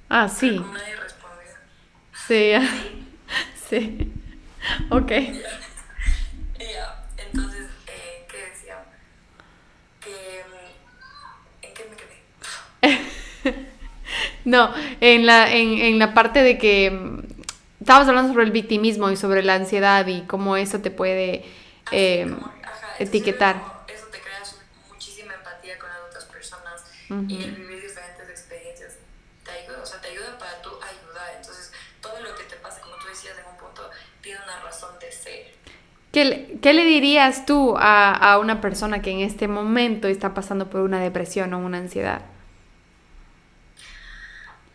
Ah, 0.10 0.28
sí. 0.28 0.60
nadie 0.60 0.96
respondió. 0.96 1.52
Sí, 2.28 2.50
ya. 2.52 2.62
Sí. 3.70 4.12
Ok. 4.90 5.12
Ya, 6.60 7.04
entonces, 7.18 7.68
eh, 7.88 8.26
¿qué 8.30 8.38
decía? 8.38 8.84
Que, 10.00 10.44
mm, 10.48 11.66
¿En 11.66 11.74
qué 11.74 11.84
me 11.90 11.96
quedé? 13.52 13.66
no, 14.46 14.72
en 15.02 15.26
la, 15.26 15.52
en, 15.52 15.80
en 15.80 16.00
la 16.00 16.14
parte 16.14 16.44
de 16.44 16.58
que 16.60 17.21
estábamos 17.82 18.08
hablando 18.08 18.32
sobre 18.32 18.46
el 18.46 18.52
victimismo 18.52 19.10
y 19.12 19.18
sobre 19.18 19.44
la 19.44 19.56
ansiedad 19.56 20.08
y 20.08 20.22
cómo 20.22 20.56
eso 20.56 20.80
te 20.80 20.92
puede 20.92 21.44
eh, 21.92 22.26
ajá, 22.64 22.96
etiquetar. 23.00 23.60
Como 23.60 23.74
eso 23.88 24.06
te 24.08 24.20
crea 24.22 24.40
muchísima 24.90 25.34
empatía 25.34 25.78
con 25.78 25.90
las 25.90 26.00
otras 26.08 26.24
personas 26.26 26.84
Ujú. 27.10 27.26
y 27.28 27.44
el 27.44 27.52
vivir 27.56 27.82
diferentes 27.82 28.30
experiencias 28.30 28.94
te 29.44 29.52
ayuda, 29.52 29.82
o 29.84 29.86
sea, 29.86 30.00
te 30.00 30.08
ayuda 30.10 30.38
para 30.40 30.62
tú 30.62 30.70
ayudar. 30.70 31.34
Entonces, 31.38 31.74
todo 32.02 32.22
lo 32.22 32.34
que 32.36 32.44
te 32.44 32.56
pasa, 32.58 32.80
como 32.82 32.96
tú 32.96 33.08
decías 33.08 33.38
en 33.38 33.46
un 33.52 33.58
punto, 33.58 33.90
tiene 34.22 34.40
una 34.44 34.62
razón 34.62 34.98
de 35.00 35.12
ser. 35.12 35.52
¿Qué, 36.14 36.26
le- 36.26 36.60
qué 36.62 36.74
le 36.74 36.84
dirías 36.84 37.46
tú 37.46 37.76
a, 37.78 38.12
a 38.14 38.38
una 38.38 38.60
persona 38.62 39.02
que 39.02 39.12
en 39.12 39.22
este 39.22 39.48
momento 39.48 40.08
está 40.08 40.34
pasando 40.34 40.70
por 40.70 40.82
una 40.82 41.00
depresión 41.00 41.54
o 41.54 41.60
una 41.60 41.78
ansiedad? 41.80 42.22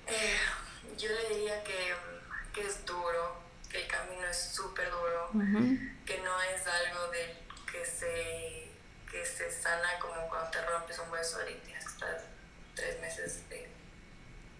Eh, 0.07 0.37
yo 0.99 1.09
le 1.09 1.35
diría 1.37 1.63
que, 1.65 1.73
mm, 1.73 2.53
que 2.55 2.61
es 2.63 2.85
duro, 2.87 3.37
que 3.71 3.83
el 3.83 3.87
camino 3.89 4.27
es 4.31 4.55
duro, 5.45 5.59
Ujú. 5.59 5.79
que 6.07 6.19
no 6.21 6.41
es 6.43 6.67
algo 6.67 7.09
de 7.09 7.37
que 7.71 7.85
se, 7.85 8.71
que 9.11 9.25
se 9.27 9.51
sana 9.51 9.99
como 9.99 10.29
cuando 10.29 10.51
te 10.51 10.63
rompes 10.67 10.99
un 10.99 11.11
hueso 11.11 11.39
y 11.49 11.55
tienes 11.57 11.85
que 11.85 11.91
estar 11.93 12.23
tres 12.75 13.01
meses 13.01 13.49
de- 13.49 13.71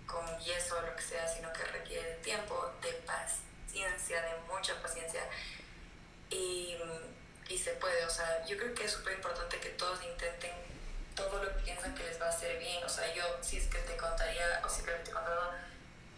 con 0.07 0.39
yeso 0.39 0.79
o 0.79 0.83
lo 0.83 0.95
que 0.97 1.03
sea, 1.03 1.27
sino 1.29 1.53
que 1.53 1.65
requiere 1.65 2.15
tiempo, 2.23 2.73
de 2.81 2.93
paciencia, 3.05 4.23
de 4.23 4.37
mucha 4.49 4.81
paciencia. 4.81 5.21
Y, 6.31 6.77
y 7.49 7.59
se 7.59 7.73
puede, 7.73 8.05
o 8.05 8.11
sea, 8.11 8.45
yo 8.47 8.57
creo 8.57 8.75
que 8.75 8.85
es 8.85 8.93
súper 8.93 9.15
importante 9.15 9.59
que 9.61 9.71
todos 9.71 10.03
intenten 10.05 10.53
todo 11.15 11.43
lo 11.43 11.49
que 11.57 11.63
piensan 11.63 11.95
que 11.95 12.05
les 12.05 12.21
va 12.21 12.27
a 12.27 12.31
hacer 12.31 12.59
bien. 12.59 12.83
O 12.85 12.89
sea, 12.89 13.13
yo 13.15 13.23
si 13.43 13.57
es 13.59 13.67
que 13.67 13.79
te 13.79 13.97
contaría, 13.97 14.61
o 14.65 14.69
si 14.69 14.83
que 14.83 14.93
te 14.93 15.11
he 15.11 15.15
contado 15.15 15.53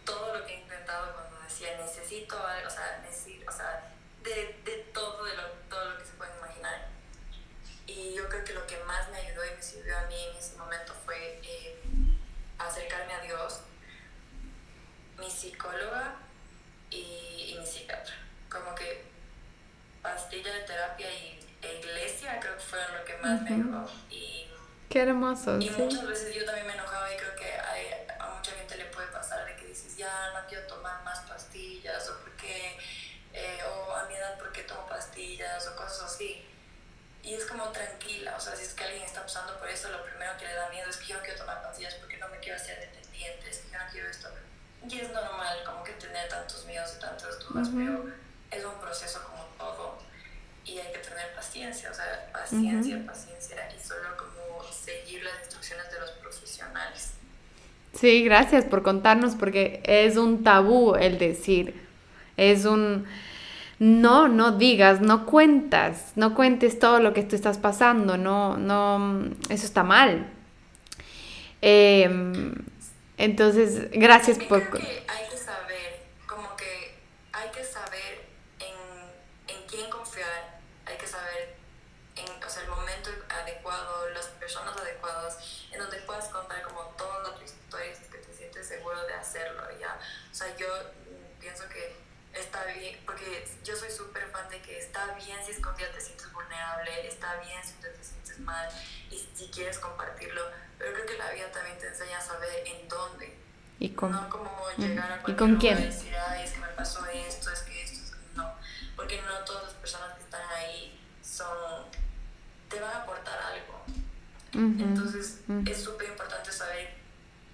todo 0.05 0.37
lo 0.37 0.45
que 0.45 0.53
he 0.53 0.59
intentado 0.61 1.13
cuando 1.13 1.39
decía 1.41 1.77
necesito 1.77 2.37
algo, 2.45 2.67
o 2.67 2.71
sea, 2.71 2.99
necesito, 3.03 3.49
o 3.49 3.53
sea, 3.53 3.91
de, 4.23 4.59
de 4.65 4.77
todo, 4.93 5.23
de 5.25 5.35
lo, 5.35 5.43
todo 5.69 5.91
lo 5.91 5.97
que 5.97 6.05
se 6.05 6.13
pueden 6.13 6.35
imaginar. 6.37 6.87
Y 7.87 8.13
yo 8.15 8.27
creo 8.29 8.43
que 8.43 8.53
lo 8.53 8.65
que 8.67 8.77
más 8.83 9.09
me 9.09 9.17
ayudó 9.17 9.45
y 9.45 9.55
me 9.55 9.61
sirvió 9.63 9.97
a 9.97 10.01
mí 10.03 10.15
en 10.31 10.37
ese 10.37 10.55
momento 10.57 10.93
fue 11.05 11.39
eh, 11.43 11.81
acercarme 12.57 13.13
a 13.13 13.21
Dios, 13.21 13.61
mi 15.17 15.29
psicóloga 15.29 16.15
y, 16.89 17.53
y 17.53 17.57
mi 17.59 17.65
psiquiatra. 17.65 18.15
Como 18.49 18.73
que 18.75 19.03
pastilla 20.01 20.53
de 20.53 20.61
terapia 20.61 21.11
y 21.11 21.45
e 21.61 21.79
iglesia 21.79 22.39
creo 22.39 22.55
que 22.55 22.61
fueron 22.63 22.95
lo 22.97 23.03
que 23.05 23.17
más 23.17 23.41
me 23.41 23.51
Ujú. 23.51 23.61
ayudó. 23.61 23.91
Y, 24.09 24.45
Qué 24.89 25.01
hermoso, 25.01 25.59
y 25.59 25.69
sí. 25.69 25.75
muchas 25.77 26.07
veces 26.07 26.33
yo 26.33 26.45
también 26.45 26.65
me 26.65 26.73
enojaba 26.73 27.13
y 27.13 27.17
creo 27.17 27.35
que 27.35 27.45
hay- 27.45 28.07
a 28.19 28.27
mucha 28.29 28.51
gente 28.53 28.75
le 28.75 28.85
puede 28.85 29.07
pasar 29.09 29.45
de 29.45 29.55
que 29.55 29.65
dices, 29.67 29.95
ya 29.97 30.31
no 30.33 30.47
quiero 30.47 30.65
tomar 30.65 31.03
más 31.03 31.19
pastillas 31.29 32.09
o 32.09 32.19
porque, 32.21 32.75
eh, 33.39 33.59
o 33.63 33.95
a 33.95 34.05
mi 34.07 34.15
edad 34.15 34.37
porque 34.37 34.63
tomo 34.63 34.87
pastillas 34.87 35.65
o 35.67 35.75
cosas 35.75 36.01
así. 36.13 36.45
Y 37.23 37.33
es 37.33 37.45
como 37.45 37.67
tranquila, 37.69 38.35
o 38.37 38.39
sea, 38.39 38.55
si 38.55 38.63
es 38.63 38.73
que 38.73 38.83
alguien 38.83 39.03
está 39.03 39.21
pasando 39.23 39.57
por 39.59 39.69
eso, 39.69 39.89
lo 39.89 40.03
primero 40.05 40.31
que 40.37 40.45
le 40.45 40.53
da 40.53 40.69
miedo 40.69 40.89
es 40.89 40.97
que 40.97 41.07
yo 41.07 41.17
no 41.17 41.23
quiero 41.23 41.39
tomar 41.39 41.61
pastillas 41.61 41.95
porque 41.95 42.17
no 42.17 42.27
me 42.29 42.39
quiero 42.39 42.55
hacer 42.55 42.79
dependiente, 42.79 43.49
es 43.49 43.57
que 43.59 43.71
yo 43.71 43.77
no 43.77 43.91
quiero 43.91 44.09
esto. 44.09 44.29
Y 44.87 44.99
es 44.99 45.11
normal 45.11 45.57
como 45.65 45.83
que 45.83 45.91
tener 45.93 46.29
tantos 46.29 46.65
miedos 46.65 46.93
y 46.95 46.99
tantas 46.99 47.39
dudas, 47.39 47.67
Ujú. 47.67 47.77
pero 47.77 48.13
es 48.51 48.65
un 48.65 48.79
proceso 48.79 49.21
como 49.23 49.43
todo 49.57 49.99
y 50.65 50.77
hay 50.79 50.91
que 50.93 50.99
tener 50.99 51.33
paciencia, 51.35 51.91
o 51.91 51.93
sea, 51.93 52.29
paciencia, 52.31 52.97
Ujú. 52.97 53.05
paciencia 53.05 53.69
y 53.77 53.83
solo 53.85 54.15
como 54.15 54.63
seguir 54.71 55.23
las 55.23 55.39
instrucciones 55.39 55.91
de 55.91 55.99
los 55.99 56.11
profesionales. 56.11 57.11
Sí, 57.93 58.23
gracias 58.23 58.65
por 58.65 58.83
contarnos 58.83 59.35
porque 59.35 59.81
es 59.83 60.15
un 60.15 60.43
tabú 60.43 60.95
el 60.95 61.17
decir. 61.17 61.87
Es 62.37 62.65
un... 62.65 63.07
No, 63.79 64.27
no 64.27 64.57
digas, 64.57 64.99
no 64.99 65.25
cuentas, 65.25 66.11
no 66.15 66.35
cuentes 66.35 66.79
todo 66.79 66.99
lo 66.99 67.13
que 67.13 67.23
tú 67.23 67.37
estás 67.37 67.57
pasando, 67.57 68.17
no, 68.17 68.57
no, 68.57 69.23
eso 69.49 69.65
está 69.65 69.83
mal. 69.83 70.29
Em, 71.61 72.55
entonces, 73.17 73.89
gracias 73.91 74.37
por... 74.37 74.69
creo 74.69 74.81
que 74.81 75.05
hay 75.07 75.29
que 75.29 75.37
saber, 75.37 76.07
como 76.27 76.55
que 76.57 76.95
hay 77.31 77.49
que 77.51 77.63
saber 77.63 78.27
en, 78.59 79.55
en 79.55 79.67
quién 79.67 79.89
confiar, 79.89 80.59
hay 80.85 80.97
que 80.97 81.07
saber 81.07 81.55
en, 82.17 82.43
o 82.43 82.49
sea, 82.49 82.63
el 82.63 82.69
momento 82.69 83.09
adecuado, 83.29 84.09
las 84.09 84.27
personas 84.27 84.75
adecuadas, 84.75 85.37
en 85.71 85.79
donde 85.79 85.97
puedas 85.99 86.27
contar 86.29 86.61
como 86.63 86.81
toda 86.97 87.33
tu 87.35 87.43
historia, 87.43 87.95
si 87.95 88.03
es 88.03 88.09
que 88.09 88.17
te 88.17 88.33
sientes 88.33 88.67
seguro 88.67 89.05
de 89.07 89.13
hacerlo, 89.13 89.63
¿ya? 89.79 89.97
O 90.31 90.35
sea, 90.35 90.55
yo 90.57 90.67
mm, 90.67 91.39
pienso 91.39 91.63
que 91.69 91.95
está 92.33 92.63
bien, 92.65 92.99
porque 93.05 93.45
yo 93.63 93.75
soy 93.75 93.91
súper 93.91 94.27
fan 94.31 94.49
de 94.49 94.61
que 94.61 94.77
está 94.77 95.13
bien 95.15 95.37
si 95.45 95.51
es 95.51 95.57
que 95.57 95.67
un 95.67 95.75
día 95.75 95.91
te 95.91 95.99
sientes 96.01 96.31
vulnerable, 96.31 97.07
está 97.29 97.41
bien 97.41 97.63
si 97.63 97.73
día 97.81 97.93
te 97.93 98.03
sientes 98.03 98.39
mal 98.39 98.69
y 99.11 99.27
si 99.35 99.47
quieres 99.47 99.77
compartirlo, 99.79 100.41
pero 100.77 100.93
creo 100.93 101.05
que 101.05 101.17
la 101.17 101.31
vida 101.31 101.51
también 101.51 101.77
te 101.77 101.87
enseña 101.87 102.17
a 102.17 102.21
saber 102.21 102.63
en 102.65 102.87
dónde. 102.87 103.37
Y 103.79 103.89
con... 103.89 104.11
No 104.11 104.29
como 104.29 104.51
llegar 104.77 105.11
a 105.11 105.29
¿Y 105.29 105.33
con 105.35 105.55
quién? 105.57 105.79
y 105.79 105.85
decir, 105.85 106.13
ay, 106.15 106.43
es 106.43 106.51
que 106.51 106.59
me 106.59 106.67
pasó 106.69 107.05
esto, 107.05 107.51
es 107.51 107.59
que 107.61 107.83
esto, 107.83 108.17
no. 108.35 108.53
Porque 108.95 109.21
no 109.21 109.37
todas 109.45 109.63
las 109.65 109.73
personas 109.73 110.17
que 110.17 110.23
están 110.23 110.41
ahí 110.57 110.99
son, 111.23 111.85
te 112.69 112.79
van 112.79 112.91
a 112.91 113.03
aportar 113.03 113.39
algo. 113.41 113.83
Ujú, 114.53 114.83
Entonces 114.83 115.39
ujú. 115.47 115.63
es 115.69 115.81
súper 115.83 116.09
importante 116.09 116.51
saber 116.51 116.93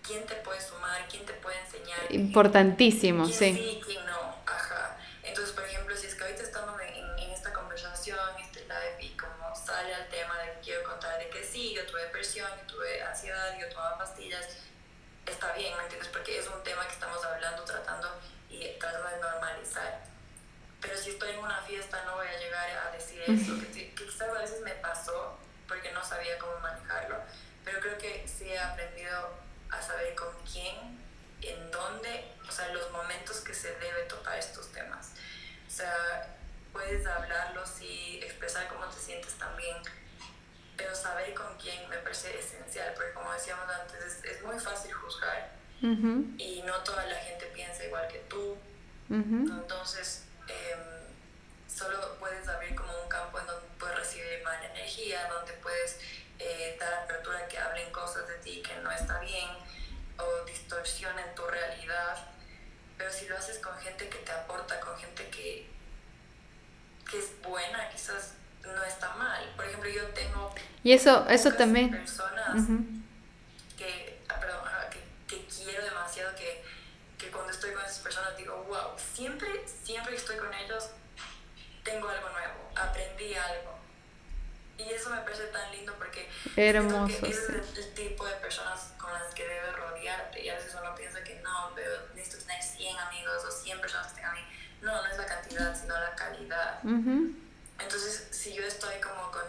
quién 0.02 0.26
te 0.26 0.36
puede 0.36 0.62
sumar, 0.62 1.06
quién 1.10 1.26
te 1.26 1.34
puede 1.34 1.60
enseñar. 1.60 2.00
Importantísimo, 2.10 3.26
quién 3.26 3.38
sí. 3.38 3.54
sí, 3.56 3.82
quién 3.86 4.06
no. 4.06 4.36
Ajá. 4.48 4.98
Entonces, 5.24 5.54
por 5.54 5.66
ejemplo, 5.66 5.96
si 5.96 6.08
es 6.08 6.16
que 6.16 6.24
ahorita 6.24 6.42
estamos 6.44 6.80
en, 6.82 6.96
en- 6.96 7.26
esta 7.36 7.52
conversación, 7.54 8.18
este 8.42 8.62
live, 8.62 8.98
y 9.02 9.10
sale 9.76 9.94
al 9.94 10.08
tema 10.08 10.38
de 10.40 10.54
que 10.54 10.60
quiero 10.62 10.84
contar 10.84 11.20
de 11.20 11.30
que 11.30 11.44
sí, 11.44 11.74
yo 11.74 11.86
tuve 11.86 12.04
depresión, 12.04 12.50
yo 12.62 12.76
tuve 12.76 13.04
ansiedad, 13.04 13.58
yo 13.60 13.68
tomaba 13.68 13.98
pastillas, 13.98 14.48
está 15.26 15.52
bien, 15.52 15.76
¿me 15.76 15.84
entiendes? 15.84 16.08
Porque 16.14 16.40
es 16.40 16.48
un 16.48 16.64
tema 16.64 16.88
que 16.88 16.94
estamos 16.94 17.24
hablando, 17.26 17.64
tratando 17.64 18.08
y 18.50 18.66
tratando 18.80 19.10
de 19.10 19.18
normalizar. 19.18 20.00
Pero 20.80 20.98
si 20.98 21.10
estoy 21.10 21.32
en 21.32 21.40
una 21.40 21.62
fiesta 21.64 22.04
no 22.06 22.16
voy 22.16 22.28
a 22.28 22.40
llegar 22.40 22.70
a 22.70 22.92
decir 22.92 23.22
eso, 23.28 23.60
que, 23.60 23.94
que 23.94 24.06
quizás 24.06 24.30
a 24.30 24.40
veces 24.40 24.62
me 24.62 24.76
pasó 24.76 25.38
porque 25.68 25.92
no 25.92 26.06
sabía 26.06 26.38
cómo 26.40 26.58
manejarlo, 26.60 27.18
pero 27.66 27.82
creo 27.82 27.98
que 27.98 28.26
sí 28.30 28.50
he 28.50 28.60
aprendido 28.60 29.34
a 29.72 29.82
saber 29.82 30.16
con 30.16 30.30
quién, 30.50 31.04
en 31.42 31.72
dónde, 31.72 32.32
o 32.48 32.52
sea, 32.52 32.70
los 32.70 32.90
momentos 32.92 33.42
que 33.42 33.54
se 33.54 33.76
debe 33.76 34.04
tocar 34.04 34.40
estos 34.40 34.72
temas. 34.72 35.12
O 35.68 35.72
sea, 35.72 36.35
puedes 36.76 37.06
hablarlos 37.08 37.82
y 37.82 38.20
expresar 38.22 38.68
cómo 38.68 38.86
te 38.88 39.00
sientes 39.00 39.34
también, 39.36 39.78
pero 40.76 40.94
saber 40.94 41.34
con 41.34 41.58
quién 41.58 41.88
me 41.90 41.98
parece 42.00 42.38
esencial, 42.38 42.94
porque 42.96 43.14
como 43.14 43.32
decíamos 43.32 43.66
antes, 43.82 44.00
es, 44.04 44.16
es 44.26 44.44
muy 44.44 44.60
fácil 44.60 44.92
juzgar 44.92 45.52
Ujú, 45.82 46.36
y 46.38 46.62
no 46.66 46.76
toda 46.84 47.06
la 47.06 47.16
gente 47.16 47.46
piensa 47.54 47.86
igual 47.86 48.08
que 48.10 48.20
tú, 48.30 48.58
ujú. 49.10 49.38
entonces 49.62 50.26
em, 50.48 50.84
solo 51.74 51.98
puedes 52.20 52.46
abrir 52.50 52.76
como 52.76 52.92
un 53.04 53.08
campo 53.08 53.40
en 53.40 53.48
donde 53.48 53.68
puedes 53.80 53.96
recibir 53.98 54.44
mala 54.44 54.66
energía, 54.74 55.30
donde 55.30 55.54
puedes 55.54 55.98
eh, 56.40 56.76
dar 56.80 56.94
apertura 56.94 57.40
a 57.40 57.48
que 57.48 57.58
hablen 57.58 57.90
cosas 57.92 58.28
de 58.28 58.36
ti 58.40 58.62
que 58.62 58.76
no 58.84 58.92
está 58.92 59.20
bien 59.20 59.50
o 60.18 60.46
distorsionen 60.46 61.34
tu 61.36 61.46
realidad. 61.48 62.18
pero 62.98 63.12
si 63.12 63.28
lo 63.28 63.38
haces 63.38 63.60
con 63.60 63.78
gente 63.80 64.10
que 64.10 64.18
te 64.20 64.32
aporta, 64.32 64.80
con 64.82 64.98
gente 64.98 65.30
que, 65.30 65.70
que 67.10 67.20
es 67.20 67.42
buena, 67.42 67.90
quizás 67.90 68.34
no 68.64 68.84
está 68.84 69.14
mal. 69.16 69.54
Por 69.56 69.66
ejemplo, 69.66 69.90
yo 69.90 70.06
tengo... 70.08 70.54
Y 70.84 70.94
eso, 70.94 71.28
eso 71.30 71.52
también... 71.54 71.92
Personas 71.92 72.68
que, 73.78 74.22
ah, 74.30 74.40
perdón, 74.40 74.62
que, 74.90 75.04
que, 75.28 75.46
quiero 75.48 75.84
demasiado, 75.84 76.36
que, 76.36 76.64
que 77.18 77.30
cuando 77.30 77.52
estoy 77.52 77.74
con 77.74 77.84
esas 77.84 78.00
personas 78.00 78.38
digo, 78.38 78.64
wow, 78.70 78.98
siempre, 78.98 79.48
siempre 79.84 80.14
que 80.14 80.18
estoy 80.18 80.38
con 80.38 80.54
ellos 80.54 80.90
tengo 81.84 82.10
algo 82.10 82.30
nuevo, 82.30 82.72
aprendí 82.76 83.36
algo. 83.36 83.76
Y 84.78 84.90
eso 84.90 85.10
me 85.10 85.22
parece 85.22 85.46
tan 85.48 85.72
lindo 85.72 85.94
porque 85.98 86.28
Hermoso, 86.58 87.22
que 87.22 87.30
es 87.30 87.50
el, 87.78 87.94
tipo 87.94 88.26
de 88.26 88.36
personas 88.36 88.94
con 88.98 89.14
las 89.14 89.34
que 89.34 89.48
debes 89.48 89.74
rodearte. 89.74 90.44
Y 90.44 90.50
a 90.50 90.56
veces 90.56 90.76
uno 90.82 90.94
piensa 90.96 91.24
que 91.24 91.36
no, 91.36 91.72
pero 91.74 91.92
necesito 92.14 92.46
tener 92.46 92.62
100 92.62 92.98
amigos 92.98 93.46
o 93.46 93.52
100 93.52 93.80
personas 93.80 94.08
que 94.08 94.16
tengan 94.16 94.32
a 94.32 94.36
mí. 94.36 94.46
No, 94.86 95.02
no 95.02 95.08
es 95.08 95.18
la 95.18 95.26
cantidad, 95.26 95.76
sino 95.76 96.00
la 96.00 96.14
calidad. 96.16 96.80
Entonces, 96.84 98.28
si 98.30 98.54
yo 98.54 98.64
estoy 98.64 99.02
como 99.02 99.32
con 99.32 99.42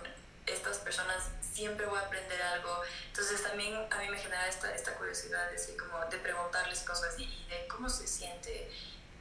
estas 0.46 0.78
personas, 0.78 1.28
siempre 1.52 1.84
voy 1.84 1.98
a 1.98 2.06
aprender 2.06 2.40
algo. 2.40 2.80
Entonces, 3.08 3.42
también 3.42 3.74
a 3.74 3.98
mí 3.98 4.08
me 4.08 4.16
genera 4.16 4.48
esta, 4.48 4.74
esta 4.74 4.94
curiosidad 4.94 5.46
de, 5.48 5.52
decir, 5.52 5.76
como 5.76 6.02
de 6.06 6.16
preguntarles 6.16 6.80
cosas 6.80 7.18
y, 7.18 7.26
de 7.50 7.68
cómo 7.68 7.90
se 7.90 8.06
siente, 8.06 8.70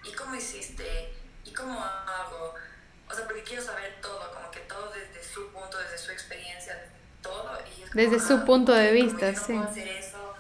y 0.05 0.13
cómo 0.13 0.36
hiciste, 0.36 1.13
y 1.43 1.51
cómo 1.51 1.84
hago. 1.84 2.55
O 3.09 3.13
sea, 3.13 3.26
porque 3.26 3.43
quiero 3.43 3.61
saber 3.61 3.99
todo, 4.01 4.34
como 4.34 4.49
que 4.51 4.61
todo 4.61 4.91
desde 4.91 5.22
su 5.22 5.51
punto, 5.51 5.78
desde 5.78 5.97
su 5.97 6.11
experiencia, 6.11 6.91
todo. 7.22 7.59
Y 7.78 7.84
es 7.84 7.91
desde 7.91 8.26
su 8.26 8.45
punto 8.45 8.72
de 8.72 8.91
vista, 8.93 9.34
no 9.34 9.38
sí. 9.38 9.53
Puedo 9.53 9.70
hacer 9.70 9.88
eso. 9.89 10.34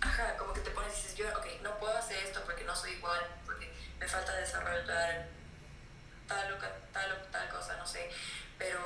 Ajá, 0.00 0.38
como 0.38 0.54
que 0.54 0.60
te 0.62 0.70
pones 0.70 0.92
y 0.94 1.02
dices, 1.02 1.16
yo, 1.16 1.28
ok, 1.28 1.60
no 1.62 1.78
puedo 1.78 1.96
hacer 1.98 2.16
esto 2.24 2.40
porque 2.46 2.64
no 2.64 2.74
soy 2.74 2.92
igual, 2.92 3.20
me 4.02 4.08
falta 4.08 4.34
desarrollar 4.36 5.28
tal 6.26 6.52
o 6.52 6.56
tal, 6.92 7.28
tal 7.30 7.48
cosa, 7.48 7.76
no 7.76 7.86
sé. 7.86 8.10
Pero 8.58 8.80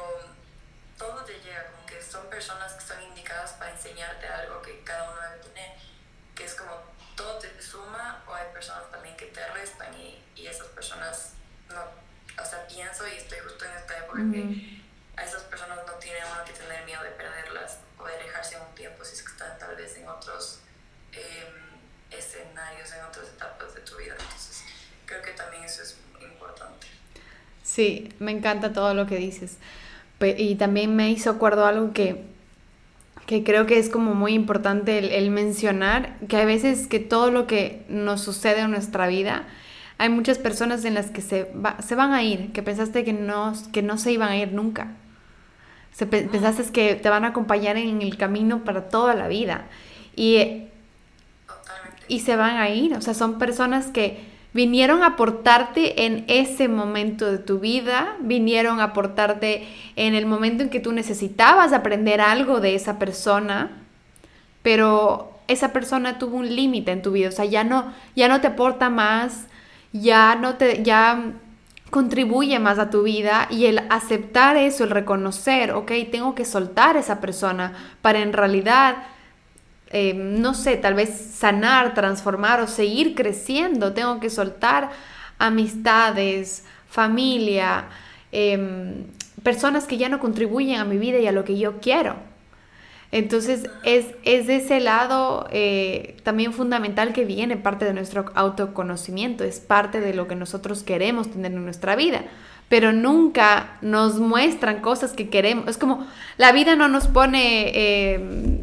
todo 0.98 1.24
te 1.24 1.40
llega, 1.40 1.66
como 1.72 1.86
que 1.86 2.02
son 2.02 2.28
personas 2.28 2.74
que 2.74 2.84
son 2.84 3.02
indicadas 3.02 3.52
para 3.52 3.70
enseñarte 3.70 4.26
algo 4.26 4.60
que 4.60 4.82
cada 4.84 5.10
uno 5.10 5.20
debe 5.22 5.42
tener, 5.44 5.72
que 6.34 6.44
es 6.44 6.54
como 6.54 6.82
todo 7.16 7.38
te 7.38 7.62
suma 7.62 8.22
o 8.26 8.34
hay 8.34 8.52
personas 8.52 8.90
también 8.90 9.16
que 9.16 9.26
te 9.26 9.46
restan 9.48 9.94
y, 9.94 10.22
y 10.34 10.46
esas 10.46 10.66
personas 10.68 11.32
no 11.70 12.06
o 12.38 12.44
sea, 12.44 12.66
pienso 12.66 13.08
y 13.08 13.12
estoy 13.12 13.38
justo 13.38 13.64
en 13.64 13.72
esta 13.72 13.96
época 13.96 14.18
que 14.30 14.82
a 15.16 15.24
esas 15.24 15.42
personas 15.44 15.78
no 15.86 15.94
tiene 15.94 16.18
uno 16.30 16.44
que 16.44 16.52
tener 16.52 16.84
miedo 16.84 17.02
de 17.02 17.10
perderlas 17.12 17.78
o 17.98 18.04
de 18.04 18.14
alejarse 18.14 18.58
un 18.60 18.74
tiempo 18.74 19.02
si 19.02 19.14
es 19.14 19.22
que 19.22 19.32
están 19.32 19.58
tal 19.58 19.74
vez 19.74 19.96
en 19.96 20.06
otros 20.06 20.60
em, 21.12 21.54
escenarios, 22.10 22.92
en 22.92 23.04
otras 23.06 23.28
etapas 23.28 23.74
de 23.74 23.80
tu 23.80 23.96
vida. 23.96 24.14
Entonces, 24.18 24.62
creo 25.06 25.22
que 25.22 25.30
también 25.32 25.64
eso 25.64 25.82
es 25.82 25.96
importante. 26.20 26.86
Sí, 27.62 28.10
me 28.18 28.32
encanta 28.32 28.72
todo 28.72 28.94
lo 28.94 29.06
que 29.06 29.16
dices. 29.16 29.58
Y 30.20 30.54
también 30.56 30.96
me 30.96 31.10
hizo 31.10 31.30
acuerdo 31.30 31.66
algo 31.66 31.92
que, 31.92 32.22
que 33.26 33.44
creo 33.44 33.66
que 33.66 33.78
es 33.78 33.88
como 33.88 34.14
muy 34.14 34.32
importante 34.32 34.98
el, 34.98 35.10
el 35.10 35.30
mencionar, 35.30 36.16
que 36.28 36.36
hay 36.36 36.46
veces 36.46 36.86
que 36.86 37.00
todo 37.00 37.30
lo 37.30 37.46
que 37.46 37.84
nos 37.88 38.22
sucede 38.22 38.60
en 38.60 38.70
nuestra 38.70 39.06
vida, 39.06 39.44
hay 39.98 40.08
muchas 40.10 40.38
personas 40.38 40.84
en 40.84 40.94
las 40.94 41.10
que 41.10 41.22
se, 41.22 41.50
se 41.86 41.94
van 41.94 42.12
a 42.12 42.22
ir, 42.22 42.52
que 42.52 42.62
pensaste 42.62 43.04
que 43.04 43.12
no, 43.12 43.54
que 43.72 43.82
no 43.82 43.96
se 43.98 44.12
iban 44.12 44.28
a 44.28 44.36
ir 44.36 44.52
nunca. 44.52 44.88
Se, 45.92 46.06
pensaste 46.06 46.70
que 46.72 46.94
te 46.94 47.08
van 47.08 47.24
a 47.24 47.28
acompañar 47.28 47.78
en 47.78 48.02
el 48.02 48.18
camino 48.18 48.64
para 48.64 48.88
toda 48.88 49.14
la 49.14 49.28
vida. 49.28 49.64
Y, 50.14 50.64
y 52.08 52.20
se 52.20 52.36
van 52.36 52.56
a 52.58 52.68
ir. 52.68 52.94
O 52.94 53.00
sea, 53.00 53.14
son 53.14 53.38
personas 53.38 53.86
que 53.86 54.35
vinieron 54.52 55.02
a 55.02 55.08
aportarte 55.08 56.06
en 56.06 56.24
ese 56.28 56.68
momento 56.68 57.30
de 57.30 57.38
tu 57.38 57.58
vida, 57.58 58.16
vinieron 58.20 58.80
a 58.80 58.84
aportarte 58.84 59.66
en 59.96 60.14
el 60.14 60.26
momento 60.26 60.62
en 60.62 60.70
que 60.70 60.80
tú 60.80 60.92
necesitabas 60.92 61.72
aprender 61.72 62.20
algo 62.20 62.60
de 62.60 62.74
esa 62.74 62.98
persona, 62.98 63.70
pero 64.62 65.32
esa 65.48 65.72
persona 65.72 66.18
tuvo 66.18 66.38
un 66.38 66.54
límite 66.54 66.92
en 66.92 67.02
tu 67.02 67.12
vida, 67.12 67.28
o 67.28 67.32
sea, 67.32 67.44
ya 67.44 67.64
no, 67.64 67.92
ya 68.14 68.28
no 68.28 68.40
te 68.40 68.48
aporta 68.48 68.90
más, 68.90 69.46
ya 69.92 70.34
no 70.34 70.56
te, 70.56 70.82
ya 70.82 71.32
contribuye 71.90 72.58
más 72.58 72.78
a 72.78 72.90
tu 72.90 73.02
vida 73.02 73.46
y 73.50 73.66
el 73.66 73.80
aceptar 73.90 74.56
eso, 74.56 74.84
el 74.84 74.90
reconocer, 74.90 75.72
ok, 75.72 75.92
tengo 76.10 76.34
que 76.34 76.44
soltar 76.44 76.96
a 76.96 77.00
esa 77.00 77.20
persona 77.20 77.72
para 78.02 78.20
en 78.20 78.32
realidad, 78.32 78.96
eh, 79.90 80.14
no 80.14 80.54
sé, 80.54 80.76
tal 80.76 80.94
vez 80.94 81.10
sanar, 81.10 81.94
transformar 81.94 82.60
o 82.60 82.66
seguir 82.66 83.14
creciendo, 83.14 83.92
tengo 83.92 84.20
que 84.20 84.30
soltar 84.30 84.90
amistades, 85.38 86.64
familia, 86.88 87.86
em, 88.32 89.04
personas 89.42 89.86
que 89.86 89.96
ya 89.96 90.08
no 90.08 90.18
contribuyen 90.18 90.80
a 90.80 90.84
mi 90.84 90.98
vida 90.98 91.18
y 91.18 91.26
a 91.26 91.32
lo 91.32 91.44
que 91.44 91.58
yo 91.58 91.80
quiero. 91.80 92.16
Entonces 93.12 93.70
es, 93.84 94.06
es 94.24 94.46
de 94.46 94.56
ese 94.56 94.80
lado 94.80 95.46
eh, 95.52 96.16
también 96.24 96.52
fundamental 96.52 97.12
que 97.12 97.24
viene 97.24 97.56
parte 97.56 97.84
de 97.84 97.94
nuestro 97.94 98.32
autoconocimiento, 98.34 99.44
es 99.44 99.60
parte 99.60 100.00
de 100.00 100.12
lo 100.12 100.26
que 100.26 100.34
nosotros 100.34 100.82
queremos 100.82 101.30
tener 101.30 101.52
en 101.52 101.64
nuestra 101.64 101.94
vida, 101.94 102.24
pero 102.68 102.92
nunca 102.92 103.78
nos 103.80 104.18
muestran 104.18 104.80
cosas 104.80 105.12
que 105.12 105.28
queremos. 105.28 105.68
Es 105.68 105.78
como 105.78 106.06
la 106.36 106.50
vida 106.50 106.74
no 106.74 106.88
nos 106.88 107.06
pone, 107.06 107.70
eh, 107.74 108.60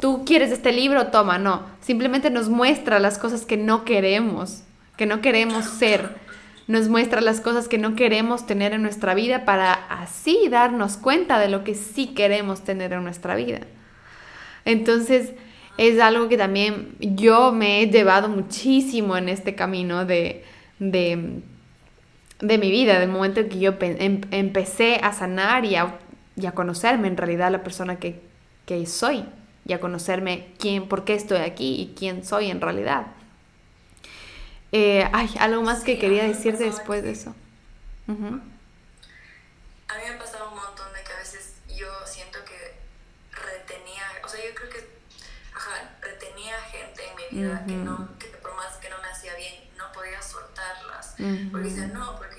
tú 0.00 0.24
quieres 0.24 0.50
este 0.50 0.72
libro, 0.72 1.08
toma, 1.08 1.38
no, 1.38 1.62
simplemente 1.80 2.30
nos 2.30 2.48
muestra 2.48 2.98
las 2.98 3.18
cosas 3.18 3.44
que 3.44 3.56
no 3.56 3.84
queremos, 3.84 4.62
que 4.96 5.06
no 5.06 5.20
queremos 5.20 5.66
ser. 5.66 6.18
Nos 6.66 6.88
muestra 6.88 7.20
las 7.20 7.40
cosas 7.40 7.68
que 7.68 7.78
no 7.78 7.96
queremos 7.96 8.46
tener 8.46 8.72
en 8.72 8.82
nuestra 8.82 9.14
vida 9.14 9.44
para 9.44 9.72
así 9.72 10.48
darnos 10.48 10.96
cuenta 10.96 11.38
de 11.38 11.48
lo 11.48 11.64
que 11.64 11.74
sí 11.74 12.08
queremos 12.08 12.62
tener 12.62 12.92
en 12.92 13.02
nuestra 13.02 13.34
vida. 13.34 13.60
Entonces, 14.64 15.32
es 15.78 16.00
algo 16.00 16.28
que 16.28 16.36
también 16.36 16.94
yo 17.00 17.52
me 17.52 17.82
he 17.82 17.86
llevado 17.88 18.28
muchísimo 18.28 19.16
en 19.16 19.28
este 19.28 19.54
camino 19.54 20.04
de, 20.04 20.44
de, 20.78 21.42
mi 22.40 22.70
vida, 22.70 23.00
del 23.00 23.08
momento 23.08 23.40
en 23.40 23.48
que 23.48 23.58
yo 23.58 23.74
em, 23.80 24.20
empecé 24.30 25.00
a 25.02 25.12
sanar 25.12 25.64
y 25.64 25.74
a, 25.74 25.98
conocerme 26.54 27.08
en 27.08 27.16
realidad 27.16 27.50
la 27.50 27.62
persona 27.62 27.96
que, 27.98 28.20
que 28.64 28.86
soy 28.86 29.24
y 29.70 29.72
a 29.72 29.78
conocerme 29.78 30.52
quién, 30.58 30.88
por 30.88 31.04
qué 31.04 31.14
estoy 31.14 31.38
aquí 31.38 31.80
y 31.80 31.94
quién 31.96 32.24
soy 32.24 32.50
en 32.50 32.60
realidad. 32.60 33.06
Eh, 34.72 35.08
ay, 35.12 35.32
algo 35.38 35.62
más 35.62 35.84
que 35.84 35.96
quería 35.96 36.24
decir 36.24 36.58
después 36.58 37.04
de 37.04 37.12
eso. 37.12 37.36
A 38.08 38.12
mí 38.12 38.18
me 39.86 40.08
ha 40.08 40.18
pasado 40.18 40.48
un 40.48 40.56
montón 40.56 40.92
de 40.92 41.04
que 41.04 41.12
a 41.12 41.18
veces 41.18 41.54
yo 41.68 41.86
siento 42.04 42.40
que 42.44 42.74
retenía, 43.30 44.02
o 44.24 44.28
sea, 44.28 44.40
yo 44.44 44.52
creo 44.56 44.70
que, 44.70 44.88
ajá, 45.54 45.92
retenía 46.02 46.60
gente 46.62 47.02
en 47.08 47.14
mi 47.14 47.38
vida 47.40 47.64
que 47.64 47.74
no, 47.74 48.08
que 48.18 48.26
por 48.26 48.56
más 48.56 48.74
que 48.78 48.90
no 48.90 48.96
me 49.00 49.06
hacía 49.06 49.36
bien, 49.36 49.54
no 49.78 49.92
podía 49.92 50.20
soltarlas. 50.20 51.14
Porque 51.52 51.68
decía, 51.68 51.86
no, 51.86 52.16
porque 52.16 52.29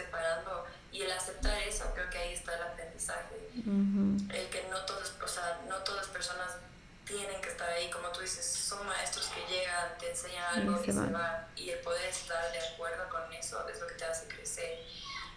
separando 0.00 0.66
y 0.92 1.02
el 1.02 1.12
aceptar 1.12 1.56
eso, 1.62 1.84
creo 1.94 2.08
que 2.10 2.18
ahí 2.18 2.32
está 2.32 2.54
el 2.54 2.62
aprendizaje. 2.62 3.36
El 3.54 4.48
que 4.50 4.66
no 4.70 4.80
todas, 4.84 5.14
o 5.22 5.28
sea, 5.28 5.60
no 5.68 5.76
todas 5.78 6.06
las 6.06 6.08
personas 6.08 6.56
tienen 7.04 7.40
que 7.40 7.50
estar 7.50 7.68
ahí, 7.68 7.90
como 7.90 8.08
tú 8.08 8.20
dices, 8.20 8.44
son 8.44 8.86
maestros 8.86 9.28
que 9.28 9.40
llegan, 9.52 9.98
te 9.98 10.10
enseñan 10.10 10.44
algo 10.54 10.80
y 10.82 10.86
se, 10.86 10.92
van. 10.92 11.46
Y 11.56 11.70
el 11.70 11.78
poder 11.80 12.08
estar 12.08 12.52
de 12.52 12.60
acuerdo 12.60 13.08
con 13.08 13.32
eso 13.32 13.68
es 13.68 13.80
lo 13.80 13.86
que 13.86 13.94
te 13.94 14.04
hace 14.04 14.28
crecer. 14.28 14.78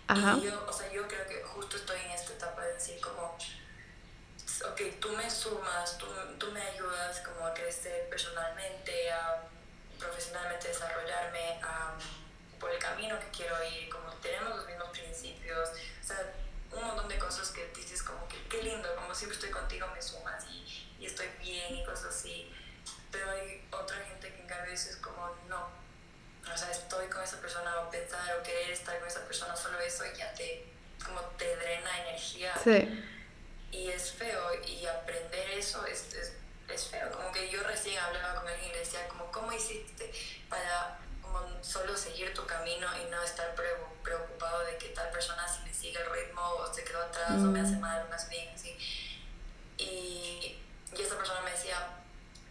Y 0.09 0.41
yo, 0.41 0.66
o 0.68 0.74
sea, 0.74 0.91
yo 0.91 1.07
creo 1.07 1.26
que 1.28 1.43
justo 1.43 1.78
estoy 1.78 1.99
en 2.01 2.11
esta 2.11 2.34
etapa 2.34 2.61
de 2.61 2.74
decir 2.74 2.99
como, 3.01 3.38
ok, 4.72 4.82
tú 4.99 5.09
me 5.14 5.30
sumas, 5.30 5.97
tú, 5.97 6.05
tú 6.38 6.51
me 6.51 6.61
ayudas 6.61 7.22
como 7.22 7.47
a 7.47 7.53
crecer 7.53 8.09
personalmente, 8.09 9.11
a 9.11 9.43
profesionalmente 9.97 10.68
desarrollarme, 10.68 11.59
a 11.64 11.95
por 12.64 12.72
el 12.72 12.80
camino 12.80 13.20
que 13.20 13.28
quiero 13.38 13.55
ir, 13.66 13.89
como 13.89 14.09
tenemos 14.22 14.55
los 14.55 14.66
mismos 14.66 14.88
principios, 14.91 15.70
o 16.01 16.07
sea, 16.07 16.34
un 16.72 16.82
montón 16.82 17.09
de 17.09 17.20
cosas 17.20 17.49
que 17.49 17.68
dices 17.76 18.01
como 18.01 18.26
que 18.30 18.41
qué 18.47 18.64
lindo, 18.64 18.88
como 18.95 19.14
siempre 19.14 19.36
estoy 19.36 19.51
contigo 19.51 19.86
me 19.93 20.01
sumas 20.01 20.45
y, 20.49 20.88
y 20.97 21.05
estoy 21.05 21.28
bien 21.41 21.76
y 21.76 21.84
cosas 21.84 22.16
así, 22.16 22.49
pero 23.11 23.30
hay 23.32 23.68
otra 23.70 23.97
gente 23.97 24.34
que 24.34 24.41
en 24.41 24.47
cambio 24.47 24.72
dices 24.72 24.95
como 24.95 25.36
no, 25.49 25.68
o 26.49 26.57
sea, 26.57 26.72
estoy 26.72 27.07
con 27.09 27.22
esa 27.22 27.41
persona 27.41 27.82
o 27.82 27.89
pensar 27.89 28.39
o 28.39 28.43
querer 28.43 28.72
estar 28.72 28.97
con 28.97 29.09
esa 29.09 29.26
persona, 29.26 29.57
solo 29.57 29.78
eso 29.82 30.05
ya 30.18 30.34
te, 30.34 30.66
como 31.05 31.20
te 31.38 31.57
drena 31.57 32.07
energía. 32.07 32.53
Sí. 32.64 33.03
Y 33.72 33.89
es 33.89 34.14
feo 34.14 34.64
y 34.66 34.86
aprender 34.86 35.49
eso 35.49 35.86
es, 35.86 36.14
es, 36.14 36.32
es 36.70 36.88
feo, 36.88 37.11
como 37.11 37.30
que 37.34 37.49
yo 37.49 37.61
recién 37.64 37.99
hablaba 37.99 38.39
con 38.39 38.47
alguien 38.47 38.70
y 38.70 38.74
le 38.74 38.80
decía 38.80 39.05
como, 39.09 39.30
¿cómo 39.34 39.51
hiciste 39.51 40.14
para 40.47 41.03
solo 41.61 41.95
seguir 41.97 42.34
tu 42.34 42.45
camino 42.45 42.88
y 43.01 43.09
no 43.09 43.21
estar 43.23 43.55
preocupado 43.55 44.63
de 44.65 44.77
que 44.77 44.89
tal 44.89 45.09
persona 45.11 45.47
si 45.47 45.63
me 45.63 45.73
sigue 45.73 45.99
el 45.99 46.09
ritmo 46.11 46.41
o 46.41 46.73
se 46.73 46.84
quedó 46.84 47.01
atrás 47.03 47.31
o 47.31 47.51
me 47.51 47.61
hace 47.61 47.75
mm. 47.75 47.79
mal 47.79 48.07
hace 48.11 48.29
bien, 48.29 48.49
así. 48.53 48.77
Y, 49.77 50.57
y 50.95 51.01
esa 51.01 51.17
persona 51.17 51.41
me 51.41 51.51
decía, 51.51 51.77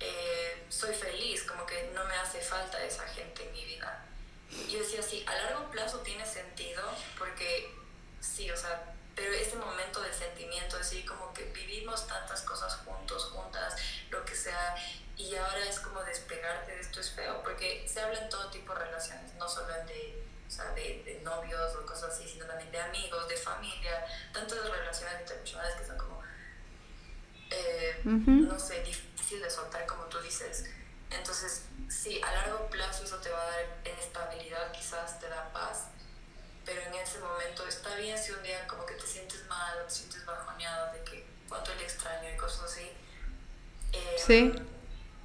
eh, 0.00 0.66
soy 0.68 0.94
feliz, 0.94 1.44
como 1.44 1.64
que 1.66 1.90
no 1.94 2.04
me 2.04 2.14
hace 2.16 2.40
falta 2.40 2.82
esa 2.82 3.06
gente 3.08 3.46
en 3.46 3.52
mi 3.52 3.64
vida. 3.64 4.04
Y 4.50 4.72
yo 4.72 4.80
decía, 4.80 5.02
sí, 5.02 5.24
a 5.26 5.34
largo 5.34 5.70
plazo 5.70 5.98
tiene 6.00 6.26
sentido 6.26 6.82
porque 7.18 7.74
sí, 8.20 8.50
o 8.50 8.56
sea, 8.56 8.91
pero 9.14 9.32
ese 9.32 9.56
momento 9.56 10.00
de 10.00 10.12
sentimiento, 10.12 10.76
así 10.76 11.04
como 11.04 11.32
que 11.34 11.44
vivimos 11.44 12.06
tantas 12.06 12.42
cosas 12.42 12.76
juntos, 12.76 13.24
juntas, 13.26 13.76
lo 14.10 14.24
que 14.24 14.34
sea, 14.34 14.74
y 15.16 15.34
ahora 15.34 15.64
es 15.68 15.80
como 15.80 16.02
despegarte 16.02 16.72
de 16.72 16.80
esto 16.80 17.00
es 17.00 17.10
feo, 17.10 17.42
porque 17.42 17.86
se 17.86 18.00
habla 18.00 18.18
en 18.18 18.28
todo 18.28 18.50
tipo 18.50 18.72
de 18.74 18.84
relaciones, 18.86 19.34
no 19.34 19.48
solo 19.48 19.72
de, 19.84 20.24
o 20.46 20.50
sea, 20.50 20.70
de, 20.72 21.20
novios 21.22 21.76
o 21.76 21.86
cosas 21.86 22.14
así, 22.14 22.28
sino 22.28 22.46
también 22.46 22.70
de 22.72 22.80
amigos, 22.80 23.28
de 23.28 23.36
familia, 23.36 24.04
tantas 24.32 24.68
relaciones 24.68 25.20
interpersonales 25.20 25.76
que 25.76 25.86
son 25.86 25.98
como, 25.98 26.22
eh, 27.50 28.00
no 28.04 28.58
sé, 28.58 28.82
difícil 28.82 29.40
de 29.40 29.50
soltar 29.50 29.86
como 29.86 30.04
tú 30.04 30.18
dices. 30.20 30.64
Entonces, 31.10 31.66
sí, 31.88 32.20
a 32.22 32.32
largo 32.32 32.68
plazo 32.70 33.04
eso 33.04 33.18
te 33.18 33.30
va 33.30 33.40
a 33.40 33.50
dar 33.50 33.60
estabilidad, 33.84 34.72
quizás 34.72 35.20
te 35.20 35.28
da 35.28 35.52
paz, 35.52 35.88
pero 36.64 36.80
en 36.82 36.94
ese 36.94 37.18
momento 37.18 37.66
está 37.66 37.94
bien 37.96 38.16
si 38.16 38.32
un 38.32 38.42
día 38.42 38.66
como 38.66 38.86
que 38.86 38.94
te 38.94 39.06
sientes 39.06 39.46
mal 39.48 39.78
o 39.82 39.86
te 39.86 39.94
sientes 39.94 40.24
bajoneado 40.24 40.92
de 40.92 41.02
que 41.02 41.26
cuánto 41.48 41.74
le 41.74 41.84
extraño 41.84 42.28
y 42.32 42.36
cosas 42.36 42.72
así. 42.72 42.90
Eh, 43.92 44.16
sí. 44.16 44.52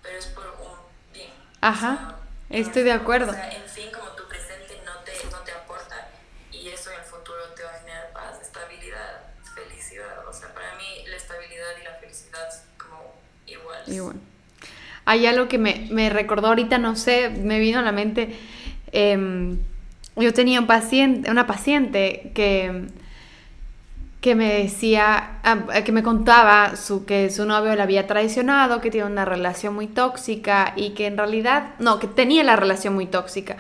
Pero 0.02 0.18
es 0.18 0.26
por 0.28 0.46
un 0.46 1.14
bien. 1.14 1.32
Ajá, 1.62 2.18
estoy 2.50 2.84
de 2.84 2.92
acuerdo. 2.92 3.32
O 3.32 3.36
sea, 3.36 3.50
en 3.50 3.70
fin, 3.70 3.92
como 3.92 4.12
tu 4.12 4.28
presente 4.28 4.82
no 4.86 4.94
te, 5.00 5.12
no 5.32 5.40
te 5.40 5.52
aporta 5.52 6.10
y 6.52 6.70
eso 6.70 6.92
en 6.92 7.00
el 7.00 7.06
futuro 7.06 7.44
te 7.56 7.64
va 7.64 7.72
a 7.72 7.80
generar 7.80 8.12
paz, 8.14 8.42
estabilidad, 8.42 9.22
felicidad. 9.54 10.28
O 10.28 10.34
sea, 10.34 10.54
para 10.54 10.76
mí 10.76 11.06
la 11.08 11.18
estabilidad 11.18 11.78
y 11.80 11.84
la 11.84 11.96
felicidad 11.96 12.50
como 12.78 13.16
igual. 13.46 13.84
Igual. 13.88 14.16
Hay 15.06 15.26
algo 15.26 15.48
que 15.48 15.58
me, 15.58 15.88
me 15.90 16.10
recordó 16.10 16.48
ahorita, 16.48 16.80
no 16.80 16.96
sé, 16.96 17.30
me 17.30 17.60
vino 17.60 17.80
a 17.80 17.82
la 17.82 17.94
mente. 17.94 18.38
Eh, 18.92 19.58
yo 20.18 20.34
tenía 20.34 20.60
un 20.60 20.68
paciente, 20.68 21.30
una 21.30 21.48
paciente 21.48 22.32
que, 22.34 22.88
que 24.22 24.36
me 24.36 24.62
decía, 24.64 25.40
ah, 25.44 25.84
que 25.84 25.92
me 25.92 26.04
contaba 26.04 26.76
su, 26.76 27.06
que 27.06 27.30
su 27.30 27.46
novio 27.46 27.76
la 27.76 27.84
había 27.84 28.08
traicionado, 28.08 28.82
que 28.82 28.92
tiene 28.92 29.08
una 29.08 29.26
relación 29.26 29.76
muy 29.76 29.88
tóxica 29.88 30.74
y 30.76 30.92
que 30.92 31.08
en 31.08 31.18
realidad, 31.18 31.76
no, 31.80 32.00
que 32.00 32.08
tenía 32.08 32.44
la 32.44 32.56
relación 32.56 32.96
muy 32.96 33.06
tóxica. 33.06 33.58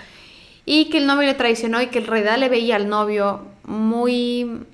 Y 0.65 0.89
que 0.89 0.97
el 0.97 1.07
novio 1.07 1.27
le 1.27 1.33
traicionó 1.35 1.81
y 1.81 1.87
que 1.87 1.99
en 1.99 2.07
realidad 2.07 2.37
le 2.37 2.49
veía 2.49 2.75
al 2.75 2.89
novio 2.89 3.45
muy 3.63 4.65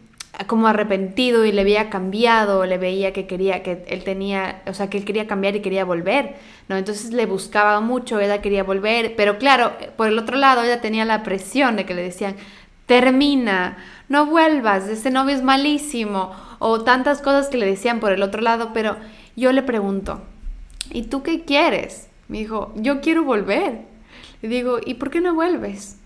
como 0.48 0.68
arrepentido 0.68 1.46
y 1.46 1.52
le 1.52 1.62
había 1.62 1.90
cambiado, 1.90 2.66
le 2.66 2.78
veía 2.78 3.14
que 3.14 3.28
quería, 3.28 3.62
que 3.62 3.86
él 3.88 4.04
tenía, 4.04 4.64
o 4.66 4.74
sea, 4.74 4.90
que 4.90 4.98
él 4.98 5.06
quería 5.06 5.28
cambiar 5.28 5.56
y 5.56 5.62
quería 5.62 5.86
volver, 5.86 6.36
¿no? 6.68 6.76
Entonces 6.76 7.14
le 7.14 7.26
buscaba 7.28 7.80
mucho, 7.82 8.20
ella 8.20 8.42
quería 8.42 8.64
volver, 8.64 9.16
pero 9.16 9.38
claro, 9.38 9.74
por 9.96 10.08
el 10.08 10.18
otro 10.18 10.38
lado 10.38 10.64
ella 10.64 10.82
tenía 10.82 11.06
la 11.06 11.22
presión 11.22 11.76
de 11.76 11.86
que 11.86 11.94
le 11.94 12.02
decían, 12.02 12.36
termina, 12.88 13.78
no 14.10 14.26
vuelvas, 14.26 14.88
ese 14.88 15.12
novio 15.12 15.36
es 15.36 15.44
malísimo, 15.44 16.32
o 16.60 16.82
tantas 16.82 17.22
cosas 17.22 17.50
que 17.50 17.58
le 17.58 17.68
decían 17.68 18.00
por 18.00 18.12
el 18.12 18.24
otro 18.24 18.42
lado, 18.42 18.72
pero 18.74 18.98
yo 19.36 19.52
le 19.52 19.62
pregunto, 19.62 20.22
¿y 20.90 21.04
tú 21.04 21.22
qué 21.22 21.46
quieres? 21.46 22.10
Me 22.28 22.40
dijo, 22.40 22.74
yo 22.76 23.02
quiero 23.02 23.24
volver. 23.24 23.82
Le 24.42 24.50
digo, 24.50 24.80
¿y 24.84 24.96
por 24.96 25.10
qué 25.10 25.22
no 25.22 25.34
vuelves? 25.34 25.98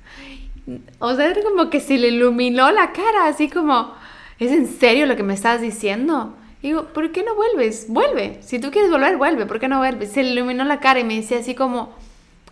O 1.00 1.16
sea, 1.16 1.34
como 1.44 1.70
que 1.70 1.80
se 1.80 1.98
le 1.98 2.10
iluminó 2.10 2.72
la 2.72 2.92
cara, 2.92 3.28
así 3.28 3.50
como, 3.50 3.94
¿es 4.40 4.52
en 4.52 4.68
serio 4.68 5.06
lo 5.06 5.16
que 5.16 5.24
me 5.24 5.34
estás 5.34 5.62
diciendo? 5.62 6.36
digo, 6.62 6.86
¿por 6.86 7.12
qué 7.12 7.24
no 7.24 7.36
vuelves? 7.36 7.86
Vuelve. 7.90 8.40
Si 8.42 8.60
tú 8.60 8.72
quieres 8.72 8.92
volver, 8.92 9.18
vuelve. 9.18 9.46
¿Por 9.46 9.60
qué 9.60 9.68
no 9.68 9.80
vuelves? 9.80 10.12
Se 10.12 10.24
le 10.24 10.32
iluminó 10.32 10.64
la 10.64 10.80
cara 10.80 11.00
y 11.00 11.04
me 11.04 11.16
decía 11.16 11.40
así 11.40 11.56
como, 11.56 11.94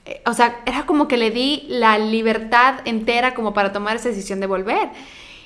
eh, 0.05 0.21
o 0.25 0.33
sea, 0.33 0.61
era 0.65 0.85
como 0.85 1.07
que 1.07 1.17
le 1.17 1.31
di 1.31 1.65
la 1.67 1.97
libertad 1.97 2.75
entera 2.85 3.33
como 3.33 3.53
para 3.53 3.71
tomar 3.71 3.97
esa 3.97 4.09
decisión 4.09 4.39
de 4.39 4.47
volver. 4.47 4.89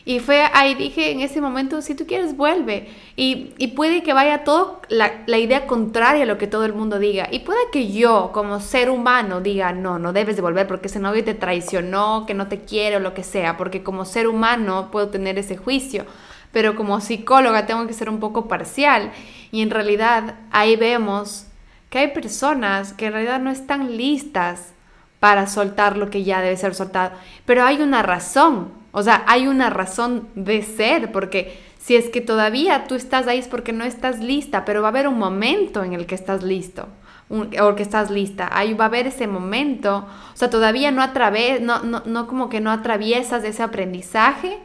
Y 0.05 0.19
fue 0.19 0.43
ahí, 0.53 0.73
dije, 0.75 1.11
en 1.11 1.21
ese 1.21 1.39
momento, 1.39 1.81
si 1.81 1.93
tú 1.93 2.07
quieres, 2.07 2.35
vuelve. 2.35 2.87
Y, 3.15 3.53
y 3.57 3.67
puede 3.67 4.01
que 4.01 4.13
vaya 4.13 4.43
todo 4.43 4.81
la, 4.87 5.23
la, 5.27 5.37
idea 5.37 5.67
contraria 5.67 6.23
a 6.23 6.25
lo 6.25 6.37
que 6.37 6.47
todo 6.47 6.65
el 6.65 6.73
mundo 6.73 6.99
diga. 6.99 7.27
Y 7.31 7.39
puede 7.39 7.59
que 7.71 7.91
yo, 7.91 8.31
como 8.33 8.59
ser 8.59 8.89
humano, 8.89 9.41
diga, 9.41 9.71
no, 9.71 9.99
no 9.99 10.11
debes 10.13 10.35
de 10.35 10.41
volver 10.41 10.67
porque 10.67 10.87
ese 10.87 10.99
novio 10.99 11.23
te 11.23 11.35
traicionó, 11.35 12.25
que 12.25 12.33
no 12.33 12.47
te 12.47 12.61
quiere 12.61 12.95
o 12.95 12.99
lo 12.99 13.13
que 13.13 13.23
sea. 13.23 13.55
Porque 13.57 13.83
como 13.83 14.05
ser 14.05 14.27
humano 14.27 14.89
puedo 14.91 15.09
tener 15.09 15.37
ese 15.37 15.57
juicio 15.57 16.05
pero 16.51 16.75
como 16.75 17.01
psicóloga 17.01 17.65
tengo 17.65 17.87
que 17.87 17.93
ser 17.93 18.09
un 18.09 18.19
poco 18.19 18.47
parcial 18.47 19.11
y 19.51 19.61
en 19.61 19.69
realidad 19.69 20.35
ahí 20.51 20.75
vemos 20.75 21.45
que 21.89 21.99
hay 21.99 22.07
personas 22.09 22.93
que 22.93 23.07
en 23.07 23.13
realidad 23.13 23.39
no 23.39 23.49
están 23.49 23.97
listas 23.97 24.73
para 25.19 25.47
soltar 25.47 25.97
lo 25.97 26.09
que 26.09 26.23
ya 26.23 26.41
debe 26.41 26.55
ser 26.57 26.75
soltado, 26.75 27.11
pero 27.45 27.63
hay 27.63 27.81
una 27.81 28.03
razón, 28.03 28.71
o 28.91 29.03
sea, 29.03 29.23
hay 29.27 29.47
una 29.47 29.69
razón 29.69 30.27
de 30.35 30.61
ser, 30.63 31.11
porque 31.11 31.59
si 31.77 31.95
es 31.95 32.09
que 32.09 32.21
todavía 32.21 32.85
tú 32.87 32.95
estás 32.95 33.27
ahí 33.27 33.39
es 33.39 33.47
porque 33.47 33.73
no 33.73 33.83
estás 33.83 34.19
lista, 34.19 34.63
pero 34.63 34.81
va 34.81 34.87
a 34.87 34.91
haber 34.91 35.07
un 35.07 35.17
momento 35.17 35.83
en 35.83 35.93
el 35.93 36.05
que 36.05 36.15
estás 36.15 36.43
listo. 36.43 36.87
o 37.29 37.75
que 37.75 37.83
estás 37.83 38.09
lista, 38.09 38.49
ahí 38.51 38.73
va 38.73 38.85
a 38.85 38.87
haber 38.87 39.05
ese 39.05 39.27
momento, 39.27 40.07
o 40.33 40.35
sea, 40.35 40.49
todavía 40.49 40.89
no, 40.89 41.03
atraves, 41.03 41.61
no, 41.61 41.83
no, 41.83 42.01
no 42.05 42.25
como 42.25 42.49
que 42.49 42.59
no 42.59 42.71
atraviesas 42.71 43.43
ese 43.43 43.61
aprendizaje, 43.61 44.57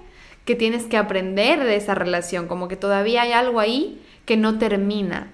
que 0.44 0.54
tienes 0.54 0.84
que 0.84 0.96
aprender 0.96 1.64
de 1.64 1.76
esa 1.76 1.94
relación, 1.94 2.46
como 2.46 2.68
que 2.68 2.76
todavía 2.76 3.22
hay 3.22 3.32
algo 3.32 3.60
ahí 3.60 4.00
que 4.24 4.36
no 4.36 4.58
termina. 4.58 5.30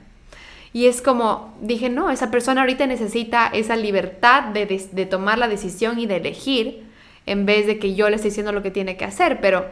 Y 0.73 0.87
es 0.87 1.03
como, 1.03 1.57
dije, 1.61 1.89
no, 1.89 2.11
esa 2.11 2.31
persona 2.31 2.61
ahorita 2.61 2.87
necesita 2.87 3.49
esa 3.49 3.75
libertad 3.75 4.45
de, 4.45 5.07
tomar 5.07 5.39
la 5.39 5.49
decisión 5.49 5.99
y 5.99 6.07
de 6.07 6.17
elegir, 6.17 6.85
en 7.27 7.45
vez 7.45 7.67
de 7.67 7.79
que 7.79 7.95
yo 7.95 8.09
le 8.09 8.17
esté 8.17 8.29
diciendo 8.29 8.53
lo 8.53 8.63
que 8.63 8.71
tiene 8.71 8.97
que 8.97 9.05
hacer, 9.05 9.41
pero 9.41 9.67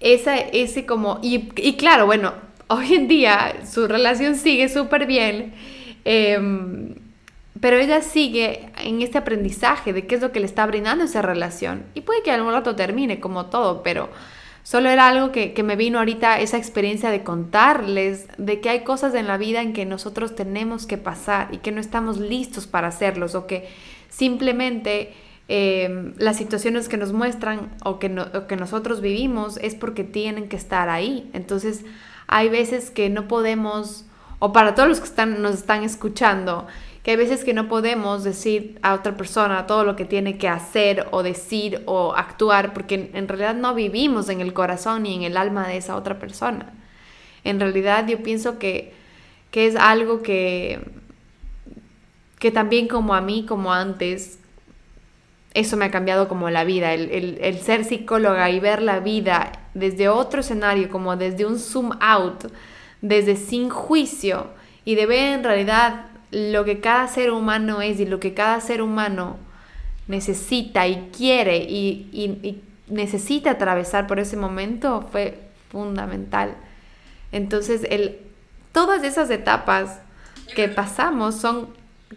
esa, 0.00 0.36
ese 0.36 0.86
como, 0.86 1.20
y, 1.22 1.76
claro, 1.76 2.06
bueno, 2.06 2.34
hoy 2.68 2.94
en 2.94 3.06
día 3.06 3.54
su 3.64 3.86
relación 3.86 4.36
sigue 4.36 4.68
súper 4.68 5.06
bien. 5.06 5.54
Em, 6.04 6.94
pero 7.60 7.76
ella 7.76 8.00
sigue 8.00 8.70
en 8.82 9.02
este 9.02 9.18
aprendizaje 9.18 9.92
de 9.92 10.06
qué 10.06 10.14
es 10.14 10.22
lo 10.22 10.32
que 10.32 10.40
le 10.40 10.46
está 10.46 10.64
brindando 10.66 11.04
esa 11.04 11.20
relación. 11.20 11.84
Y 11.94 12.00
puede 12.00 12.22
que 12.22 12.30
algún 12.30 12.52
rato 12.52 12.74
termine, 12.74 13.20
como 13.20 13.46
todo, 13.46 13.82
pero 13.82 14.08
solo 14.62 14.88
era 14.88 15.08
algo 15.08 15.30
que, 15.30 15.54
me 15.62 15.76
vino 15.76 15.98
ahorita 15.98 16.40
esa 16.40 16.56
experiencia 16.56 17.10
de 17.10 17.22
contarles 17.22 18.28
de 18.38 18.60
que 18.60 18.70
hay 18.70 18.80
cosas 18.80 19.14
en 19.14 19.26
la 19.26 19.36
vida 19.36 19.60
en 19.60 19.74
que 19.74 19.84
nosotros 19.84 20.34
tenemos 20.34 20.86
que 20.86 20.96
pasar 20.96 21.48
y 21.52 21.58
que 21.58 21.70
no 21.70 21.80
estamos 21.80 22.18
listos 22.18 22.66
para 22.66 22.88
hacerlos 22.88 23.34
o 23.34 23.46
que 23.46 23.68
simplemente 24.08 25.12
em, 25.48 26.14
las 26.16 26.36
situaciones 26.36 26.88
que 26.88 26.96
nos 26.96 27.12
muestran 27.12 27.70
o 27.84 27.98
que, 27.98 28.10
que 28.48 28.56
nosotros 28.56 29.02
vivimos 29.02 29.58
es 29.58 29.74
porque 29.74 30.02
tienen 30.02 30.48
que 30.48 30.56
estar 30.56 30.88
ahí. 30.88 31.28
Entonces 31.34 31.84
hay 32.26 32.48
veces 32.48 32.90
que 32.90 33.10
no 33.10 33.28
podemos, 33.28 34.06
o 34.38 34.52
para 34.52 34.74
todos 34.74 34.88
los 34.88 35.00
que 35.00 35.06
están, 35.06 35.42
nos 35.42 35.56
están 35.56 35.84
escuchando, 35.84 36.66
que 37.02 37.12
hay 37.12 37.16
veces 37.16 37.44
que 37.44 37.54
no 37.54 37.68
podemos 37.68 38.24
decir 38.24 38.78
a 38.82 38.94
otra 38.94 39.16
persona 39.16 39.66
todo 39.66 39.84
lo 39.84 39.96
que 39.96 40.04
tiene 40.04 40.36
que 40.36 40.48
hacer 40.48 41.06
o 41.12 41.22
decir 41.22 41.82
o 41.86 42.14
actuar, 42.14 42.74
porque 42.74 43.10
en 43.14 43.26
realidad 43.26 43.54
no 43.54 43.74
vivimos 43.74 44.28
en 44.28 44.40
el 44.40 44.52
corazón 44.52 45.04
ni 45.04 45.14
en 45.14 45.22
el 45.22 45.36
alma 45.36 45.66
de 45.66 45.78
esa 45.78 45.96
otra 45.96 46.18
persona. 46.18 46.72
En 47.42 47.58
realidad 47.58 48.06
yo 48.06 48.22
pienso 48.22 48.58
que, 48.58 48.92
que 49.50 49.66
es 49.66 49.76
algo 49.76 50.22
que, 50.22 50.80
que 52.38 52.50
también 52.50 52.86
como 52.86 53.14
a 53.14 53.22
mí, 53.22 53.46
como 53.46 53.72
antes, 53.72 54.38
eso 55.54 55.78
me 55.78 55.86
ha 55.86 55.90
cambiado 55.90 56.28
como 56.28 56.50
la 56.50 56.64
vida, 56.64 56.92
el, 56.92 57.10
el, 57.10 57.38
el, 57.40 57.58
ser 57.60 57.84
psicóloga 57.84 58.50
y 58.50 58.60
ver 58.60 58.82
la 58.82 59.00
vida 59.00 59.52
desde 59.72 60.08
otro 60.08 60.40
escenario, 60.40 60.90
como 60.90 61.16
desde 61.16 61.46
un 61.46 61.58
zoom 61.58 61.92
out, 62.00 62.44
desde 63.00 63.36
sin 63.36 63.70
juicio 63.70 64.48
y 64.84 64.94
de 64.94 65.06
ver 65.06 65.34
en 65.34 65.44
realidad 65.44 66.09
lo 66.30 66.64
que 66.64 66.80
cada 66.80 67.08
ser 67.08 67.30
humano 67.30 67.82
es 67.82 68.00
y 68.00 68.06
lo 68.06 68.20
que 68.20 68.34
cada 68.34 68.60
ser 68.60 68.82
humano 68.82 69.36
necesita 70.06 70.86
y 70.86 71.10
quiere 71.16 71.58
y, 71.58 72.62
necesita 72.88 73.52
atravesar 73.52 74.08
por 74.08 74.18
ese 74.18 74.36
momento 74.36 75.08
fue 75.12 75.38
fundamental. 75.70 76.56
Entonces, 77.30 77.86
el, 77.88 78.18
todas 78.72 79.04
esas 79.04 79.30
etapas 79.30 80.00
que 80.56 80.66
pasamos 80.66 81.36
son 81.36 81.68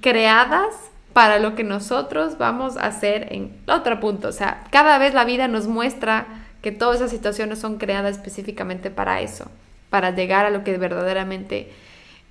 creadas 0.01 0.73
para 1.13 1.37
lo 1.37 1.53
que 1.53 1.63
nosotros 1.63 2.39
vamos 2.39 2.75
a 2.75 2.87
hacer 2.87 3.27
en 3.31 3.55
otro 3.67 3.99
punto. 3.99 4.29
O 4.29 4.31
sea, 4.31 4.63
cada 4.71 4.97
vez 4.97 5.13
la 5.13 5.25
vida 5.25 5.47
nos 5.47 5.67
muestra 5.67 6.25
que 6.63 6.71
todas 6.71 6.95
esas 6.97 7.11
situaciones 7.11 7.59
son 7.59 7.77
creadas 7.77 8.17
específicamente 8.17 8.89
para 8.89 9.21
eso, 9.21 9.51
para 9.91 10.09
llegar 10.09 10.47
a 10.47 10.49
lo 10.49 10.63
que 10.63 10.75
verdaderamente 10.79 11.71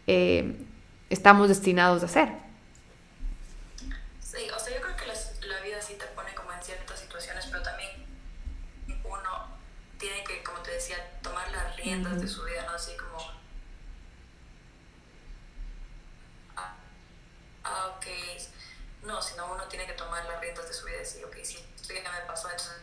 eh, 0.08 0.56
estamos 1.12 1.48
destinados 1.48 2.02
a 2.02 2.06
hacer. 2.06 2.28
Sí, 4.20 4.48
o 4.50 4.58
sea, 4.58 4.74
yo 4.74 4.80
creo 4.80 4.96
que 4.96 5.06
las, 5.06 5.38
la 5.42 5.60
vida 5.60 5.80
sí 5.80 5.94
te 5.94 6.06
pone 6.06 6.34
como 6.34 6.50
en 6.52 6.62
ciertas 6.62 6.98
situaciones, 6.98 7.46
pero 7.46 7.62
también 7.62 7.90
uno 9.04 9.58
tiene 9.98 10.24
que, 10.24 10.42
como 10.42 10.58
te 10.60 10.72
decía, 10.72 10.96
tomar 11.22 11.50
las 11.52 11.76
riendas 11.76 12.14
uh 12.14 12.16
-huh. 12.16 12.20
de 12.20 12.28
su 12.28 12.42
vida, 12.44 12.64
¿no? 12.64 12.72
Así 12.72 12.96
como... 12.96 13.18
Ah, 16.56 16.74
ah, 17.64 17.94
ok. 17.94 18.06
No, 19.02 19.20
sino 19.20 19.52
uno 19.52 19.64
tiene 19.64 19.86
que 19.86 19.92
tomar 19.92 20.24
las 20.24 20.40
riendas 20.40 20.66
de 20.66 20.72
su 20.72 20.86
vida 20.86 20.96
y 20.96 21.00
decir, 21.00 21.24
ok, 21.26 21.36
si 21.42 21.58
esto 21.58 21.92
ya 21.92 22.10
me 22.10 22.26
pasó, 22.26 22.48
entonces 22.48 22.80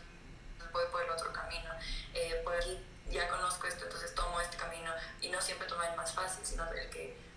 voy 0.72 0.84
por 0.92 1.02
el 1.02 1.10
otro 1.10 1.32
camino. 1.32 1.70
Eh, 2.14 2.40
por 2.44 2.54
aquí 2.54 2.78
ya 3.10 3.28
conozco 3.28 3.66
esto, 3.66 3.84
entonces 3.84 4.14
tomo 4.14 4.40
este 4.40 4.56
camino. 4.56 4.92
Y 5.20 5.30
no 5.30 5.40
siempre 5.40 5.66
tomar 5.66 5.90
el 5.90 5.96
más 5.96 6.14
fácil, 6.14 6.46
sino 6.46 6.64
el 6.72 6.90
que 6.90 7.29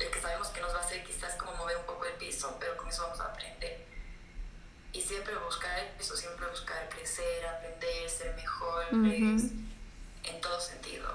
el 0.00 0.10
que 0.10 0.20
sabemos 0.20 0.48
que 0.48 0.60
nos 0.60 0.74
va 0.74 0.78
a 0.78 0.84
hacer 0.84 1.04
quizás 1.04 1.34
como 1.34 1.54
mover 1.54 1.76
un 1.76 1.84
poco 1.84 2.06
el 2.06 2.14
piso, 2.14 2.56
pero 2.58 2.76
con 2.76 2.88
eso 2.88 3.02
vamos 3.02 3.20
a 3.20 3.26
aprender. 3.26 3.84
Y 4.92 5.00
siempre 5.00 5.34
buscar 5.36 5.70
eso, 5.98 6.16
siempre 6.16 6.46
buscar 6.48 6.88
crecer, 6.88 7.46
aprender, 7.46 8.08
ser 8.08 8.34
mejores, 8.34 9.52
en 10.24 10.40
todo 10.40 10.60
sentido. 10.60 11.08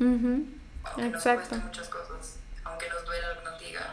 Aunque 0.00 1.06
Exacto. 1.06 1.56
nos 1.56 1.64
muchas 1.66 1.88
cosas, 1.88 2.38
aunque 2.64 2.88
nos 2.88 3.04
duela 3.04 3.34
lo 3.34 3.40
que 3.40 3.44
nos 3.50 3.60
digan, 3.60 3.86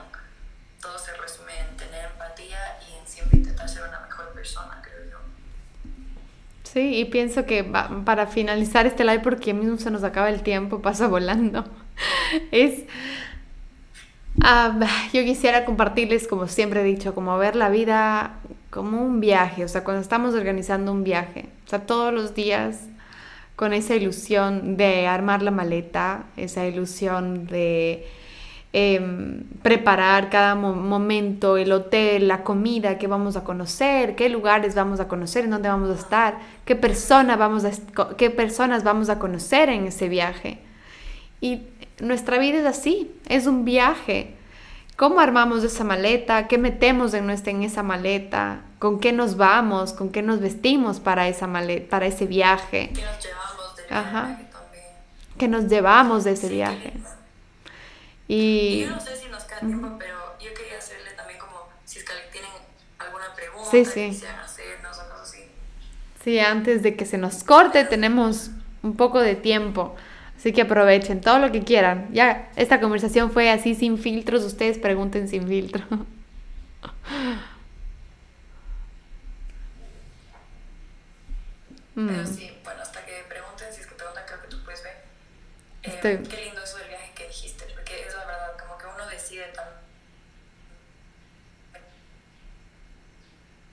todo 0.81 0.97
se 0.97 1.13
resume 1.17 1.59
en 1.59 1.77
tener 1.77 2.05
empatía 2.05 2.79
y 2.87 2.97
en 2.97 3.07
siempre 3.07 3.37
intentar 3.39 3.67
ser 3.67 3.83
una 3.87 3.99
mejor 3.99 4.31
persona, 4.33 4.81
creo 4.81 5.11
yo. 5.11 5.17
Sí, 6.63 6.99
y 6.99 7.05
pienso 7.05 7.45
que 7.45 7.63
para 7.63 8.27
finalizar 8.27 8.85
este 8.85 9.03
live, 9.03 9.19
porque 9.19 9.53
mismo 9.53 9.77
se 9.77 9.91
nos 9.91 10.03
acaba 10.03 10.29
el 10.29 10.41
tiempo, 10.41 10.81
pasa 10.81 11.07
volando, 11.07 11.65
es... 12.51 12.85
yo 15.13 15.23
quisiera 15.23 15.65
compartirles, 15.65 16.27
como 16.27 16.47
siempre 16.47 16.81
he 16.81 16.83
dicho, 16.83 17.15
como 17.15 17.37
ver 17.37 17.55
la 17.55 17.69
vida 17.69 18.39
como 18.69 19.01
un 19.01 19.19
viaje, 19.19 19.63
o 19.63 19.67
sea, 19.67 19.83
cuando 19.83 20.01
estamos 20.01 20.35
organizando 20.35 20.91
un 20.91 21.03
viaje, 21.03 21.45
o 21.65 21.69
sea, 21.69 21.85
todos 21.85 22.13
los 22.13 22.35
días 22.35 22.81
con 23.55 23.73
esa 23.73 23.95
ilusión 23.95 24.77
de 24.77 25.07
armar 25.07 25.41
la 25.41 25.51
maleta, 25.51 26.25
esa 26.35 26.65
ilusión 26.67 27.47
de 27.47 28.05
em, 28.73 29.45
preparar 29.63 30.29
cada 30.29 30.53
momento, 30.53 31.57
el 31.57 31.71
hotel, 31.71 32.27
la 32.27 32.43
comida 32.43 32.99
que 32.99 33.07
vamos 33.07 33.35
a 33.35 33.43
conocer, 33.43 34.15
qué 34.15 34.29
lugares 34.29 34.75
vamos 34.75 34.99
a 34.99 35.07
conocer, 35.07 35.45
en 35.45 35.51
dónde 35.51 35.69
vamos 35.69 35.89
a 35.89 35.99
estar, 35.99 36.37
qué, 36.65 36.75
persona 36.75 37.35
vamos 37.35 37.65
a, 37.65 37.71
qué 38.15 38.29
personas 38.29 38.83
vamos 38.83 39.09
a 39.09 39.17
conocer 39.17 39.69
en 39.69 39.87
ese 39.87 40.07
viaje. 40.07 40.59
Y 41.41 41.61
nuestra 41.99 42.37
vida 42.37 42.59
es 42.59 42.65
así, 42.65 43.11
es 43.27 43.47
un 43.47 43.65
viaje. 43.65 44.33
¿Cómo 44.95 45.19
armamos 45.19 45.63
esa 45.63 45.83
maleta? 45.83 46.47
¿Qué 46.47 46.57
metemos 46.57 47.13
en, 47.13 47.27
nuestra, 47.27 47.51
en 47.51 47.63
esa 47.63 47.83
maleta? 47.83 48.61
¿Con 48.79 48.99
qué 48.99 49.13
nos 49.13 49.37
vamos? 49.37 49.93
¿Con 49.93 50.09
qué 50.09 50.21
nos 50.21 50.39
vestimos 50.39 50.99
para, 50.99 51.27
esa 51.27 51.45
maleta, 51.45 51.89
para 51.89 52.07
ese 52.07 52.25
viaje? 52.25 52.91
Ajá. 53.89 54.39
Que 55.37 55.47
nos 55.47 55.67
llevamos 55.67 56.23
de 56.23 56.31
ese 56.31 56.49
viaje. 56.49 56.93
Y, 58.27 58.81
yo 58.81 58.89
no 58.89 58.99
sé 58.99 59.15
si 59.15 59.27
nos 59.29 59.43
queda 59.43 59.59
tiempo, 59.59 59.95
pero 59.99 60.17
yo 60.39 60.53
quería 60.53 60.79
hacerle 60.79 61.11
también 61.11 61.39
como, 61.39 61.69
si 61.85 61.99
es 61.99 62.05
que 62.05 62.13
tienen 62.31 62.49
alguna 62.99 63.33
pregunta 63.35 63.69
sí, 63.69 63.85
sí. 63.85 64.25
hacernos 64.25 64.97
o 64.97 65.09
cosas 65.09 65.29
así. 65.29 65.43
Sí, 66.23 66.39
antes 66.39 66.83
de 66.83 66.95
que 66.95 67.05
se 67.05 67.17
nos 67.17 67.43
corte 67.43 67.85
tenemos 67.85 68.49
un 68.83 68.97
poco 68.97 69.21
de 69.21 69.35
tiempo. 69.35 69.95
Así 70.47 70.53
que 70.53 70.61
aprovechen 70.61 71.19
todo 71.19 71.39
lo 71.39 71.51
que 71.51 71.61
quieran. 71.61 72.07
Ya, 72.13 72.49
esta 72.55 72.79
conversación 72.79 73.31
fue 73.31 73.49
así 73.49 73.75
sin 73.75 73.97
filtros. 73.97 74.45
Ustedes 74.45 74.77
pregunten 74.77 75.27
sin 75.27 75.45
filtro. 75.45 75.83
Pero 81.93 82.25
sí, 82.25 82.49
Qué 85.83 86.43
lindo 86.45 86.63
eso 86.63 86.77
del 86.77 86.87
viaje 86.87 87.11
que 87.13 87.27
dijiste, 87.27 87.65
porque 87.75 88.07
es 88.07 88.13
la 88.15 88.23
verdad, 88.23 88.57
como 88.57 88.77
que 88.77 88.85
uno 88.85 89.05
decide 89.09 89.47
tan 89.47 89.67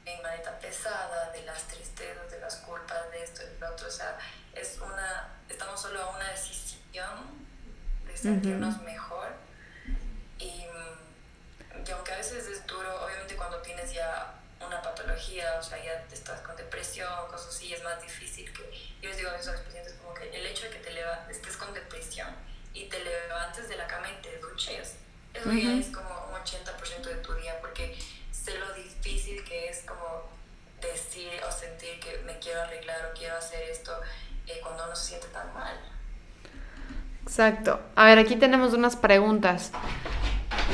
en 0.06 0.22
maleta 0.22 0.58
pesada, 0.58 1.30
de 1.30 1.42
las 1.44 1.68
tristezas, 1.68 2.32
de 2.32 2.40
las 2.40 2.56
culpas, 2.56 3.12
de 3.12 3.22
esto 3.22 3.42
y 3.44 3.60
lo 3.60 3.70
otro, 3.70 3.86
o 3.86 3.90
sea, 3.92 4.18
es 4.54 4.76
una, 4.80 5.38
estamos 5.48 5.80
solo 5.80 6.02
a 6.02 6.16
una 6.16 6.30
decisión 6.30 6.53
de 8.06 8.16
sentirnos 8.16 8.80
mejor. 8.82 9.28
Y, 10.38 10.44
y 10.44 11.90
aunque 11.92 12.12
a 12.12 12.16
veces 12.16 12.46
es 12.46 12.66
duro, 12.66 13.04
obviamente 13.04 13.34
cuando 13.36 13.58
tienes 13.58 13.92
ya 13.92 14.34
una 14.64 14.80
patología, 14.80 15.56
o 15.58 15.62
sea, 15.62 15.82
ya 15.82 16.04
estás 16.12 16.40
con 16.40 16.56
depresión, 16.56 17.08
cosas 17.28 17.48
así, 17.48 17.72
es 17.72 17.82
más 17.82 18.00
difícil 18.00 18.52
que, 18.52 18.62
yo 19.02 19.08
les 19.08 19.18
digo 19.18 19.30
a 19.30 19.36
los 19.36 19.46
pacientes 19.46 19.94
como 19.94 20.14
que 20.14 20.28
el 20.30 20.46
hecho 20.46 20.64
de 20.64 20.70
que 20.70 20.78
te 20.78 20.90
leva, 20.92 21.26
estés 21.30 21.56
con 21.56 21.74
depresión 21.74 22.28
y 22.72 22.88
te 22.88 23.02
levantes 23.02 23.68
de 23.68 23.76
la 23.76 23.86
cama 23.86 24.08
y 24.10 24.22
te 24.22 24.38
duches, 24.38 24.96
eso 25.34 25.52
ya 25.52 25.72
es 25.74 25.88
como 25.88 26.08
un 26.28 26.34
80% 26.34 27.02
de 27.02 27.16
tu 27.16 27.34
día, 27.34 27.58
porque 27.60 27.98
sé 28.30 28.56
lo 28.58 28.72
difícil 28.74 29.44
que 29.44 29.68
es 29.68 29.82
como 29.82 30.30
decir 30.80 31.40
o 31.46 31.50
sentir 31.50 31.98
que 31.98 32.18
me 32.18 32.38
quiero 32.38 32.62
arreglar 32.62 33.10
o 33.10 33.18
quiero 33.18 33.36
hacer 33.36 33.62
esto 33.62 34.00
eh, 34.46 34.60
cuando 34.62 34.84
uno 34.84 34.94
se 34.94 35.08
siente 35.08 35.26
tan 35.28 35.52
mal. 35.52 35.93
Exacto. 37.24 37.80
A 37.96 38.04
ver, 38.04 38.18
aquí 38.18 38.36
tenemos 38.36 38.74
unas 38.74 38.96
preguntas. 38.96 39.72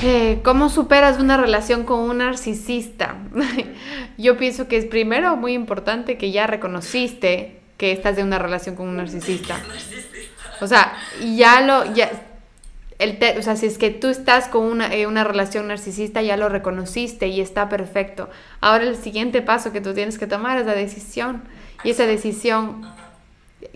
Eh, 0.03 0.41
¿Cómo 0.45 0.69
superas 0.69 1.19
una 1.19 1.37
relación 1.37 1.85
con 1.85 2.01
un 2.01 2.19
narcisista? 2.19 3.17
Yo 4.19 4.37
pienso 4.37 4.69
que 4.69 4.77
es 4.77 4.85
primero 4.85 5.37
muy 5.37 5.53
importante 5.55 6.19
que 6.19 6.31
ya 6.31 6.47
reconociste 6.47 7.61
que 7.77 7.93
estás 7.93 8.19
en 8.19 8.27
una 8.27 8.39
relación 8.39 8.77
con 8.77 8.89
un 8.89 8.97
narcisista. 8.97 9.59
O 10.61 10.67
sea, 10.67 10.93
ya 11.23 11.63
lo, 11.63 11.95
ya, 11.95 12.11
el 12.99 13.19
o 13.39 13.43
sea, 13.43 13.57
si 13.57 13.65
es 13.65 13.79
que 13.79 13.89
tú 13.89 14.09
estás 14.09 14.49
con 14.49 14.65
una, 14.65 14.95
eh, 14.95 15.07
una 15.07 15.25
relación 15.25 15.69
narcisista, 15.69 16.21
ya 16.21 16.37
lo 16.37 16.51
reconociste 16.51 17.29
y 17.29 17.41
está 17.41 17.71
perfecto. 17.71 18.29
Ahora 18.61 18.85
el 18.85 18.97
siguiente 18.97 19.41
paso 19.41 19.73
que 19.73 19.81
tú 19.81 19.95
tienes 19.95 20.19
que 20.19 20.27
tomar 20.27 20.59
es 20.59 20.67
la 20.67 20.75
decisión. 20.75 21.43
Y 21.83 21.91
esa 21.91 22.05
decisión, 22.05 22.83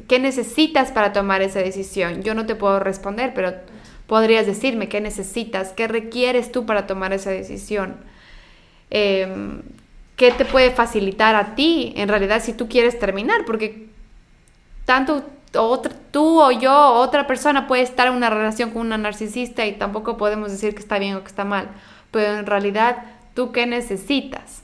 ¿qué 0.09 0.19
necesitas 0.19 0.93
para 0.93 1.13
tomar 1.13 1.43
esa 1.43 1.61
decisión? 1.61 2.23
Yo 2.23 2.35
no 2.35 2.47
te 2.47 2.55
puedo 2.55 2.81
responder, 2.81 3.33
pero 3.35 3.55
podrías 4.07 4.47
decirme 4.47 4.89
qué 4.89 5.01
necesitas, 5.01 5.73
qué 5.73 5.89
requieres 5.89 6.53
tú 6.53 6.67
para 6.67 6.87
tomar 6.87 7.13
esa 7.13 7.31
decisión. 7.31 7.97
Em, 8.91 9.63
¿Qué 10.17 10.31
te 10.31 10.45
puede 10.45 10.71
facilitar 10.71 11.35
a 11.35 11.57
ti, 11.57 11.93
en 11.97 12.09
realidad, 12.09 12.41
si 12.41 12.53
tú 12.53 12.69
quieres 12.69 12.99
terminar? 13.01 13.45
Porque 13.45 13.89
tanto 14.85 15.25
tú 16.11 16.41
o 16.41 16.51
yo 16.51 16.93
otra 16.95 17.27
persona 17.27 17.67
puede 17.67 17.83
estar 17.83 18.09
en 18.09 18.15
una 18.15 18.31
relación 18.31 18.71
con 18.71 18.83
una 18.83 18.99
narcisista 18.99 19.67
y 19.67 19.73
tampoco 19.73 20.17
podemos 20.17 20.51
decir 20.51 20.75
que 20.75 20.81
está 20.81 20.99
bien 20.99 21.17
o 21.17 21.23
que 21.23 21.29
está 21.29 21.45
mal. 21.45 21.71
Pero 22.11 22.39
en 22.39 22.47
realidad, 22.47 23.05
¿tú 23.35 23.53
qué 23.53 23.67
necesitas? 23.67 24.64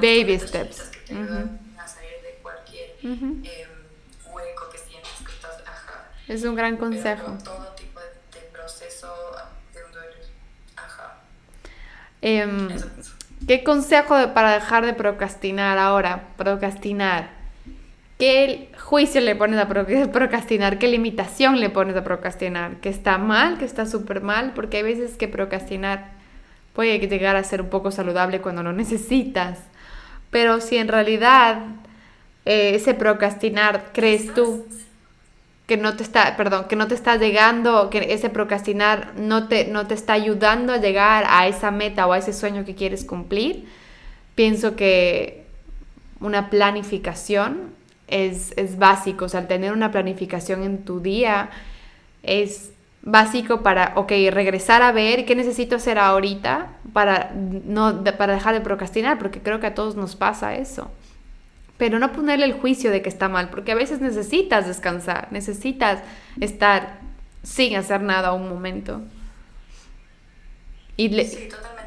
baby 0.00 0.38
steps 0.38 0.82
que 0.82 0.98
te 1.00 1.14
ayudan 1.14 1.60
a 1.78 1.86
salir 1.86 2.10
de 2.22 2.38
cualquier 2.42 2.90
eh, 3.02 3.66
hueco 4.32 4.70
que 4.70 4.78
sientes 4.78 5.12
que 5.24 5.32
estás, 5.32 5.62
ajá. 5.66 6.10
Es 6.28 6.44
un 6.44 6.54
gran 6.54 6.76
consejo. 6.76 7.36
todo 7.44 7.74
tipo 7.76 8.00
de, 8.00 8.40
proceso 8.52 9.14
de 9.74 9.84
un 9.84 9.92
duelo, 9.92 10.16
ajá. 10.76 11.16
Eh, 12.22 12.68
¿Qué 13.46 13.64
consejo 13.64 14.14
para 14.34 14.52
dejar 14.52 14.84
de 14.84 14.92
procrastinar 14.92 15.78
ahora? 15.78 16.28
Procrastinar. 16.36 17.30
¿Qué 18.18 18.70
juicio 18.78 19.20
le 19.22 19.34
pones 19.34 19.58
a 19.58 19.66
procrastinar? 20.12 20.78
¿Qué 20.78 20.88
limitación 20.88 21.58
le 21.58 21.70
pones 21.70 21.96
a 21.96 22.04
procrastinar? 22.04 22.76
¿Que 22.76 22.90
está 22.90 23.16
mal? 23.18 23.58
¿Que 23.58 23.64
está 23.64 23.86
súper 23.86 24.20
mal? 24.20 24.52
Porque 24.54 24.76
hay 24.76 24.82
veces 24.82 25.16
que 25.16 25.26
procrastinar 25.26 26.12
puede 26.74 26.98
llegar 26.98 27.36
a 27.36 27.42
ser 27.42 27.62
un 27.62 27.70
poco 27.70 27.90
saludable 27.90 28.40
cuando 28.40 28.62
lo 28.62 28.72
necesitas. 28.72 29.58
Pero 30.30 30.60
si 30.60 30.76
en 30.76 30.88
realidad 30.88 31.62
eh, 32.44 32.72
ese 32.74 32.94
procrastinar 32.94 33.90
crees 33.92 34.32
tú 34.34 34.66
que 35.66 35.76
no 35.76 35.96
te 35.96 36.02
está, 36.02 36.36
perdón, 36.36 36.64
que 36.68 36.74
no 36.74 36.88
te 36.88 36.94
está 36.94 37.16
llegando, 37.16 37.90
que 37.90 38.12
ese 38.12 38.28
procrastinar 38.28 39.12
no 39.16 39.46
te, 39.46 39.66
no 39.66 39.86
te 39.86 39.94
está 39.94 40.14
ayudando 40.14 40.72
a 40.72 40.78
llegar 40.78 41.24
a 41.28 41.46
esa 41.46 41.70
meta 41.70 42.08
o 42.08 42.12
a 42.12 42.18
ese 42.18 42.32
sueño 42.32 42.64
que 42.64 42.74
quieres 42.74 43.04
cumplir, 43.04 43.66
pienso 44.34 44.74
que 44.74 45.44
una 46.18 46.50
planificación 46.50 47.72
es, 48.08 48.78
básico, 48.78 49.26
o 49.26 49.28
sea, 49.28 49.46
tener 49.46 49.72
una 49.72 49.92
planificación 49.92 50.64
en 50.64 50.84
tu 50.84 51.00
día 51.00 51.50
es 52.22 52.69
básico 53.02 53.62
para, 53.62 53.92
ok, 53.96 54.10
regresar 54.30 54.82
a 54.82 54.92
ver 54.92 55.24
qué 55.24 55.34
necesito 55.34 55.76
hacer 55.76 55.98
ahorita 55.98 56.68
para, 56.92 57.32
no, 57.34 58.04
para 58.04 58.34
dejar 58.34 58.54
de 58.54 58.60
procrastinar, 58.60 59.18
porque 59.18 59.40
creo 59.40 59.60
que 59.60 59.68
a 59.68 59.74
todos 59.74 59.96
nos 59.96 60.16
pasa 60.16 60.54
eso. 60.54 60.90
Pero 61.78 61.98
no 61.98 62.12
ponerle 62.12 62.44
el 62.44 62.52
juicio 62.52 62.90
de 62.90 63.00
que 63.00 63.08
está 63.08 63.28
mal, 63.28 63.48
porque 63.48 63.72
a 63.72 63.74
veces 63.74 64.00
necesitas 64.00 64.66
descansar, 64.66 65.28
necesitas 65.30 66.02
estar 66.40 66.98
sin 67.42 67.76
hacer 67.76 68.02
nada 68.02 68.32
un 68.32 68.48
momento. 68.48 69.00
Y 70.96 71.08
sí, 71.24 71.48
totalmente. 71.48 71.79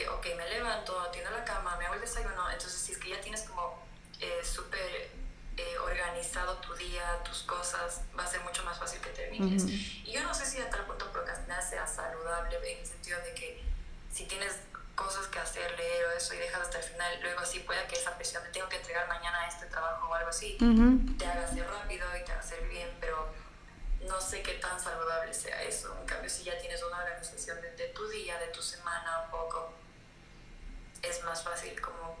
Que, 0.00 0.08
ok, 0.08 0.26
me 0.36 0.48
levanto, 0.48 0.98
atiendo 1.00 1.30
la 1.30 1.44
cama, 1.44 1.76
me 1.76 1.84
hago 1.84 1.94
el 1.94 2.00
desayuno. 2.00 2.50
Entonces, 2.50 2.80
si 2.80 2.92
es 2.92 2.98
que 2.98 3.10
ya 3.10 3.20
tienes 3.20 3.42
como 3.42 3.82
eh, 4.18 4.40
súper 4.42 5.10
eh, 5.56 5.78
organizado 5.78 6.56
tu 6.56 6.74
día, 6.74 7.22
tus 7.22 7.42
cosas, 7.42 8.02
va 8.18 8.24
a 8.24 8.26
ser 8.26 8.40
mucho 8.40 8.64
más 8.64 8.78
fácil 8.78 9.00
que 9.00 9.10
termines. 9.10 9.64
Y 9.64 10.12
yo 10.12 10.22
no 10.22 10.32
sé 10.32 10.46
si 10.46 10.60
a 10.60 10.70
tal 10.70 10.86
punto 10.86 11.10
procrastinar 11.12 11.62
sea 11.62 11.86
saludable 11.86 12.56
en 12.72 12.78
el 12.78 12.86
sentido 12.86 13.20
de 13.20 13.34
que 13.34 13.62
si 14.10 14.24
tienes 14.24 14.56
cosas 14.94 15.26
que 15.28 15.38
hacer, 15.38 15.70
leer 15.78 16.06
o 16.06 16.10
eso 16.12 16.34
y 16.34 16.38
dejas 16.38 16.62
hasta 16.62 16.78
el 16.78 16.84
final, 16.84 17.20
luego 17.22 17.40
así 17.40 17.60
pueda 17.60 17.86
que 17.86 17.96
esa 17.96 18.16
presión 18.16 18.42
de 18.42 18.50
tengo 18.50 18.68
que 18.68 18.76
entregar 18.76 19.08
mañana 19.08 19.46
este 19.46 19.66
trabajo 19.66 20.08
o 20.08 20.14
algo 20.14 20.28
así, 20.28 20.56
te 21.18 21.26
haga 21.26 21.44
hacer 21.46 21.66
rápido 21.66 22.06
y 22.20 22.24
te 22.24 22.32
haga 22.32 22.40
hacer 22.40 22.66
bien, 22.68 22.88
pero 23.00 23.28
no 24.06 24.20
sé 24.20 24.42
qué 24.42 24.54
tan 24.54 24.78
saludable 24.80 25.32
sea 25.32 25.62
eso. 25.62 25.96
En 26.00 26.06
cambio, 26.06 26.28
si 26.28 26.44
ya 26.44 26.58
tienes 26.58 26.82
una 26.82 26.98
organización 26.98 27.60
de, 27.60 27.70
de 27.76 27.88
tu 27.88 28.08
día, 28.08 28.38
de 28.38 28.48
tu 28.48 28.60
semana 28.62 29.22
un 29.24 29.30
poco, 29.30 29.74
es 31.02 31.24
más 31.24 31.42
fácil 31.42 31.80
como 31.80 32.16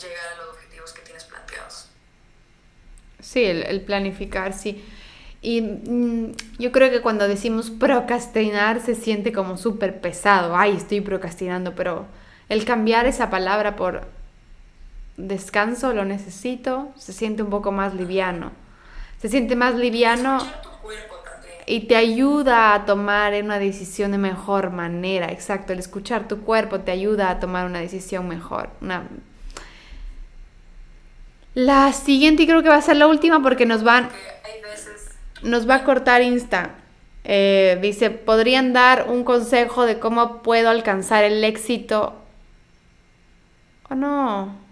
llegar 0.00 0.34
a 0.34 0.36
los 0.38 0.56
objetivos 0.56 0.92
que 0.92 1.02
tienes 1.02 1.24
planteados. 1.24 1.88
Sí, 3.20 3.44
el, 3.44 3.80
planificar, 3.82 4.52
sí. 4.52 4.84
Y 5.40 5.60
mm, 5.60 6.32
yo 6.58 6.72
creo 6.72 6.90
que 6.90 7.00
cuando 7.00 7.28
decimos 7.28 7.70
procrastinar 7.70 8.80
se 8.80 8.94
siente 8.94 9.32
como 9.32 9.56
súper 9.56 10.00
pesado. 10.00 10.56
Ay, 10.56 10.76
estoy 10.76 11.00
procrastinando, 11.00 11.74
pero 11.74 12.06
el 12.48 12.64
cambiar 12.64 13.06
esa 13.06 13.30
palabra 13.30 13.76
por 13.76 14.06
descanso, 15.16 15.92
lo 15.92 16.04
necesito, 16.04 16.92
se 16.96 17.12
siente 17.12 17.42
un 17.42 17.50
poco 17.50 17.72
más 17.72 17.94
liviano. 17.94 18.52
Se 19.20 19.28
siente 19.28 19.56
más 19.56 19.74
liviano 19.74 20.38
y 21.66 21.80
te 21.80 21.96
ayuda 21.96 22.74
a 22.74 22.84
tomar 22.84 23.34
una 23.42 23.58
decisión 23.58 24.12
de 24.12 24.18
mejor 24.18 24.70
manera. 24.70 25.30
Exacto, 25.30 25.72
el 25.72 25.78
escuchar 25.78 26.28
tu 26.28 26.42
cuerpo 26.42 26.80
te 26.80 26.90
ayuda 26.90 27.30
a 27.30 27.40
tomar 27.40 27.66
una 27.66 27.80
decisión 27.80 28.28
mejor, 28.28 28.70
una 28.80 29.04
la 31.54 31.92
siguiente 31.92 32.42
y 32.42 32.46
creo 32.46 32.62
que 32.62 32.68
va 32.68 32.76
a 32.76 32.82
ser 32.82 32.96
la 32.96 33.06
última 33.06 33.40
porque 33.40 33.64
nos 33.64 33.84
van... 33.84 34.08
Nos 35.42 35.68
va 35.68 35.76
a 35.76 35.84
cortar 35.84 36.22
Insta. 36.22 36.70
Eh, 37.22 37.78
dice, 37.80 38.10
¿podrían 38.10 38.72
dar 38.72 39.06
un 39.08 39.24
consejo 39.24 39.86
de 39.86 39.98
cómo 39.98 40.42
puedo 40.42 40.68
alcanzar 40.68 41.22
el 41.22 41.44
éxito? 41.44 42.14
¿O 43.88 43.94
no? 43.94 44.63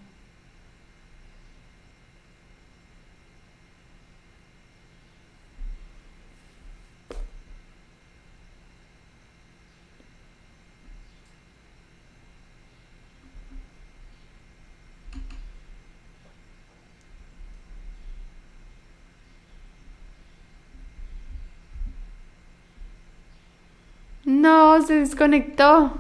No, 24.33 24.81
se 24.81 24.95
desconectó. 24.95 25.93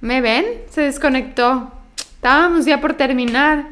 ¿Me 0.00 0.20
ven? 0.20 0.62
Se 0.70 0.82
desconectó. 0.82 1.72
Estábamos 1.96 2.64
ya 2.64 2.80
por 2.80 2.94
terminar. 2.94 3.70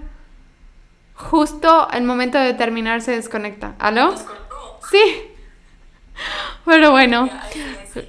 Justo 1.14 1.88
el 1.92 2.02
momento 2.02 2.38
de 2.38 2.54
terminar 2.54 3.00
se 3.00 3.12
desconecta. 3.12 3.76
¿Aló? 3.78 4.16
Sí. 4.90 5.30
Pero 6.64 6.90
bueno, 6.90 7.30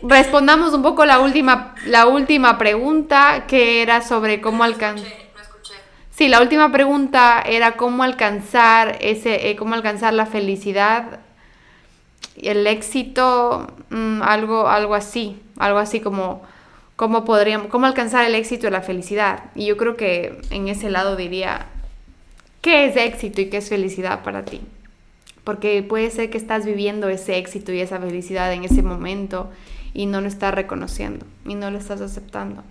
respondamos 0.01 0.73
un 0.73 0.81
poco 0.81 1.05
la 1.05 1.19
última, 1.19 1.75
la 1.85 2.07
última 2.07 2.57
pregunta 2.57 3.45
que 3.47 3.83
era 3.83 4.01
sobre 4.01 4.41
cómo 4.41 4.63
alcanzar. 4.63 5.24
Sí, 6.15 6.29
la 6.29 6.41
última 6.41 6.71
pregunta 6.71 7.41
era 7.45 7.73
cómo 7.73 8.01
alcanzar 8.03 8.97
ese, 9.01 9.49
eh, 9.49 9.57
cómo 9.57 9.75
alcanzar 9.75 10.13
la 10.13 10.25
felicidad, 10.25 11.19
el 12.41 12.65
éxito, 12.67 13.67
mm, 13.89 14.21
algo, 14.21 14.69
algo 14.69 14.95
así, 14.95 15.37
algo 15.57 15.77
así 15.77 15.99
como 15.99 16.41
cómo 16.95 17.25
podríamos, 17.25 17.67
cómo 17.67 17.85
alcanzar 17.85 18.23
el 18.25 18.35
éxito 18.35 18.65
y 18.67 18.71
la 18.71 18.81
felicidad. 18.81 19.51
Y 19.55 19.65
yo 19.65 19.75
creo 19.75 19.97
que 19.97 20.39
en 20.51 20.69
ese 20.69 20.89
lado 20.89 21.17
diría, 21.17 21.65
¿qué 22.61 22.85
es 22.85 22.95
éxito 22.95 23.41
y 23.41 23.49
qué 23.49 23.57
es 23.57 23.67
felicidad 23.67 24.23
para 24.23 24.45
ti? 24.45 24.61
Porque 25.43 25.83
puede 25.83 26.11
ser 26.11 26.29
que 26.29 26.37
estás 26.37 26.65
viviendo 26.65 27.09
ese 27.09 27.37
éxito 27.37 27.73
y 27.73 27.81
esa 27.81 27.99
felicidad 27.99 28.53
en 28.53 28.63
ese 28.63 28.83
momento 28.83 29.51
y 29.93 30.05
no 30.05 30.21
lo 30.21 30.29
estás 30.29 30.53
reconociendo 30.53 31.25
y 31.45 31.55
no 31.55 31.71
lo 31.71 31.77
estás 31.77 31.99
aceptando. 31.99 32.63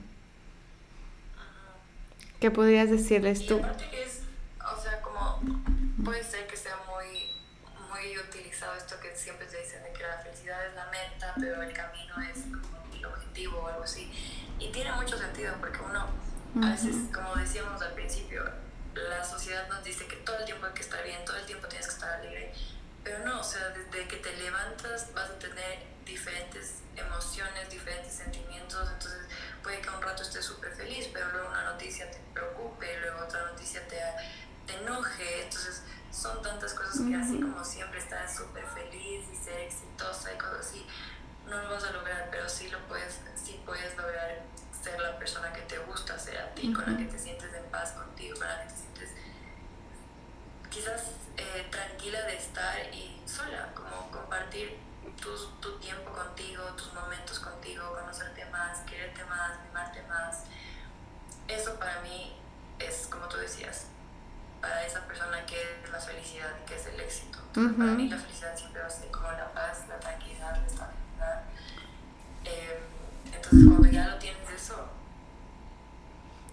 ¿Qué 2.45 2.51
podrías 2.51 2.91
decirles 2.91 3.47
tú? 3.47 3.57
aparte 3.57 3.89
que 3.89 4.03
es, 4.03 4.21
o 4.61 4.79
sea, 4.79 5.01
como 5.01 5.41
puede 6.05 6.23
ser 6.23 6.47
que 6.47 6.59
sea 6.59 6.77
muy, 6.87 7.41
muy 7.89 8.19
utilizado 8.19 8.75
esto 8.75 8.97
que 9.01 9.17
siempre 9.17 9.47
te 9.47 9.63
dicen 9.63 9.83
de 9.83 9.91
que 9.95 10.03
la 10.03 10.19
felicidad 10.19 10.67
es 10.67 10.75
la 10.75 10.85
meta, 10.91 11.33
pero 11.41 11.63
el 11.63 11.73
camino 11.73 12.15
es 12.21 12.43
como 12.43 12.85
el 12.95 13.07
objetivo 13.07 13.61
o 13.61 13.69
algo 13.69 13.85
así. 13.85 14.13
Y 14.59 14.71
tiene 14.73 14.93
mucho 14.93 15.17
sentido 15.17 15.55
porque 15.59 15.79
uno, 15.89 16.07
a 16.63 16.71
veces, 16.71 16.97
como 17.15 17.35
decíamos 17.35 17.81
al 17.81 17.95
principio, 17.95 18.45
la 18.93 19.25
sociedad 19.25 19.67
nos 19.71 19.83
dice 19.83 20.07
que 20.07 20.17
todo 20.17 20.37
el 20.37 20.45
tiempo 20.45 20.67
hay 20.67 20.75
que 20.75 20.83
estar 20.83 21.03
bien, 21.03 21.25
todo 21.25 21.39
el 21.39 21.47
tiempo 21.47 21.67
tienes 21.67 21.87
que 21.87 21.95
estar 21.95 22.13
alegre. 22.13 22.53
Pero 23.15 23.29
no, 23.29 23.41
o 23.41 23.45
sea, 23.45 23.69
desde 23.69 24.09
que 24.09 24.17
te 24.17 24.37
levantas 24.39 25.13
vas 25.15 25.31
a 25.31 25.39
tener 25.39 25.79
diferentes 26.05 26.81
emociones, 26.97 27.71
diferentes 27.71 28.13
sentimientos, 28.13 28.89
entonces 28.93 29.21
puede 29.63 29.81
que 29.81 29.89
un 29.89 30.03
rato 30.03 30.23
estés 30.23 30.45
súper 30.45 30.75
feliz, 30.75 31.09
pero 31.13 31.31
luego 31.31 31.49
una 31.49 31.63
noticia 31.65 32.11
te 32.11 32.19
preocupe, 32.33 32.99
luego 33.01 33.25
otra 33.25 33.43
noticia 33.53 33.87
te, 33.87 33.99
te 34.67 34.75
enoje, 34.83 35.45
entonces 35.45 35.83
son 36.11 36.43
tantas 36.43 36.75
cosas 36.75 37.03
que 37.09 37.15
así 37.15 37.41
como 37.41 37.65
siempre 37.65 38.01
estar 38.01 38.29
súper 38.29 38.67
feliz 38.67 39.27
y 39.33 39.37
ser 39.37 39.61
exitosa 39.61 40.33
y 40.33 40.37
cosas 40.37 40.67
así, 40.67 40.85
no 41.47 41.63
lo 41.63 41.71
vas 41.71 41.85
a 41.85 41.93
lograr, 41.93 42.29
pero 42.33 42.49
sí 42.49 42.69
lo 42.69 42.81
puedes, 42.89 43.21
sí 43.37 43.63
puedes 43.65 43.97
lograr 43.97 44.43
ser 44.83 45.01
la 45.01 45.17
persona 45.19 45.53
que 45.53 45.63
te 45.63 45.79
gusta 45.79 46.19
ser 46.19 46.39
a 46.39 46.53
ti, 46.55 46.73
con 46.73 46.93
la 46.93 46.99
que 46.99 47.05
te 47.05 47.19
sientes 47.19 47.55
en 47.55 47.65
paz 47.71 47.93
contigo, 47.93 48.37
con 48.37 48.49
la 48.49 48.63
que 48.63 48.71
te 48.71 48.77
sientes 48.77 49.14
quizás 50.75 51.13
eh, 51.37 51.69
tranquila 51.71 52.21
de 52.23 52.37
estar 52.37 52.77
y 52.93 53.17
sola, 53.27 53.71
como 53.75 54.11
compartir 54.11 54.77
tu, 55.61 55.79
tiempo 55.79 56.11
contigo, 56.11 56.65
tus 56.77 56.93
momentos 56.93 57.39
contigo, 57.39 57.95
conocerte 57.95 58.45
más, 58.47 58.81
quererte 58.81 59.25
más, 59.27 59.53
mimarte 59.65 60.03
más. 60.09 60.45
Eso 61.47 61.79
para 61.79 62.01
mí 62.01 62.35
es, 62.81 63.07
como 63.07 63.29
tú 63.29 63.37
decías, 63.37 63.87
para 64.61 64.85
esa 64.85 65.07
persona 65.07 65.47
que 65.47 65.55
es 65.55 65.91
la 65.93 66.01
felicidad, 66.01 66.53
que 66.67 66.75
es 66.75 66.87
el 66.87 66.99
éxito. 66.99 67.39
Para 67.53 67.93
mí 67.93 68.09
la 68.09 68.19
felicidad 68.19 68.57
siempre 68.57 68.81
va 68.81 68.89
a 68.89 68.91
ser 68.91 69.09
como 69.13 69.31
la 69.31 69.53
paz, 69.53 69.85
la 69.89 70.01
tranquilidad, 70.01 70.57
la 70.57 70.67
estabilidad. 70.67 71.43
Em, 72.45 73.33
entonces 73.33 73.69
cuando 73.69 73.89
ya 73.89 74.09
lo 74.09 74.19
tienes 74.19 74.51
eso... 74.51 74.89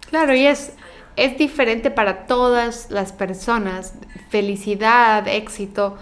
Claro, 0.09 0.35
y 0.35 0.45
es 0.45 0.73
es 1.15 1.37
diferente 1.37 1.91
para 1.91 2.25
todas 2.25 2.89
las 2.89 3.11
personas. 3.11 3.93
Felicidad, 4.29 5.27
éxito, 5.27 5.97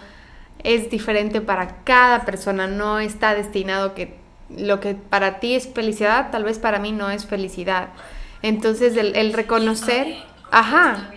es 0.64 0.90
diferente 0.90 1.42
para 1.42 1.84
cada 1.84 2.26
persona. 2.26 2.68
No 2.68 3.00
está 3.00 3.36
destinado 3.36 3.94
que 3.94 4.18
lo 4.50 4.80
que 4.80 4.96
para 4.96 5.40
ti 5.40 5.56
es 5.56 5.68
felicidad, 5.68 6.32
tal 6.32 6.44
vez 6.44 6.60
para 6.60 6.80
mí 6.80 6.92
no 6.92 7.10
es 7.10 7.26
felicidad. 7.26 7.90
Entonces 8.42 8.98
el, 8.98 9.16
el 9.16 9.34
reconocer, 9.34 10.16
ajá, 10.52 11.12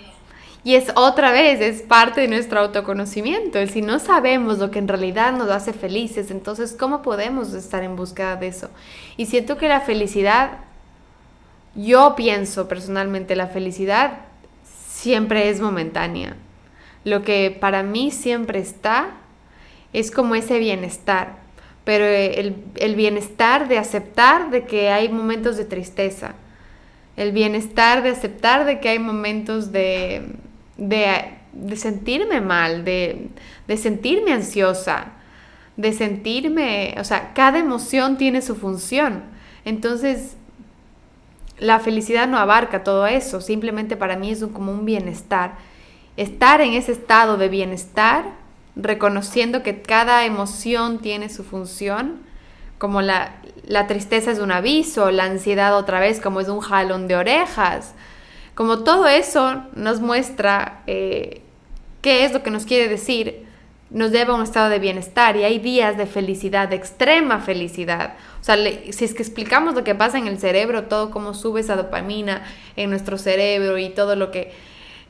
y 0.64 0.76
es 0.76 0.92
otra 0.94 1.32
vez, 1.32 1.60
es 1.60 1.82
parte 1.82 2.20
de 2.20 2.28
nuestro 2.28 2.60
autoconocimiento. 2.60 3.58
El 3.58 3.70
si 3.70 3.82
no 3.82 3.98
sabemos 3.98 4.58
lo 4.58 4.70
que 4.70 4.78
en 4.78 4.88
realidad 4.88 5.32
nos 5.32 5.50
hace 5.50 5.72
felices, 5.72 6.30
entonces 6.30 6.76
¿cómo 6.78 7.02
podemos 7.02 7.52
estar 7.52 7.82
en 7.82 7.96
búsqueda 7.96 8.36
de 8.36 8.48
eso? 8.48 8.70
Y 9.16 9.26
siento 9.26 9.56
que 9.56 9.68
la 9.68 9.80
felicidad, 9.80 10.58
yo 11.74 12.14
pienso 12.16 12.68
personalmente, 12.68 13.36
la 13.36 13.48
felicidad 13.48 14.20
siempre 14.88 15.48
es 15.48 15.60
momentánea. 15.60 16.36
Lo 17.04 17.22
que 17.22 17.56
para 17.58 17.82
mí 17.82 18.10
siempre 18.10 18.58
está 18.58 19.10
es 19.92 20.10
como 20.10 20.34
ese 20.34 20.58
bienestar, 20.58 21.38
pero 21.84 22.04
el, 22.04 22.56
el 22.76 22.94
bienestar 22.94 23.68
de 23.68 23.78
aceptar 23.78 24.50
de 24.50 24.64
que 24.64 24.90
hay 24.90 25.08
momentos 25.08 25.56
de 25.56 25.64
tristeza, 25.64 26.34
el 27.16 27.32
bienestar 27.32 28.02
de 28.02 28.10
aceptar 28.10 28.64
de 28.64 28.80
que 28.80 28.90
hay 28.90 28.98
momentos 28.98 29.72
de 29.72 30.36
de, 30.76 31.76
sentirme 31.76 32.40
mal, 32.40 32.84
de, 32.84 33.28
de 33.66 33.76
sentirme 33.76 34.32
ansiosa, 34.32 35.12
de 35.76 35.92
sentirme, 35.92 36.94
o 36.98 37.04
sea, 37.04 37.32
cada 37.34 37.58
emoción 37.58 38.16
tiene 38.18 38.42
su 38.42 38.56
función. 38.56 39.22
Entonces, 39.64 40.36
la 41.62 41.78
felicidad 41.78 42.26
no 42.26 42.38
abarca 42.38 42.82
todo 42.82 43.06
eso, 43.06 43.40
simplemente 43.40 43.96
para 43.96 44.16
mí 44.16 44.30
es 44.30 44.44
como 44.52 44.72
un 44.72 44.84
bienestar. 44.84 45.54
Estar 46.16 46.60
en 46.60 46.74
ese 46.74 46.92
estado 46.92 47.36
de 47.36 47.48
bienestar, 47.48 48.24
reconociendo 48.74 49.62
que 49.62 49.80
cada 49.80 50.24
emoción 50.24 50.98
tiene 50.98 51.28
su 51.28 51.44
función, 51.44 52.20
como 52.78 53.00
la, 53.00 53.36
la 53.64 53.86
tristeza 53.86 54.32
es 54.32 54.40
un 54.40 54.50
aviso, 54.50 55.12
la 55.12 55.24
ansiedad 55.24 55.76
otra 55.76 56.00
vez 56.00 56.20
como 56.20 56.40
es 56.40 56.48
un 56.48 56.60
jalón 56.60 57.06
de 57.06 57.16
orejas, 57.16 57.94
como 58.56 58.80
todo 58.80 59.06
eso 59.06 59.62
nos 59.74 60.00
muestra 60.00 60.82
eh, 60.88 61.42
qué 62.00 62.24
es 62.24 62.32
lo 62.32 62.42
que 62.42 62.50
nos 62.50 62.66
quiere 62.66 62.88
decir, 62.88 63.46
nos 63.92 64.10
lleva 64.10 64.32
a 64.32 64.36
un 64.36 64.42
estado 64.42 64.68
de 64.70 64.78
bienestar 64.78 65.36
y 65.36 65.44
hay 65.44 65.58
días 65.58 65.96
de 65.96 66.06
felicidad, 66.06 66.68
de 66.68 66.76
extrema 66.76 67.40
felicidad. 67.40 68.14
O 68.40 68.44
sea, 68.44 68.56
si 68.56 69.04
es 69.04 69.14
que 69.14 69.22
explicamos 69.22 69.74
lo 69.74 69.84
que 69.84 69.94
pasa 69.94 70.18
en 70.18 70.26
el 70.26 70.38
cerebro, 70.38 70.84
todo 70.84 71.10
cómo 71.10 71.34
sube 71.34 71.60
esa 71.60 71.76
dopamina 71.76 72.42
en 72.76 72.90
nuestro 72.90 73.18
cerebro 73.18 73.78
y 73.78 73.90
todo 73.90 74.16
lo 74.16 74.30
que 74.30 74.52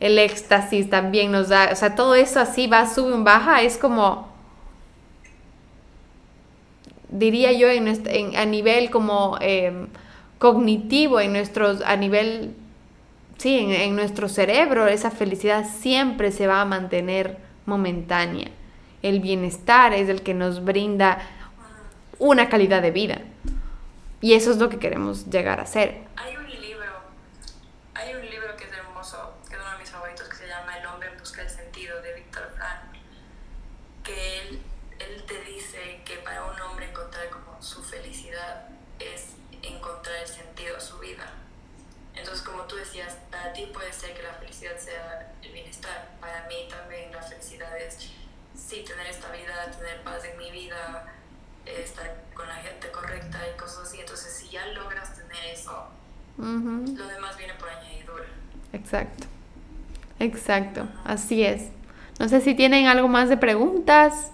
el 0.01 0.19
éxtasis 0.19 0.91
también 0.91 1.31
nos 1.31 1.49
da, 1.49 1.71
o 1.73 1.77
sea, 1.77 1.95
todo 1.95 2.17
eso 2.17 2.41
así 2.41 2.67
va, 2.67 2.93
sube, 2.93 3.15
baja, 3.23 3.63
es 3.63 3.79
como, 3.79 4.29
diría 7.09 7.53
yo, 7.53 7.69
en, 7.69 8.37
a 8.37 8.45
nivel 8.45 8.91
como 8.91 9.39
em, 9.41 9.87
cognitivo, 10.39 11.21
en 11.21 11.33
nuestros, 11.33 11.83
a 11.83 11.95
nivel 11.97 12.57
sí, 13.43 13.59
en, 13.59 13.97
nuestro 13.97 14.29
cerebro 14.29 14.87
esa 14.87 15.11
felicidad 15.11 15.67
siempre 15.69 16.31
se 16.31 16.47
va 16.47 16.61
a 16.61 16.65
mantener 16.65 17.39
momentánea. 17.67 18.51
El 19.03 19.21
bienestar 19.21 19.93
es 19.93 20.09
el 20.09 20.23
que 20.23 20.35
nos 20.35 20.65
brinda 20.65 21.19
una 22.19 22.49
calidad 22.49 22.83
de 22.83 22.91
vida. 22.91 23.21
Y 24.21 24.35
eso 24.35 24.53
es 24.53 24.59
lo 24.59 24.69
que 24.69 24.79
queremos 24.79 25.29
llegar 25.29 25.61
a 25.61 25.67
ser. 25.67 26.03
Lo 56.53 57.07
demás 57.07 57.37
viene 57.37 57.55
por 57.55 57.69
añadidura. 57.69 58.25
Exacto. 58.73 59.27
Exacto, 60.19 60.87
así 61.05 61.43
es. 61.43 61.71
No 62.21 62.29
sé 62.29 62.41
si 62.41 62.55
tienen 62.55 62.87
algo 62.87 63.09
más 63.09 63.29
de 63.29 63.37
preguntas. 63.37 64.31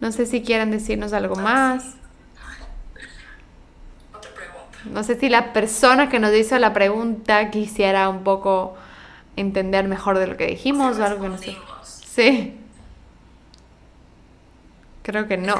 No 0.00 0.10
sé 0.10 0.26
si 0.26 0.42
quieran 0.42 0.70
decirnos 0.70 1.12
algo 1.12 1.36
ah, 1.38 1.42
más. 1.42 1.94
No 4.86 5.04
sé 5.04 5.18
si 5.20 5.28
la 5.28 5.52
persona 5.52 6.08
que 6.08 6.18
nos 6.18 6.34
hizo 6.34 6.58
la 6.58 6.72
pregunta 6.72 7.50
quisiera 7.50 8.08
un 8.08 8.24
poco 8.24 8.74
entender 9.36 9.86
mejor 9.86 10.18
de 10.18 10.26
lo 10.26 10.36
que 10.36 10.46
dijimos 10.46 10.98
o 10.98 11.04
algo 11.04 11.22
que 11.22 11.28
no 11.28 11.38
sé. 11.38 11.56
Sí. 11.84 12.56
Creo 15.02 15.28
que 15.28 15.36
no. 15.36 15.54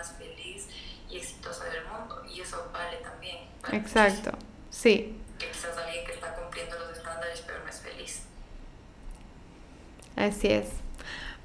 Más 0.00 0.12
feliz 0.12 0.66
y 1.10 1.16
exitosa 1.18 1.64
del 1.64 1.84
mundo. 1.84 2.22
Y 2.34 2.40
eso 2.40 2.70
vale 2.72 2.96
también. 3.02 3.38
Exacto, 3.72 4.32
sí. 4.70 5.14
Que 5.38 5.46
quizás 5.48 5.76
alguien 5.76 6.04
que 6.06 6.12
está 6.12 6.34
cumpliendo 6.34 6.78
los 6.78 6.96
estándares 6.96 7.42
pero 7.46 7.58
no 7.62 7.70
es 7.70 7.80
feliz. 7.80 8.22
Así 10.16 10.48
es. 10.48 10.68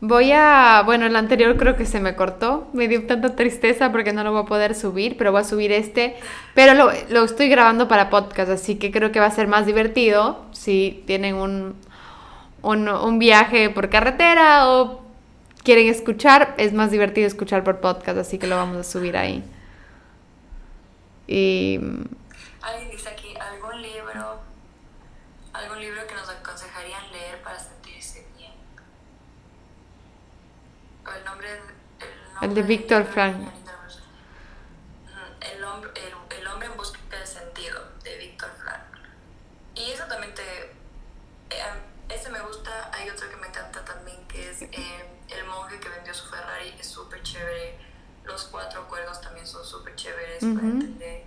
Voy 0.01 0.31
a, 0.31 0.83
bueno, 0.85 1.05
el 1.05 1.15
anterior 1.15 1.55
creo 1.57 1.77
que 1.77 1.85
se 1.85 1.99
me 1.99 2.15
cortó, 2.15 2.67
me 2.73 2.87
dio 2.87 3.07
tanta 3.07 3.35
tristeza 3.35 3.91
porque 3.91 4.13
no 4.13 4.23
lo 4.23 4.33
voy 4.33 4.43
a 4.43 4.45
poder 4.45 4.75
subir, 4.75 5.17
pero 5.17 5.31
voy 5.31 5.41
a 5.41 5.45
subir 5.45 5.71
este, 5.71 6.17
pero 6.53 6.73
lo, 6.73 6.91
lo 7.09 7.23
estoy 7.23 7.47
grabando 7.49 7.87
para 7.87 8.09
podcast, 8.09 8.51
así 8.51 8.75
que 8.75 8.91
creo 8.91 9.11
que 9.11 9.21
va 9.21 9.27
a 9.27 9.31
ser 9.31 9.47
más 9.47 9.65
divertido 9.65 10.45
si 10.51 11.03
tienen 11.07 11.35
un, 11.35 11.75
un, 12.61 12.89
un 12.89 13.19
viaje 13.19 13.69
por 13.69 13.89
carretera 13.89 14.69
o 14.69 15.04
quieren 15.65 15.89
escuchar, 15.89 16.55
es 16.57 16.71
más 16.71 16.91
divertido 16.91 17.27
escuchar 17.27 17.65
por 17.65 17.81
podcast, 17.81 18.17
así 18.17 18.39
que 18.39 18.47
lo 18.47 18.55
vamos 18.55 18.77
a 18.77 18.83
subir 18.83 19.17
ahí. 19.17 19.43
Y... 21.27 21.79
Alguien 22.61 22.91
dice 22.91 23.09
aquí, 23.09 23.33
¿algún 23.35 23.81
libro, 23.81 24.39
algún 25.51 25.79
libro 25.81 26.07
que 26.07 26.15
nos 26.15 26.29
aconsejarían 26.29 27.11
leer 27.11 27.41
para 27.41 27.57
el 31.13 31.23
nombre, 31.23 31.47
el, 32.41 32.53
de 32.55 32.63
Víctor 32.63 33.05
Frank. 33.05 33.37
Súper 50.53 50.61
chéveres 50.61 50.61
para 50.61 50.67
entender. 50.67 51.23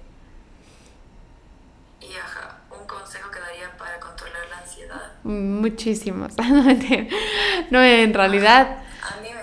Y 2.01 2.17
ajá, 2.17 2.59
un 2.71 2.87
consejo 2.87 3.31
que 3.31 3.41
daría 3.41 3.77
para 3.77 3.99
controlar 3.99 4.49
la 4.49 4.59
ansiedad. 4.59 5.13
Muchísimos. 5.25 6.33
no, 7.71 7.83
en 7.83 8.15
realidad... 8.15 8.83
A 9.03 9.21
mí 9.21 9.29
me 9.35 9.39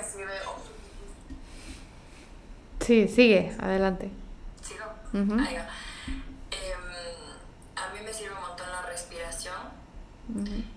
Sí, 2.85 3.07
sigue, 3.07 3.51
adelante. 3.59 4.11
¿Sigo? 4.61 4.83
Ahí 5.13 5.55
va. 5.55 5.67
Em, 6.51 6.85
a 7.75 7.93
mí 7.93 7.99
me 8.05 8.13
sirve 8.13 8.35
un 8.35 8.41
montón 8.41 8.67
la 8.69 8.83
respiración. 8.83 9.55
Me 10.27 10.74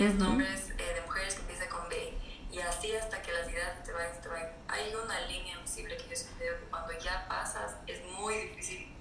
con 0.00 0.06
A, 0.06 0.10
tres 0.10 0.14
nombres 0.14 0.70
eh, 0.78 0.94
de 0.94 1.00
mujeres 1.02 1.34
que 1.34 1.40
empiecen 1.40 1.68
con 1.68 1.88
B 1.88 2.14
Y 2.52 2.58
así 2.60 2.94
hasta 2.96 3.20
que 3.22 3.32
la 3.32 3.40
ansiedad 3.40 3.84
te 3.84 3.92
va, 3.92 4.00
te 4.20 4.28
va. 4.28 4.38
Hay 4.68 4.94
una 4.94 5.20
línea 5.26 5.56
invisible 5.56 5.96
que 5.96 6.08
yo 6.08 6.16
siempre 6.16 6.46
digo 6.46 6.58
que 6.58 6.66
cuando 6.66 6.92
ya 6.98 7.26
pasas 7.28 7.74
es 7.86 8.04
muy 8.04 8.34
difícil 8.34 8.94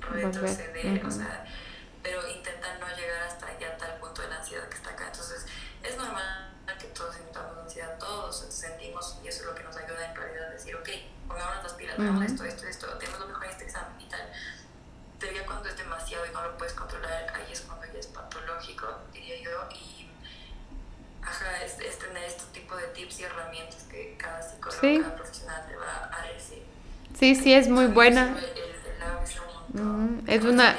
retroceder, 0.00 1.04
o 1.04 1.10
sea, 1.10 1.44
pero 2.02 2.26
intentar 2.28 2.78
no 2.80 2.88
llegar 2.96 3.22
hasta 3.22 3.58
ya 3.58 3.76
tal 3.76 3.98
punto 3.98 4.22
de 4.22 4.28
la 4.28 4.36
ansiedad 4.36 4.68
que 4.68 4.76
está 4.76 4.90
acá. 4.90 5.06
Entonces, 5.06 5.46
es 5.82 5.96
normal 5.96 6.50
que 6.78 6.86
todos 6.88 7.14
sintamos 7.14 7.58
ansiedad, 7.58 7.98
todos 7.98 8.46
sentimos, 8.48 9.18
y 9.22 9.28
eso 9.28 9.40
es 9.40 9.46
lo 9.46 9.54
que 9.54 9.62
nos 9.62 9.76
ayuda 9.76 10.10
en 10.10 10.16
realidad 10.16 10.48
a 10.48 10.50
decir, 10.50 10.74
ok, 10.76 10.88
pongámonos 11.26 11.64
las 11.64 11.72
pilas, 11.74 11.98
hagamos 11.98 12.24
esto, 12.24 12.44
esto, 12.44 12.66
esto, 12.66 12.86
tenemos 12.98 13.20
lo 13.20 13.28
mejor 13.28 13.44
en 13.44 13.50
este 13.50 13.64
examen 13.64 14.00
y 14.00 14.08
tal. 14.08 14.32
Pero 15.18 15.32
ya 15.32 15.44
cuando 15.44 15.68
es 15.68 15.76
demasiado 15.76 16.26
y 16.26 16.30
no 16.30 16.42
lo 16.42 16.56
puedes 16.56 16.72
controlar, 16.74 17.26
ahí 17.34 17.52
es 17.52 17.60
cuando 17.62 17.86
ya 17.86 17.98
es 17.98 18.06
patológico, 18.06 18.86
diría 19.12 19.42
yo, 19.42 19.68
y 19.72 19.99
ajá, 21.22 21.64
es, 21.64 21.78
es 21.80 21.98
tener 21.98 22.24
este 22.24 22.42
tipo 22.52 22.76
de 22.76 22.84
tips 22.88 23.20
y 23.20 23.22
herramientas 23.24 23.86
que 23.90 24.16
cada 24.18 24.42
psicólogo, 24.42 24.80
cada 24.80 25.16
profesional 25.16 25.64
te 25.68 25.76
va 25.76 26.10
a 26.12 26.32
decir. 26.32 26.62
Sí, 27.18 27.34
sí, 27.34 27.52
es 27.52 27.68
muy 27.68 27.86
buena. 27.86 28.36
Es 30.26 30.44
una... 30.44 30.76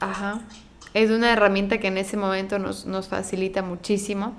Ajá. 0.00 0.40
Es 0.94 1.10
una 1.10 1.32
herramienta 1.32 1.78
que 1.78 1.88
en 1.88 1.98
ese 1.98 2.16
momento 2.16 2.58
nos, 2.58 2.86
nos 2.86 3.08
facilita 3.08 3.62
muchísimo. 3.62 4.36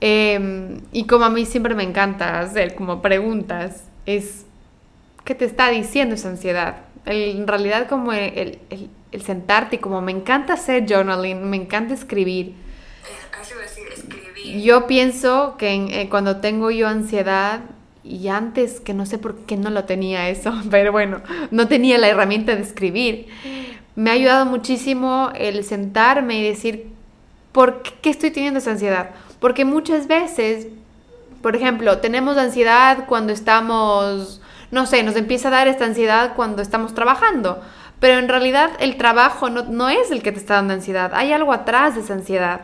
Em, 0.00 0.80
y 0.92 1.06
como 1.06 1.24
a 1.24 1.30
mí 1.30 1.44
siempre 1.44 1.74
me 1.74 1.82
encanta 1.82 2.40
hacer 2.40 2.74
como 2.74 3.02
preguntas, 3.02 3.84
es 4.06 4.44
¿qué 5.24 5.34
te 5.34 5.44
está 5.44 5.68
diciendo 5.70 6.14
esa 6.14 6.28
ansiedad? 6.28 6.76
en 7.04 7.46
realidad 7.46 7.88
como 7.88 8.12
el, 8.12 8.58
el, 8.70 8.90
el, 9.12 9.22
sentarte 9.22 9.76
y 9.76 9.78
como 9.78 10.02
me 10.02 10.12
encanta 10.12 10.52
hacer 10.54 10.84
journaling, 10.86 11.48
me 11.48 11.56
encanta 11.56 11.94
escribir. 11.94 12.54
Yo 14.62 14.86
pienso 14.86 15.56
que 15.58 15.74
eh, 15.74 16.08
cuando 16.08 16.36
tengo 16.36 16.70
yo 16.70 16.88
ansiedad, 16.88 17.60
y 18.04 18.28
antes 18.28 18.80
que 18.80 18.94
no 18.94 19.04
sé 19.04 19.18
por 19.18 19.36
qué 19.40 19.56
no 19.56 19.70
lo 19.70 19.84
tenía 19.84 20.28
eso, 20.28 20.52
pero 20.70 20.92
bueno, 20.92 21.20
no 21.50 21.68
tenía 21.68 21.98
la 21.98 22.08
herramienta 22.08 22.54
de 22.54 22.62
escribir, 22.62 23.26
me 23.94 24.10
ha 24.10 24.14
ayudado 24.14 24.46
muchísimo 24.46 25.30
el 25.34 25.64
sentarme 25.64 26.38
y 26.38 26.48
decir, 26.48 26.92
¿por 27.52 27.82
qué 27.82 28.10
estoy 28.10 28.30
teniendo 28.30 28.58
esa 28.60 28.70
ansiedad? 28.70 29.10
Porque 29.40 29.64
muchas 29.64 30.06
veces, 30.06 30.68
por 31.42 31.56
ejemplo, 31.56 31.98
tenemos 31.98 32.36
ansiedad 32.36 33.06
cuando 33.08 33.32
estamos, 33.32 34.40
no 34.70 34.86
sé, 34.86 35.02
nos 35.02 35.16
empieza 35.16 35.48
a 35.48 35.50
dar 35.50 35.68
esta 35.68 35.84
ansiedad 35.84 36.34
cuando 36.36 36.62
estamos 36.62 36.94
trabajando, 36.94 37.60
pero 38.00 38.18
en 38.18 38.28
realidad 38.28 38.70
el 38.78 38.96
trabajo 38.96 39.50
no, 39.50 39.88
es 39.88 40.10
el 40.10 40.22
que 40.22 40.32
te 40.32 40.38
está 40.38 40.54
dando 40.54 40.74
ansiedad, 40.74 41.10
hay 41.14 41.32
algo 41.32 41.52
atrás 41.52 41.94
de 41.94 42.02
esa 42.02 42.14
ansiedad. 42.14 42.60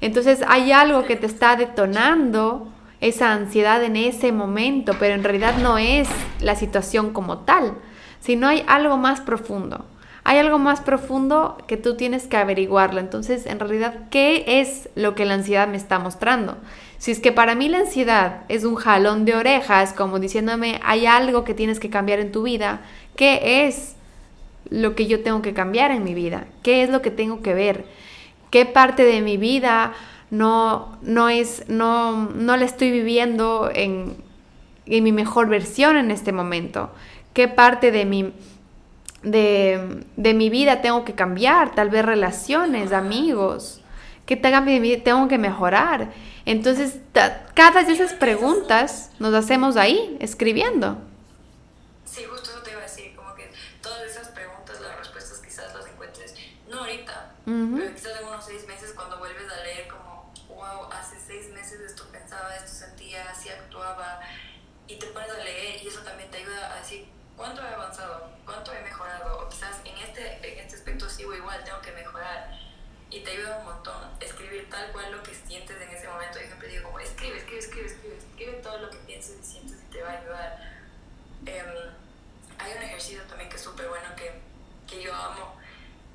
Entonces 0.00 0.42
hay 0.46 0.72
algo 0.72 1.04
que 1.04 1.16
te 1.16 1.26
está 1.26 1.56
detonando 1.56 2.68
esa 3.00 3.32
ansiedad 3.32 3.82
en 3.84 3.96
ese 3.96 4.32
momento, 4.32 4.94
pero 4.98 5.14
en 5.14 5.24
realidad 5.24 5.58
no 5.58 5.78
es 5.78 6.08
la 6.40 6.56
situación 6.56 7.12
como 7.12 7.38
tal, 7.38 7.74
sino 8.20 8.48
hay 8.48 8.64
algo 8.66 8.96
más 8.96 9.20
profundo 9.20 9.84
hay 10.24 10.38
algo 10.38 10.58
más 10.58 10.80
profundo 10.80 11.58
que 11.66 11.76
tú 11.76 11.96
tienes 11.96 12.26
que 12.26 12.38
averiguarlo. 12.38 12.98
Entonces, 12.98 13.44
en 13.44 13.60
realidad, 13.60 14.08
¿qué 14.10 14.44
es 14.60 14.88
lo 14.94 15.14
que 15.14 15.26
la 15.26 15.34
ansiedad 15.34 15.68
me 15.68 15.76
está 15.76 15.98
mostrando? 15.98 16.56
Si 16.96 17.10
es 17.10 17.20
que 17.20 17.30
para 17.30 17.54
mí 17.54 17.68
la 17.68 17.80
ansiedad 17.80 18.40
es 18.48 18.64
un 18.64 18.74
jalón 18.74 19.26
de 19.26 19.34
orejas, 19.34 19.92
como 19.92 20.18
diciéndome, 20.18 20.80
hay 20.82 21.04
algo 21.04 21.44
que 21.44 21.52
tienes 21.52 21.78
que 21.78 21.90
cambiar 21.90 22.20
en 22.20 22.32
tu 22.32 22.42
vida, 22.42 22.80
¿qué 23.16 23.66
es 23.66 23.96
lo 24.70 24.94
que 24.94 25.06
yo 25.06 25.22
tengo 25.22 25.42
que 25.42 25.52
cambiar 25.52 25.90
en 25.90 26.02
mi 26.02 26.14
vida? 26.14 26.46
¿Qué 26.62 26.82
es 26.82 26.88
lo 26.88 27.02
que 27.02 27.10
tengo 27.10 27.42
que 27.42 27.52
ver? 27.52 27.84
¿Qué 28.54 28.66
parte 28.66 29.02
de 29.02 29.20
mi 29.20 29.36
vida 29.36 29.94
no, 30.30 30.96
no 31.02 31.28
es, 31.28 31.64
no, 31.66 32.30
no 32.30 32.56
la 32.56 32.64
estoy 32.64 32.92
viviendo 32.92 33.68
en, 33.74 34.14
en 34.86 35.02
mi 35.02 35.10
mejor 35.10 35.48
versión 35.48 35.96
en 35.96 36.12
este 36.12 36.30
momento? 36.30 36.92
¿Qué 37.32 37.48
parte 37.48 37.90
de 37.90 38.04
mi 38.04 38.32
de, 39.24 40.04
de, 40.16 40.34
mi 40.34 40.50
vida 40.50 40.82
tengo 40.82 41.04
que 41.04 41.14
cambiar, 41.14 41.74
tal 41.74 41.90
vez 41.90 42.04
relaciones, 42.04 42.92
amigos, 42.92 43.80
que 44.24 44.36
tengo 44.36 45.26
que 45.26 45.38
mejorar. 45.38 46.12
Entonces, 46.46 47.00
cada 47.54 47.82
de 47.82 47.94
esas 47.94 48.12
preguntas 48.12 49.10
nos 49.18 49.34
hacemos 49.34 49.76
ahí, 49.76 50.16
escribiendo. 50.20 50.98
Ahorita, 57.46 57.76
pero 57.76 57.94
quizás 57.94 58.20
en 58.20 58.26
unos 58.26 58.44
seis 58.44 58.66
meses 58.66 58.92
cuando 58.94 59.18
vuelves 59.18 59.50
a 59.50 59.62
leer 59.62 59.88
como, 59.88 60.32
wow, 60.48 60.90
hace 60.92 61.18
seis 61.20 61.50
meses 61.50 61.80
esto 61.80 62.04
pensaba, 62.10 62.54
esto 62.56 62.86
sentía, 62.86 63.30
así 63.30 63.48
actuaba, 63.48 64.20
y 64.86 64.96
te 64.96 65.06
pones 65.06 65.30
a 65.30 65.44
leer 65.44 65.82
y 65.82 65.88
eso 65.88 66.00
también 66.00 66.30
te 66.30 66.38
ayuda 66.38 66.74
a 66.74 66.80
decir, 66.80 67.08
¿cuánto 67.36 67.62
he 67.62 67.68
avanzado? 67.68 68.30
¿Cuánto 68.44 68.72
he 68.72 68.80
mejorado? 68.82 69.40
O 69.40 69.48
quizás 69.48 69.76
en 69.84 69.96
este, 69.98 70.52
en 70.52 70.58
este 70.58 70.76
aspecto 70.76 71.08
sigo 71.08 71.34
igual, 71.34 71.62
tengo 71.64 71.80
que 71.80 71.92
mejorar. 71.92 72.50
Y 73.10 73.20
te 73.20 73.30
ayuda 73.30 73.58
un 73.58 73.66
montón 73.66 74.10
escribir 74.20 74.68
tal 74.68 74.90
cual 74.90 75.12
lo 75.12 75.22
que 75.22 75.34
sientes 75.34 75.80
en 75.80 75.88
ese 75.88 76.08
momento. 76.08 76.40
Yo 76.40 76.46
siempre 76.46 76.68
digo, 76.68 76.98
escribe, 76.98 77.36
escribe, 77.38 77.58
escribe, 77.60 77.86
escribe, 77.86 78.16
escribe 78.16 78.52
todo 78.54 78.78
lo 78.78 78.90
que 78.90 78.96
pienses 78.98 79.38
y 79.40 79.44
sientes 79.44 79.78
y 79.88 79.92
te 79.92 80.02
va 80.02 80.10
a 80.10 80.20
ayudar. 80.20 80.82
Em, 81.46 81.66
hay 82.58 82.72
un 82.76 82.82
ejercicio 82.82 83.22
también 83.24 83.48
que 83.48 83.56
es 83.56 83.62
súper 83.62 83.88
bueno 83.88 84.08
que, 84.16 84.40
que 84.88 85.02
yo 85.02 85.14
amo, 85.14 85.56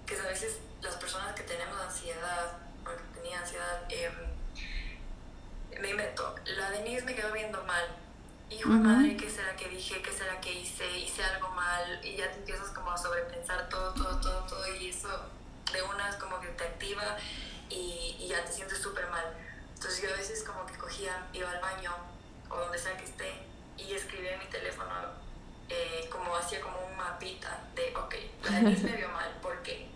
que 0.06 0.16
es 0.16 0.20
a 0.20 0.28
veces 0.28 0.58
las 0.82 0.96
personas 0.96 1.36
que 1.36 1.44
tenemos 1.44 1.80
ansiedad, 1.82 2.58
porque 2.84 3.04
tenía 3.14 3.40
ansiedad, 3.40 3.84
eh, 3.90 4.12
me 5.80 5.90
invento, 5.90 6.36
la 6.46 6.72
Denise 6.72 7.06
me 7.06 7.16
quedó 7.16 7.32
viendo 7.32 7.64
mal 7.64 7.86
hijo 8.50 8.70
de 8.70 8.80
madre, 8.80 9.16
¿qué 9.16 9.30
será 9.30 9.56
que 9.56 9.70
dije? 9.70 10.02
¿Qué 10.02 10.12
será 10.12 10.40
que 10.42 10.52
hice? 10.52 10.86
¿Hice 10.98 11.24
algo 11.24 11.50
mal? 11.50 12.04
Y 12.04 12.16
ya 12.16 12.32
te 12.32 12.40
empiezas 12.40 12.70
como 12.70 12.92
a 12.92 12.98
sobrepensar 12.98 13.70
todo, 13.70 13.94
todo, 13.94 14.20
todo, 14.20 14.44
todo 14.46 14.76
y 14.76 14.90
eso 14.90 15.10
de 15.72 15.82
una 15.84 16.10
es 16.10 16.16
como 16.16 16.40
que 16.40 16.48
te 16.50 16.64
activa 16.64 17.18
y, 17.70 18.16
y 18.20 18.28
ya 18.28 18.44
te 18.44 18.52
sientes 18.52 18.80
súper 18.80 19.08
mal. 19.10 19.26
Entonces 19.76 20.02
yo 20.02 20.14
a 20.14 20.18
veces 20.18 20.44
como 20.44 20.66
que 20.66 20.78
cogía, 20.78 21.28
iba 21.34 21.50
al 21.50 21.62
baño 21.62 21.94
o 22.50 22.58
donde 22.58 22.80
sea 22.80 22.98
que 22.98 23.06
esté 23.06 23.32
y 23.78 23.94
escribía 23.94 24.34
en 24.34 24.40
mi 24.40 24.46
teléfono 24.46 24.92
eh, 25.70 26.10
como 26.12 26.36
hacía 26.36 26.60
como 26.62 26.80
un 26.86 26.98
mapita 26.98 27.62
de, 27.76 27.96
ok, 27.96 28.16
la 28.50 28.62
me 28.62 28.74
vio 28.74 29.10
mal, 29.10 29.32
¿por 29.42 29.62
qué? 29.62 29.89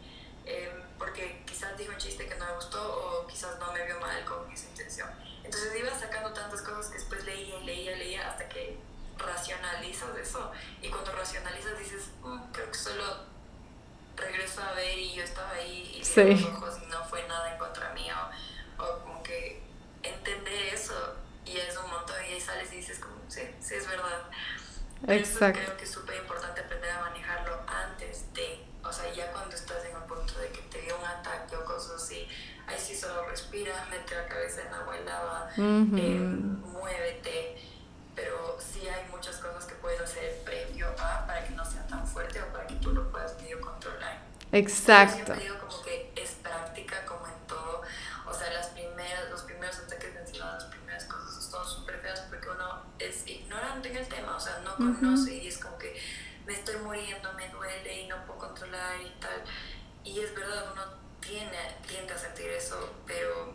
Eh, 0.45 0.83
porque 0.97 1.43
quizás 1.45 1.77
dijo 1.77 1.91
un 1.91 1.97
chiste 1.97 2.27
que 2.27 2.35
no 2.35 2.45
me 2.45 2.55
gustó 2.55 2.81
o 2.81 3.27
quizás 3.27 3.57
no 3.59 3.71
me 3.71 3.85
vio 3.85 3.99
mal 3.99 4.25
con 4.25 4.51
esa 4.51 4.67
intención 4.67 5.09
entonces 5.43 5.75
iba 5.77 5.99
sacando 5.99 6.31
tantas 6.31 6.61
cosas 6.61 6.87
que 6.87 6.97
después 6.97 7.23
leía 7.25 7.59
y 7.59 7.63
leía, 7.63 7.95
leía 7.97 8.29
hasta 8.29 8.47
que 8.47 8.77
racionalizas 9.17 10.17
eso. 10.17 10.51
Y 10.81 10.89
cuando 10.89 11.11
racionalizas 11.11 11.77
dices, 11.77 12.09
mm, 12.21 12.51
creo 12.51 12.71
que 12.71 12.77
solo 12.77 13.03
regreso 14.15 14.61
a 14.63 14.71
ver 14.73 14.97
y 14.97 15.13
yo 15.13 15.23
estaba 15.23 15.51
ahí 15.51 16.01
y 16.01 16.21
vi 16.23 16.33
los 16.33 16.45
ojos 16.45 16.77
y 16.81 16.85
no 16.87 17.03
fue 17.05 17.27
nada 17.27 17.51
en 17.51 17.59
contra 17.59 17.93
mío. 17.93 18.15
O 18.77 18.99
como 19.03 19.21
que 19.21 19.61
entender 20.01 20.73
eso 20.73 21.17
y 21.45 21.57
es 21.57 21.77
un 21.77 21.89
montón 21.89 22.15
y 22.25 22.33
ahí 22.33 22.41
sales 22.41 22.71
y 22.71 22.77
dices 22.77 22.99
como, 22.99 23.15
sí, 23.27 23.41
sí 23.59 23.75
es 23.75 23.87
verdad. 23.87 24.29
Exacto. 25.07 25.59
creo 25.63 25.77
que 25.77 25.83
es 25.83 25.91
súper 25.91 26.15
importante 26.17 26.61
aprender 26.61 26.91
a 26.91 27.01
manejarlo 27.01 27.59
antes 27.67 28.33
de, 28.33 28.65
o 28.83 28.91
sea, 28.91 29.11
ya 29.13 29.31
cuando 29.31 29.55
estás 29.55 29.83
en 29.85 29.95
el 29.95 30.03
punto 30.03 30.39
de 30.39 30.49
que 30.49 30.61
te 30.63 30.81
dio 30.81 30.97
un 30.97 31.05
ataque 31.05 31.55
o 31.55 31.65
cosas 31.65 32.01
así, 32.03 32.27
ahí 32.67 32.77
sí 32.79 32.95
solo 32.95 33.25
respira, 33.27 33.85
mete 33.91 34.15
la 34.15 34.27
cabeza 34.27 34.61
en 34.61 34.73
agua 34.73 34.97
helada, 34.97 35.53
eh, 35.57 36.19
muévete, 36.71 37.57
pero 38.15 38.57
sí 38.59 38.87
hay 38.87 39.09
muchas 39.09 39.37
cosas 39.37 39.65
que 39.65 39.75
puedes 39.75 39.99
hacer 40.01 40.41
previo 40.43 40.87
a 40.99 41.25
para 41.25 41.45
que 41.45 41.53
no 41.55 41.65
sea 41.65 41.85
tan 41.87 42.07
fuerte 42.07 42.41
o 42.41 42.45
para 42.53 42.67
que 42.67 42.75
tú 42.75 42.91
lo 42.91 43.11
puedas 43.11 43.35
medio 43.41 43.59
controlar. 43.59 44.21
Exacto. 44.51 45.17
Yo 45.17 45.23
siempre 45.25 45.43
digo 45.43 45.59
como 45.67 45.83
que 45.83 46.13
es 46.15 46.31
práctica 46.43 47.03
como 47.05 47.25
en 47.25 47.47
todo, 47.47 47.81
o 48.25 48.33
sea, 48.33 48.51
las 48.51 48.67
primeras, 48.67 49.29
los 49.29 49.41
primeros 49.43 49.77
ataques 49.79 50.13
de 50.13 50.19
ansiedad, 50.19 50.53
las 50.53 50.65
primeras 50.65 51.03
cosas 51.05 51.43
son 51.43 51.67
súper 51.67 51.99
feas 52.01 52.21
porque 52.29 52.49
uno 52.49 52.83
es 52.99 53.27
ignorante 53.27 53.89
en 53.89 53.97
el 53.97 54.07
tema, 54.07 54.35
o 54.35 54.39
sea, 54.39 54.59
no 54.59 54.75
conoce 54.75 55.35
y 55.35 55.47
es 55.47 55.57
como 55.57 55.77
que 55.77 56.01
me 56.45 56.53
estoy 56.53 56.77
muriendo, 56.77 57.31
me 57.33 57.47
duele 57.49 58.01
y 58.01 58.07
no 58.07 58.25
puedo 58.25 58.39
controlar 58.39 58.99
y 59.01 59.09
tal. 59.19 59.43
Y 60.03 60.19
es 60.19 60.35
verdad, 60.35 60.71
uno 60.73 60.83
tiene, 61.19 61.77
tiende 61.87 62.13
a 62.13 62.17
sentir 62.17 62.49
eso, 62.49 62.93
pero 63.05 63.53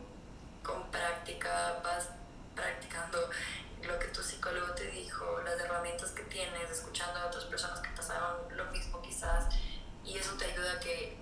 con 0.62 0.90
práctica 0.90 1.80
vas 1.82 2.08
practicando 2.54 3.18
lo 3.82 3.98
que 3.98 4.06
tu 4.08 4.22
psicólogo 4.22 4.72
te 4.74 4.86
dijo, 4.90 5.40
las 5.44 5.60
herramientas 5.60 6.10
que 6.10 6.22
tienes, 6.24 6.70
escuchando 6.70 7.20
a 7.20 7.26
otras 7.26 7.44
personas 7.44 7.80
que 7.80 7.90
pasaron 7.90 8.36
lo 8.56 8.64
mismo 8.66 9.00
quizás, 9.02 9.46
y 10.04 10.16
eso 10.16 10.34
te 10.34 10.46
ayuda 10.46 10.72
a 10.72 10.80
que 10.80 11.16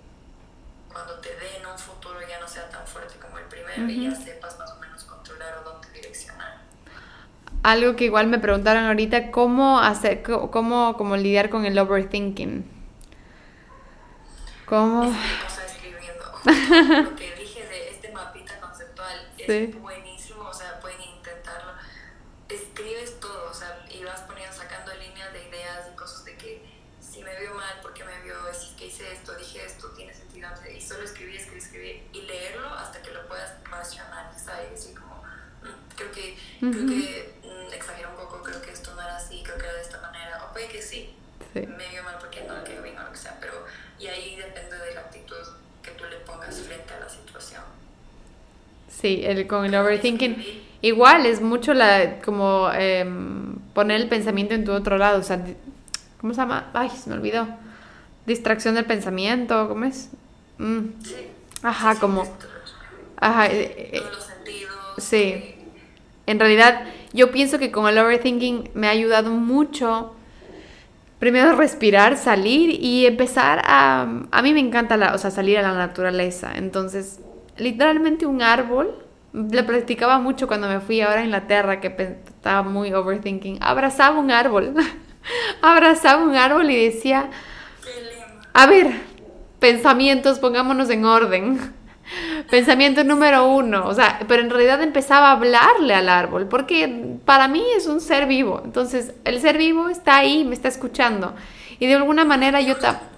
cuando 0.97 1.13
te 1.19 1.29
den 1.29 1.63
un 1.63 1.77
futuro 1.77 2.19
ya 2.27 2.39
no 2.39 2.47
sea 2.47 2.67
tan 2.69 2.85
fuerte 2.87 3.15
como 3.19 3.37
el 3.37 3.45
primero 3.45 3.83
uh 3.83 3.85
-huh. 3.85 3.91
y 3.91 4.09
ya 4.09 4.15
sepas 4.15 4.57
más 4.57 4.71
o 4.71 4.79
menos 4.79 5.03
controlar 5.03 5.59
o 5.59 5.69
dónde 5.69 5.89
direccionar. 5.91 6.57
Algo 7.61 7.95
que 7.95 8.05
igual 8.05 8.25
me 8.27 8.39
preguntaron 8.39 8.85
ahorita, 8.85 9.29
¿cómo, 9.29 9.79
hacer, 9.79 10.23
cómo, 10.23 10.95
cómo 10.97 11.15
lidiar 11.15 11.51
con 11.51 11.65
el 11.65 11.77
overthinking? 11.77 12.65
¿Cómo? 14.65 15.03
Es 15.03 15.57
escribiendo. 15.71 16.25
Lo 17.09 17.15
que 17.15 17.35
dije 17.35 17.67
de 17.67 17.89
este 17.91 18.11
mapita 18.11 18.59
conceptual 18.59 19.17
es 19.37 19.45
sí. 19.45 19.77
buenísimo, 19.77 20.49
o 20.49 20.53
sea, 20.53 20.79
pueden 20.79 21.01
intentarlo. 21.01 21.73
Escribes 22.49 23.19
todo, 23.19 23.51
o 23.51 23.53
sea, 23.53 23.85
y 23.91 24.03
vas 24.03 24.21
poniendo, 24.21 24.55
sacando 24.55 24.91
líneas 24.95 25.31
de 25.31 25.47
ideas 25.47 25.89
y 25.93 25.95
cosas 25.95 26.25
de 26.25 26.35
que 26.37 26.65
si 26.99 27.21
me 27.21 27.39
vio 27.39 27.53
mal, 27.53 27.75
porque 27.83 28.03
me 28.03 28.19
vio, 28.23 28.33
si 28.51 28.69
es 28.69 28.73
que 28.77 28.85
hice 28.87 29.13
esto, 29.13 29.35
dije 29.35 29.63
esto 29.63 29.76
solo 30.87 31.03
escribí, 31.03 31.35
escribí, 31.35 31.59
escribí, 31.59 32.03
y 32.13 32.21
leerlo 32.21 32.69
hasta 32.69 33.01
que 33.01 33.11
lo 33.11 33.27
puedas 33.27 33.53
racionalizar 33.69 34.63
y 34.67 34.71
decir 34.71 34.97
como, 34.97 35.21
mm, 35.61 35.95
creo 35.95 36.11
que, 36.11 36.37
creo 36.59 36.87
que 36.87 37.33
mm, 37.43 37.73
exagero 37.73 38.09
un 38.11 38.15
poco, 38.15 38.41
creo 38.41 38.61
que 38.61 38.71
esto 38.71 38.93
no 38.95 39.01
era 39.01 39.17
así, 39.17 39.41
creo 39.43 39.57
que 39.57 39.65
era 39.65 39.73
de 39.73 39.81
esta 39.81 40.01
manera, 40.01 40.45
o 40.45 40.53
puede 40.53 40.67
que 40.69 40.81
sí, 40.81 41.13
me 41.53 41.89
vio 41.89 42.03
mal 42.03 42.15
porque 42.19 42.43
no 42.43 42.63
quedó 42.63 42.83
bien 42.83 42.97
o 42.97 43.03
lo 43.03 43.11
que 43.11 43.17
sea, 43.17 43.37
pero, 43.41 43.65
y 43.99 44.07
ahí 44.07 44.35
depende 44.35 44.77
de 44.77 44.93
la 44.95 45.01
actitud 45.01 45.35
que 45.83 45.91
tú 45.91 46.05
le 46.09 46.17
pongas 46.17 46.55
frente 46.61 46.93
a 46.93 46.99
la 46.99 47.09
situación. 47.09 47.63
Sí, 48.89 49.21
el, 49.23 49.45
con 49.47 49.65
el 49.65 49.75
overthinking. 49.75 50.43
Igual 50.81 51.25
es 51.25 51.41
mucho 51.41 51.73
la 51.73 52.19
como 52.19 52.69
eh, 52.73 53.05
poner 53.73 54.01
el 54.01 54.07
pensamiento 54.07 54.53
en 54.53 54.65
tu 54.65 54.71
otro 54.71 54.97
lado. 54.97 55.19
O 55.19 55.23
sea, 55.23 55.43
¿cómo 56.19 56.33
se 56.33 56.41
llama? 56.41 56.69
Ay, 56.73 56.89
se 56.89 57.09
me 57.09 57.15
olvidó. 57.15 57.47
Distracción 58.25 58.75
del 58.75 58.85
pensamiento, 58.85 59.67
¿cómo 59.67 59.85
es? 59.85 60.09
Mm. 60.57 61.01
Sí. 61.03 61.15
Ajá, 61.63 61.95
como. 61.99 62.23
Ajá. 63.17 63.47
Eh, 63.47 63.91
eh, 63.93 64.01
los 64.11 64.23
sentidos. 64.23 64.75
Sí. 64.97 65.55
En 66.25 66.39
realidad, 66.39 66.85
yo 67.13 67.31
pienso 67.31 67.57
que 67.57 67.71
con 67.71 67.87
el 67.87 67.97
overthinking 67.97 68.71
me 68.73 68.87
ha 68.87 68.91
ayudado 68.91 69.31
mucho. 69.31 70.13
Primero 71.19 71.55
respirar, 71.55 72.15
salir 72.15 72.83
y 72.83 73.07
empezar 73.07 73.61
a... 73.65 74.07
A 74.29 74.41
mí 74.43 74.53
me 74.53 74.59
encanta 74.59 74.97
la, 74.97 75.15
o 75.15 75.17
sea, 75.17 75.31
salir 75.31 75.57
a 75.57 75.63
la 75.63 75.73
naturaleza. 75.73 76.51
Entonces, 76.55 77.21
literalmente 77.57 78.25
un 78.25 78.41
árbol. 78.41 79.03
Le 79.33 79.63
practicaba 79.63 80.19
mucho 80.19 80.47
cuando 80.47 80.67
me 80.67 80.79
fui 80.79 81.01
ahora 81.01 81.21
a 81.21 81.23
Inglaterra, 81.23 81.79
que 81.79 81.87
estaba 81.87 82.63
muy 82.63 82.93
overthinking. 82.93 83.57
Abrazaba 83.61 84.19
un 84.19 84.31
árbol. 84.31 84.73
Abrazaba 85.61 86.23
un 86.23 86.35
árbol 86.35 86.69
y 86.71 86.85
decía, 86.85 87.29
a 88.53 88.65
ver, 88.67 89.06
pensamientos, 89.59 90.39
pongámonos 90.39 90.89
en 90.89 91.05
orden. 91.05 91.73
Pensamiento 92.49 93.03
número 93.03 93.47
uno, 93.47 93.85
o 93.85 93.93
sea, 93.93 94.19
pero 94.27 94.41
en 94.41 94.49
realidad 94.49 94.81
empezaba 94.81 95.29
a 95.29 95.31
hablarle 95.33 95.93
al 95.93 96.07
árbol, 96.07 96.47
porque 96.47 97.17
para 97.25 97.47
mí 97.47 97.63
es 97.75 97.87
un 97.87 97.99
ser 97.99 98.27
vivo. 98.27 98.61
Entonces, 98.63 99.13
el 99.25 99.41
ser 99.41 99.57
vivo 99.57 99.89
está 99.89 100.17
ahí, 100.17 100.45
me 100.45 100.55
está 100.55 100.69
escuchando. 100.69 101.33
Y 101.79 101.87
de 101.87 101.95
alguna 101.95 102.25
manera 102.25 102.61
yo 102.61 102.75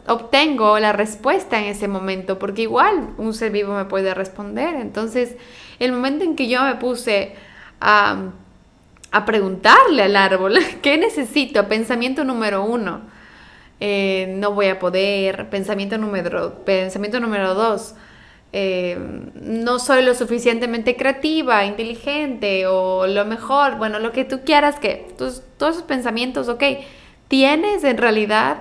obtengo 0.07 0.79
la 0.79 0.91
respuesta 0.91 1.59
en 1.59 1.65
ese 1.65 1.87
momento, 1.87 2.39
porque 2.39 2.63
igual 2.63 3.11
un 3.17 3.33
ser 3.33 3.51
vivo 3.51 3.75
me 3.75 3.85
puede 3.85 4.13
responder. 4.13 4.75
Entonces, 4.75 5.35
el 5.79 5.91
momento 5.91 6.25
en 6.25 6.35
que 6.35 6.47
yo 6.47 6.63
me 6.63 6.75
puse 6.75 7.35
a, 7.79 8.31
a 9.11 9.25
preguntarle 9.25 10.03
al 10.03 10.15
árbol, 10.15 10.57
¿qué 10.81 10.97
necesito? 10.97 11.67
Pensamiento 11.67 12.23
número 12.23 12.63
uno, 12.63 13.01
eh, 13.79 14.33
no 14.37 14.51
voy 14.51 14.67
a 14.67 14.79
poder. 14.79 15.49
Pensamiento 15.49 15.97
número, 15.97 16.65
pensamiento 16.65 17.19
número 17.19 17.53
dos, 17.53 17.95
eh, 18.51 18.97
no 19.35 19.79
soy 19.79 20.03
lo 20.03 20.15
suficientemente 20.15 20.95
creativa, 20.95 21.65
inteligente 21.65 22.67
o 22.67 23.07
lo 23.07 23.25
mejor, 23.25 23.77
bueno, 23.77 23.99
lo 23.99 24.11
que 24.11 24.25
tú 24.25 24.41
quieras 24.43 24.79
que, 24.79 25.07
todos 25.17 25.43
esos 25.59 25.83
pensamientos, 25.83 26.49
ok 26.49 26.63
¿Tienes 27.29 27.83
en 27.83 27.97
realidad 27.97 28.57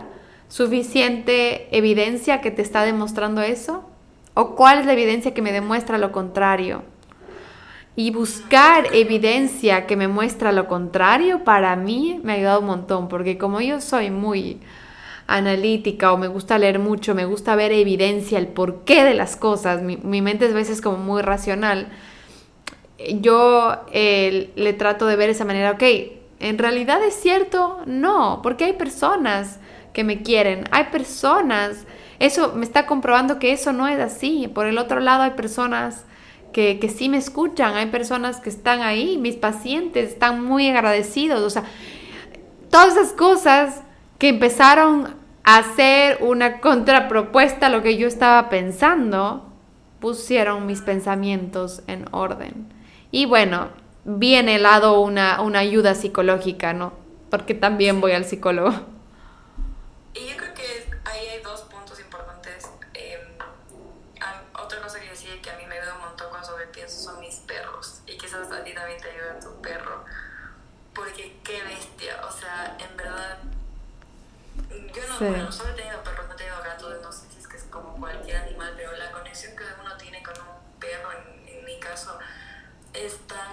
suficiente 0.48 1.74
evidencia 1.76 2.42
que 2.42 2.50
te 2.50 2.60
está 2.60 2.82
demostrando 2.82 3.40
eso? 3.40 3.88
¿O 4.34 4.54
cuál 4.56 4.80
es 4.80 4.86
la 4.86 4.92
evidencia 4.92 5.32
que 5.32 5.40
me 5.40 5.52
demuestra 5.52 5.96
lo 5.96 6.12
contrario? 6.12 6.82
Y 7.96 8.10
buscar 8.10 8.94
evidencia 8.94 9.86
que 9.86 9.96
me 9.96 10.06
muestra 10.06 10.52
lo 10.52 10.68
contrario 10.68 11.44
para 11.44 11.76
mí 11.76 12.20
me 12.22 12.32
ha 12.32 12.36
ayudado 12.36 12.60
un 12.60 12.66
montón, 12.66 13.08
porque 13.08 13.38
como 13.38 13.62
yo 13.62 13.80
soy 13.80 14.10
muy 14.10 14.60
analítica 15.28 16.12
o 16.12 16.16
me 16.16 16.26
gusta 16.26 16.58
leer 16.58 16.80
mucho, 16.80 17.14
me 17.14 17.24
gusta 17.24 17.54
ver 17.54 17.70
evidencia, 17.70 18.38
el 18.38 18.48
porqué 18.48 19.04
de 19.04 19.14
las 19.14 19.36
cosas, 19.36 19.82
mi, 19.82 20.22
mente 20.22 20.46
es 20.46 20.52
a 20.52 20.54
veces 20.54 20.80
como 20.80 20.96
muy 20.96 21.22
racional, 21.22 21.88
yo 23.20 23.76
eh, 23.92 24.50
le 24.56 24.72
trato 24.72 25.06
de 25.06 25.14
ver 25.14 25.30
esa 25.30 25.44
manera, 25.44 25.72
ok, 25.72 25.84
¿En 26.40 26.58
realidad 26.58 27.02
es 27.02 27.14
cierto? 27.14 27.80
No, 27.86 28.40
porque 28.42 28.64
hay 28.64 28.74
personas 28.74 29.58
que 29.92 30.04
me 30.04 30.22
quieren, 30.22 30.64
hay 30.70 30.84
personas, 30.84 31.84
eso 32.20 32.52
me 32.54 32.64
está 32.64 32.86
comprobando 32.86 33.40
que 33.40 33.52
eso 33.52 33.72
no 33.72 33.88
es 33.88 33.98
así. 33.98 34.48
Por 34.48 34.66
el 34.66 34.78
otro 34.78 35.00
lado 35.00 35.24
hay 35.24 35.32
personas 35.32 36.04
que, 36.52 36.78
que 36.78 36.88
sí 36.88 37.08
me 37.08 37.16
escuchan, 37.16 37.74
hay 37.74 37.86
personas 37.86 38.40
que 38.40 38.50
están 38.50 38.82
ahí, 38.82 39.18
mis 39.18 39.34
pacientes 39.34 40.10
están 40.10 40.44
muy 40.44 40.68
agradecidos, 40.68 41.40
o 41.40 41.50
sea, 41.50 41.64
todas 42.70 42.96
esas 42.96 43.12
cosas 43.12 43.82
que 44.18 44.28
empezaron 44.28 45.16
a 45.44 45.58
hacer 45.58 46.18
una 46.20 46.60
contrapropuesta 46.60 47.66
a 47.66 47.70
lo 47.70 47.82
que 47.82 47.96
yo 47.96 48.08
estaba 48.08 48.48
pensando, 48.48 49.48
pusieron 50.00 50.66
mis 50.66 50.82
pensamientos 50.82 51.82
en 51.86 52.04
orden. 52.10 52.72
Y 53.10 53.26
bueno, 53.26 53.68
bien 54.04 54.48
helado 54.48 55.00
una, 55.00 55.40
una 55.40 55.60
ayuda 55.60 55.94
psicológica, 55.94 56.72
¿no? 56.72 56.92
Porque 57.30 57.54
también 57.54 58.00
voy 58.00 58.12
al 58.12 58.24
psicólogo. 58.24 58.70
Y 60.14 60.28
yo 60.28 60.36
creo 60.36 60.54
que 60.54 60.90
ahí 61.04 61.26
hay 61.28 61.42
dos 61.42 61.62
puntos 61.62 62.00
importantes. 62.00 62.68
Em, 62.94 63.20
otra 64.60 64.80
cosa 64.80 65.00
que 65.00 65.10
decía 65.10 65.40
que 65.40 65.50
a 65.50 65.56
mí 65.56 65.64
me 65.66 65.78
ayuda 65.78 65.94
un 65.94 66.00
montón 66.00 66.26
cuando 66.30 66.48
sobrepienso 66.48 66.98
son 66.98 67.20
mis 67.20 67.36
perros. 67.36 68.00
Y 68.06 68.18
quizás 68.18 68.50
a 68.50 68.64
ti 68.64 68.74
también 68.74 69.00
te 69.00 69.10
ayuda 69.10 69.38
tu 69.40 69.60
perro. 69.60 70.04
Porque 70.94 71.36
qué 71.44 71.62
bestia. 71.62 72.20
O 72.26 72.32
sea, 72.32 72.76
en 72.78 72.96
verdad. 72.96 73.38
Yo 74.94 75.08
no, 75.08 75.30
bueno, 75.30 75.52
solo 75.52 75.70
he 75.70 75.74
tenido 75.74 76.02
perros, 76.02 76.28
no 76.28 76.34
he 76.34 76.36
tenido 76.36 76.62
gatos. 76.62 77.02
No 77.02 77.12
sé 77.12 77.26
si 77.32 77.38
es 77.40 77.48
que 77.48 77.56
es 77.56 77.64
como 77.64 77.96
cualquier 77.96 78.36
animal, 78.36 78.74
pero 78.76 78.92
la 78.96 79.10
conexión 79.12 79.56
que 79.56 79.64
uno 79.80 79.96
tiene 79.96 80.22
con 80.22 80.34
un 80.40 80.80
perro, 80.80 81.10
en, 81.12 81.48
en 81.48 81.64
mi 81.64 81.78
caso 81.80 82.18
es 82.94 83.18
tan 83.26 83.52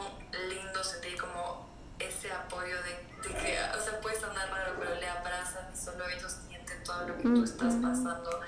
lindo 0.49 0.83
sentir 0.83 1.19
como 1.19 1.69
ese 1.99 2.31
apoyo 2.31 2.75
de, 2.83 3.05
que, 3.21 3.59
o 3.77 3.81
sea, 3.81 3.99
puede 4.01 4.19
sonar 4.19 4.49
raro, 4.49 4.73
pero 4.77 4.95
le 4.95 5.07
abrazan 5.07 5.67
y 5.73 5.77
solo 5.77 6.07
ellos 6.07 6.35
sienten 6.47 6.83
todo 6.83 7.07
lo 7.07 7.17
que 7.17 7.23
tú 7.23 7.43
estás 7.43 7.75
pasando 7.75 8.41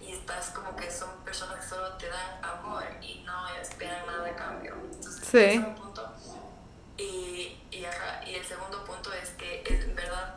y 0.00 0.12
estás 0.12 0.50
como 0.50 0.74
que 0.76 0.90
son 0.90 1.10
personas 1.24 1.64
que 1.64 1.68
solo 1.68 1.92
te 1.94 2.08
dan 2.08 2.44
amor 2.44 2.84
y 3.00 3.22
no 3.24 3.48
esperan 3.60 4.06
nada 4.06 4.28
a 4.28 4.36
cambio. 4.36 4.74
Entonces, 4.92 5.24
sí. 5.24 5.38
ese 5.38 5.54
es 5.54 5.58
un 5.58 5.74
punto. 5.74 6.12
Y, 6.96 7.60
y, 7.70 7.86
y 8.26 8.34
el 8.34 8.44
segundo 8.44 8.84
punto 8.84 9.12
es 9.12 9.30
que 9.30 9.62
en 9.66 9.94
verdad, 9.94 10.36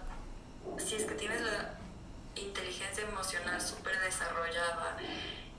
si 0.77 0.95
es 0.95 1.05
que 1.05 1.15
tienes 1.15 1.41
la 1.41 1.77
inteligencia 2.35 3.03
emocional 3.03 3.61
súper 3.61 3.99
desarrollada, 3.99 4.97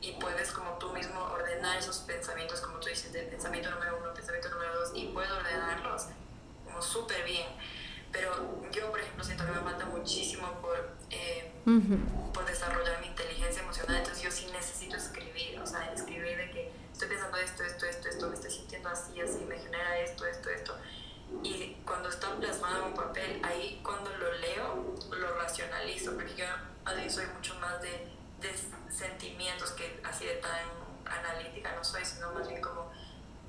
y 0.00 0.12
puedes 0.14 0.50
como 0.50 0.72
tú 0.78 0.92
mismo 0.92 1.20
ordenar 1.20 1.78
esos 1.78 1.98
pensamientos, 1.98 2.60
como 2.60 2.78
tú 2.78 2.88
dices, 2.88 3.12
de 3.12 3.22
pensamiento 3.22 3.70
número 3.70 3.98
uno, 4.00 4.12
pensamiento 4.12 4.48
número 4.50 4.74
dos, 4.80 4.90
y 4.94 5.06
puedo 5.08 5.36
ordenarlos 5.36 6.06
como 6.64 6.82
súper 6.82 7.24
bien. 7.24 7.46
Pero 8.10 8.62
yo, 8.72 8.90
por 8.90 9.00
ejemplo, 9.00 9.24
siento 9.24 9.46
que 9.46 9.52
me 9.52 9.60
falta 9.60 9.86
muchísimo 9.86 10.60
por, 10.60 10.96
eh, 11.10 11.52
por 12.34 12.44
desarrollar 12.44 13.00
mi 13.00 13.06
inteligencia 13.06 13.62
emocional, 13.62 13.96
entonces 13.96 14.22
yo 14.22 14.30
sí 14.30 14.48
necesito 14.52 14.96
escribir, 14.96 15.58
o 15.60 15.66
sea, 15.66 15.92
escribir 15.92 16.36
de 16.36 16.50
que 16.50 16.72
estoy 16.92 17.08
pensando 17.08 17.38
esto, 17.38 17.62
esto, 17.62 17.86
esto, 17.86 18.08
esto, 18.08 18.28
me 18.28 18.34
estoy 18.34 18.50
sintiendo 18.50 18.88
así, 18.88 19.20
así, 19.20 19.44
me 19.48 19.56
genera 19.56 19.98
esto, 19.98 20.26
esto, 20.26 20.50
esto. 20.50 20.76
Y 21.42 21.76
cuando 21.84 22.08
está 22.08 22.34
plasmado 22.36 22.78
en 22.78 22.84
un 22.84 22.94
papel, 22.94 23.40
ahí 23.44 23.80
cuando 23.82 24.10
lo 24.16 24.32
leo, 24.38 24.94
lo 25.10 25.34
racionalizo, 25.38 26.14
porque 26.14 26.36
yo 26.36 26.46
así 26.84 27.10
soy 27.10 27.26
mucho 27.26 27.54
más 27.56 27.80
de 27.82 28.12
de 28.42 28.52
sentimientos 28.92 29.70
que 29.70 30.00
así 30.04 30.26
de 30.26 30.34
tan 30.34 30.50
analítica 31.06 31.74
no 31.74 31.84
soy, 31.84 32.04
sino 32.04 32.32
más 32.32 32.48
bien 32.48 32.60
como 32.60 32.90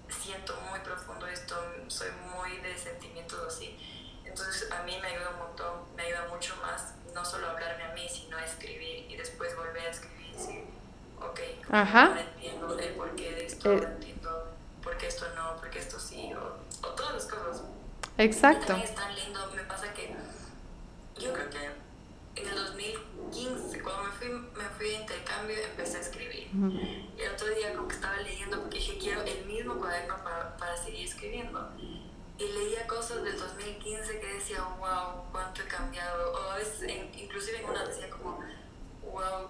siento 0.09 0.55
muy 0.69 0.79
profundo 0.81 1.27
esto, 1.27 1.55
soy 1.87 2.09
muy 2.35 2.57
de 2.57 2.77
sentimientos 2.77 3.39
así. 3.47 3.77
Entonces 4.23 4.71
a 4.71 4.83
mí 4.83 4.97
me 5.01 5.07
ayuda 5.07 5.31
un 5.31 5.39
montón, 5.39 5.95
me 5.95 6.03
ayuda 6.03 6.27
mucho 6.29 6.55
más 6.61 6.93
no 7.13 7.25
solo 7.25 7.49
hablarme 7.49 7.83
a 7.83 7.93
mí, 7.93 8.07
sino 8.09 8.37
a 8.37 8.45
escribir 8.45 9.11
y 9.11 9.17
después 9.17 9.55
volver 9.55 9.87
a 9.87 9.89
escribir 9.89 10.27
y 10.27 10.33
decir, 10.33 10.65
ok, 11.17 11.39
ahora 11.69 12.21
entiendo 12.21 12.79
el 12.79 12.93
porqué 12.93 13.31
de 13.31 13.45
esto, 13.45 13.73
eh. 13.73 13.83
entiendo 13.83 14.52
por 14.83 14.97
qué 14.97 15.07
esto 15.07 15.25
no, 15.35 15.55
por 15.57 15.69
qué 15.69 15.79
esto 15.79 15.99
sí, 15.99 16.31
o, 16.33 16.87
todas 16.89 17.13
las 17.13 17.25
cosas. 17.25 17.63
Exacto. 18.17 18.75
es 18.75 18.93
tan 18.93 19.15
lindo, 19.15 19.39
me 19.55 19.63
pasa 19.63 19.91
que 19.93 20.15
yo 21.19 21.33
creo 21.33 21.49
que 21.49 21.83
en 22.35 22.47
el 22.47 22.55
2015, 22.55 23.81
cuando 23.81 24.03
me 24.03 24.11
fui, 24.11 24.29
me 24.29 24.69
fui 24.69 24.87
de 24.87 24.93
intercambio, 24.93 25.55
empecé 25.57 25.97
a 25.97 26.01
escribir. 26.01 26.49
Y 27.17 27.21
el 27.21 27.33
otro 27.33 27.47
día 27.49 27.73
como 27.75 27.87
que 27.87 27.95
estaba 27.95 28.17
leyendo, 28.17 28.59
porque 28.61 28.77
dije, 28.79 28.97
quiero 28.97 29.21
el 29.21 29.45
mismo 29.45 29.75
cuaderno 29.75 30.23
para, 30.23 30.57
para 30.57 30.75
seguir 30.77 31.07
escribiendo. 31.07 31.69
Y 32.37 32.43
leía 32.45 32.87
cosas 32.87 33.23
del 33.23 33.37
2015 33.37 34.19
que 34.19 34.33
decía, 34.33 34.63
wow, 34.79 35.31
cuánto 35.31 35.61
he 35.61 35.67
cambiado. 35.67 36.33
O 36.33 36.55
es, 36.57 36.81
inclusive 37.15 37.59
en 37.59 37.69
una 37.69 37.85
decía 37.85 38.09
como, 38.09 38.39
wow, 39.03 39.47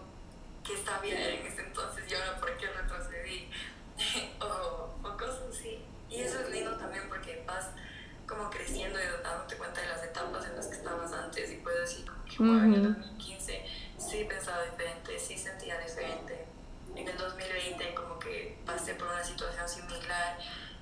qué 0.64 0.74
bien 1.02 1.18
en 1.18 1.46
ese 1.46 1.62
entonces 1.62 2.10
y 2.10 2.16
ahora 2.16 2.40
por 2.40 2.58
qué 2.58 2.68
retrocedí. 2.68 3.50
o, 4.42 4.90
o 5.08 5.18
cosas 5.18 5.42
así. 5.50 5.84
Y 6.10 6.22
eso 6.22 6.40
es 6.40 6.50
lindo 6.50 6.76
también 6.78 7.04
porque 7.10 7.44
vas 7.48 7.70
como 8.28 8.50
creciendo 8.50 8.98
y 9.00 9.24
dándote 9.24 9.56
cuenta 9.58 9.82
de 9.82 9.88
las 9.88 10.04
etapas 10.04 10.46
en 10.46 10.56
las 10.56 10.68
que 10.68 10.76
estabas 10.76 11.12
antes 11.14 11.52
y 11.52 11.56
puedes 11.58 11.82
decir, 11.82 12.06
como 12.38 12.60
que 12.60 12.66
en 12.66 12.74
el 12.74 12.84
2015 12.84 13.66
sé 13.98 14.28
sí 15.20 15.38
sentía 15.38 15.80
diferente. 15.80 16.46
En 16.96 17.08
el 17.08 17.18
2020 17.18 17.94
como 17.96 18.20
que 18.20 18.58
pasé 18.66 18.94
por 18.96 19.08
una 19.08 19.24
situación 19.24 19.68
similar 19.68 20.38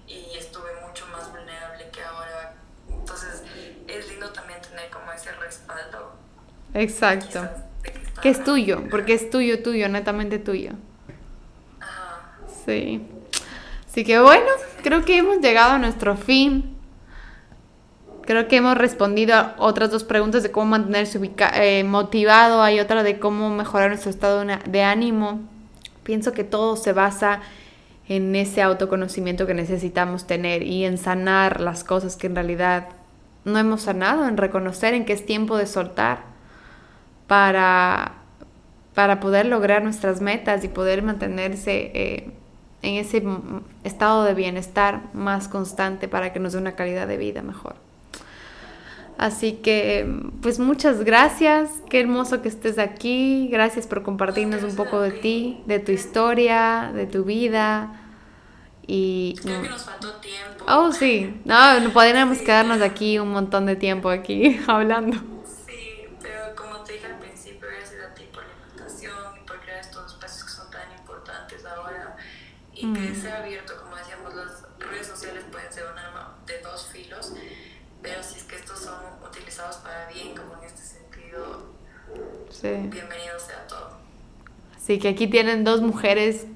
y 0.08 0.36
estuve 0.38 0.70
mucho 0.86 1.08
más 1.08 1.32
vulnerable 1.32 1.90
que 1.90 2.04
ahora. 2.04 2.56
Entonces 2.90 3.44
es 3.88 4.10
lindo 4.10 4.30
también 4.32 4.62
tener 4.62 4.90
como 4.90 5.12
ese 5.12 5.32
respaldo. 5.34 6.14
Exacto. 6.74 7.48
Que 8.22 8.30
es 8.30 8.44
tuyo, 8.44 8.84
porque 8.90 9.14
es 9.14 9.30
tuyo, 9.30 9.64
tuyo, 9.64 9.90
netamente 9.90 10.38
tuyo. 10.38 10.72
Sí. 12.66 13.02
Así 13.88 14.04
que 14.04 14.20
bueno, 14.20 14.48
creo 14.84 15.04
que 15.04 15.18
hemos 15.18 15.40
llegado 15.40 15.74
a 15.74 15.78
nuestro 15.78 16.16
fin. 16.16 16.78
Creo 18.24 18.48
que 18.48 18.58
hemos 18.58 18.78
respondido 18.78 19.36
a 19.36 19.56
otras 19.58 19.92
dos 19.92 20.04
preguntas 20.04 20.44
de 20.44 20.52
cómo 20.52 20.68
mantenerse 20.68 21.20
eh, 21.56 21.84
motivado. 21.84 22.62
Hay 22.62 22.80
otra 22.80 23.04
de 23.04 23.20
cómo 23.20 23.50
mejorar 23.50 23.90
nuestro 23.90 24.10
estado 24.10 24.46
de 24.46 24.84
ánimo. 24.84 25.42
Pienso 26.04 26.32
que 26.32 26.44
todo 26.44 26.78
se 26.78 26.94
basa 26.94 27.42
en 28.08 28.36
ese 28.36 28.62
autoconocimiento 28.62 29.48
que 29.48 29.54
necesitamos 29.54 30.28
tener 30.28 30.64
y 30.64 30.86
en 30.86 30.98
sanar 30.98 31.62
las 31.62 31.84
cosas 31.84 32.16
que 32.16 32.28
en 32.28 32.36
realidad 32.36 32.90
no 33.46 33.58
hemos 33.58 33.84
sanado, 33.84 34.28
en 34.28 34.38
reconocer 34.38 34.94
en 34.94 35.06
que 35.06 35.14
es 35.14 35.26
tiempo 35.26 35.58
de 35.58 35.66
soltar 35.66 36.20
para, 37.28 38.14
para 38.94 39.20
poder 39.20 39.46
lograr 39.46 39.84
nuestras 39.84 40.22
metas 40.22 40.64
y 40.64 40.68
poder 40.68 41.02
mantenerse 41.04 41.92
eh, 41.94 42.32
en 42.82 42.96
ese 42.96 43.24
estado 43.84 44.24
de 44.24 44.34
bienestar 44.34 45.02
más 45.14 45.48
constante 45.48 46.08
para 46.08 46.34
que 46.34 46.40
nos 46.40 46.54
dé 46.54 46.60
una 46.60 46.76
calidad 46.76 47.08
de 47.08 47.18
vida 47.18 47.42
mejor. 47.42 47.76
Así 49.18 49.54
que, 49.54 50.12
pues 50.42 50.58
muchas 50.58 51.04
gracias, 51.04 51.70
qué 51.90 52.00
hermoso 52.00 52.42
que 52.42 52.50
estés 52.50 52.80
aquí, 52.80 53.50
gracias 53.52 53.86
por 53.86 54.02
compartirnos 54.02 54.64
un 54.64 54.76
poco 54.76 55.00
de 55.00 55.12
ti, 55.12 55.62
de 55.68 55.78
tu 55.78 55.92
historia, 55.92 56.92
de 56.94 57.06
tu 57.06 57.24
vida. 57.24 58.02
Y, 58.88 59.36
Creo 59.44 59.62
que 59.62 59.70
nos 59.70 59.84
faltó 59.84 60.14
tiempo. 60.14 60.66
Oh, 60.68 60.92
sí, 60.92 61.40
no, 61.46 61.80
no 61.82 61.92
podríamos 61.92 62.40
quedarnos 62.40 62.82
aquí 62.82 63.20
un 63.20 63.32
montón 63.32 63.68
de 63.68 63.76
tiempo 63.76 64.10
aquí 64.10 64.60
hablando. 64.68 65.18
Y 72.82 72.94
que 72.94 73.16
sea 73.16 73.40
abierto, 73.44 73.74
como 73.82 73.96
decíamos, 73.96 74.34
las 74.36 74.64
redes 74.80 75.08
sociales 75.08 75.44
pueden 75.52 75.72
ser 75.72 75.86
un 75.92 75.98
arma 75.98 76.38
de 76.46 76.60
dos 76.60 76.88
filos 76.88 77.34
pero 78.02 78.24
si 78.24 78.38
es 78.38 78.44
que 78.44 78.56
estos 78.56 78.80
son 78.80 78.96
utilizados 79.28 79.78
para 79.78 80.08
bien, 80.12 80.36
como 80.36 80.58
en 80.62 80.68
este 80.68 80.82
sentido, 80.82 81.66
sí. 82.50 82.70
bienvenido 82.90 83.40
sea 83.40 83.68
todo. 83.68 83.92
Así 84.76 84.98
que 84.98 85.10
aquí 85.10 85.28
tienen 85.28 85.64
dos 85.64 85.82
mujeres 85.82 86.48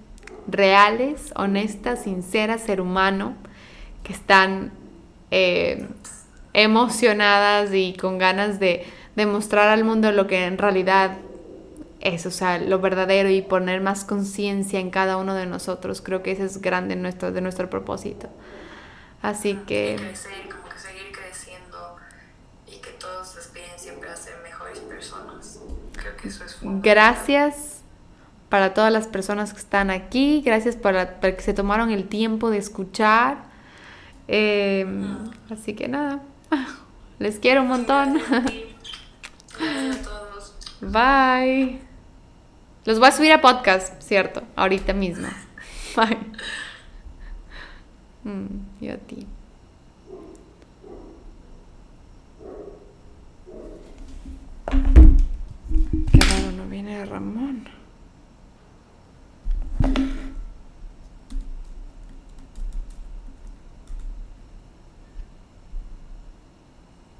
reales, 0.47 1.31
honestas, 1.35 2.03
sinceras, 2.03 2.61
ser 2.61 2.81
humano, 2.81 3.35
que 4.03 4.13
están 4.13 4.71
eh, 5.29 5.87
emocionadas 6.53 7.73
y 7.73 7.93
con 7.93 8.17
ganas 8.17 8.59
de 8.59 8.85
demostrar 9.15 9.69
al 9.69 9.83
mundo 9.83 10.11
lo 10.11 10.27
que 10.27 10.45
en 10.45 10.57
realidad 10.57 11.17
es, 12.05 12.27
o 12.27 12.31
sea, 12.31 12.59
lo 12.59 12.79
verdadero 12.79 13.29
y 13.29 13.41
poner 13.41 13.81
más 13.81 14.05
conciencia 14.05 14.79
en 14.79 14.91
cada 14.91 15.17
uno 15.17 15.33
de 15.33 15.47
nosotros. 15.47 16.01
Creo 16.01 16.21
que 16.21 16.31
ese 16.31 16.45
es 16.45 16.61
grande 16.61 16.95
nuestro, 16.95 17.31
de 17.31 17.41
nuestro 17.41 17.67
propósito. 17.69 18.29
Así 19.23 19.55
que... 19.65 20.13
Gracias 26.61 27.81
para 28.49 28.75
todas 28.75 28.93
las 28.93 29.07
personas 29.07 29.53
que 29.53 29.59
están 29.59 29.89
aquí, 29.89 30.41
gracias 30.45 30.75
para, 30.75 31.19
que 31.19 31.41
se 31.41 31.53
tomaron 31.55 31.89
el 31.89 32.07
tiempo 32.07 32.51
de 32.51 32.59
escuchar. 32.59 33.45
Em, 34.27 35.17
así 35.49 35.73
que 35.73 35.87
nada, 35.87 36.21
les 37.19 37.39
quiero 37.39 37.63
un 37.63 37.67
montón. 37.69 38.19
Bye. 40.81 41.94
Los 42.85 42.99
voy 42.99 43.07
a 43.07 43.11
subir 43.11 43.31
a 43.31 43.41
podcast, 43.41 43.99
¿cierto? 43.99 44.43
Ahorita 44.55 44.93
mismo. 44.93 45.27
Bye. 45.95 46.19
Mm, 48.23 48.45
y 48.79 48.89
a 48.89 48.97
ti. 48.97 49.25
Qué 56.11 56.19
raro, 56.19 56.51
no 56.55 56.67
viene 56.69 57.03
Ramón. 57.05 57.74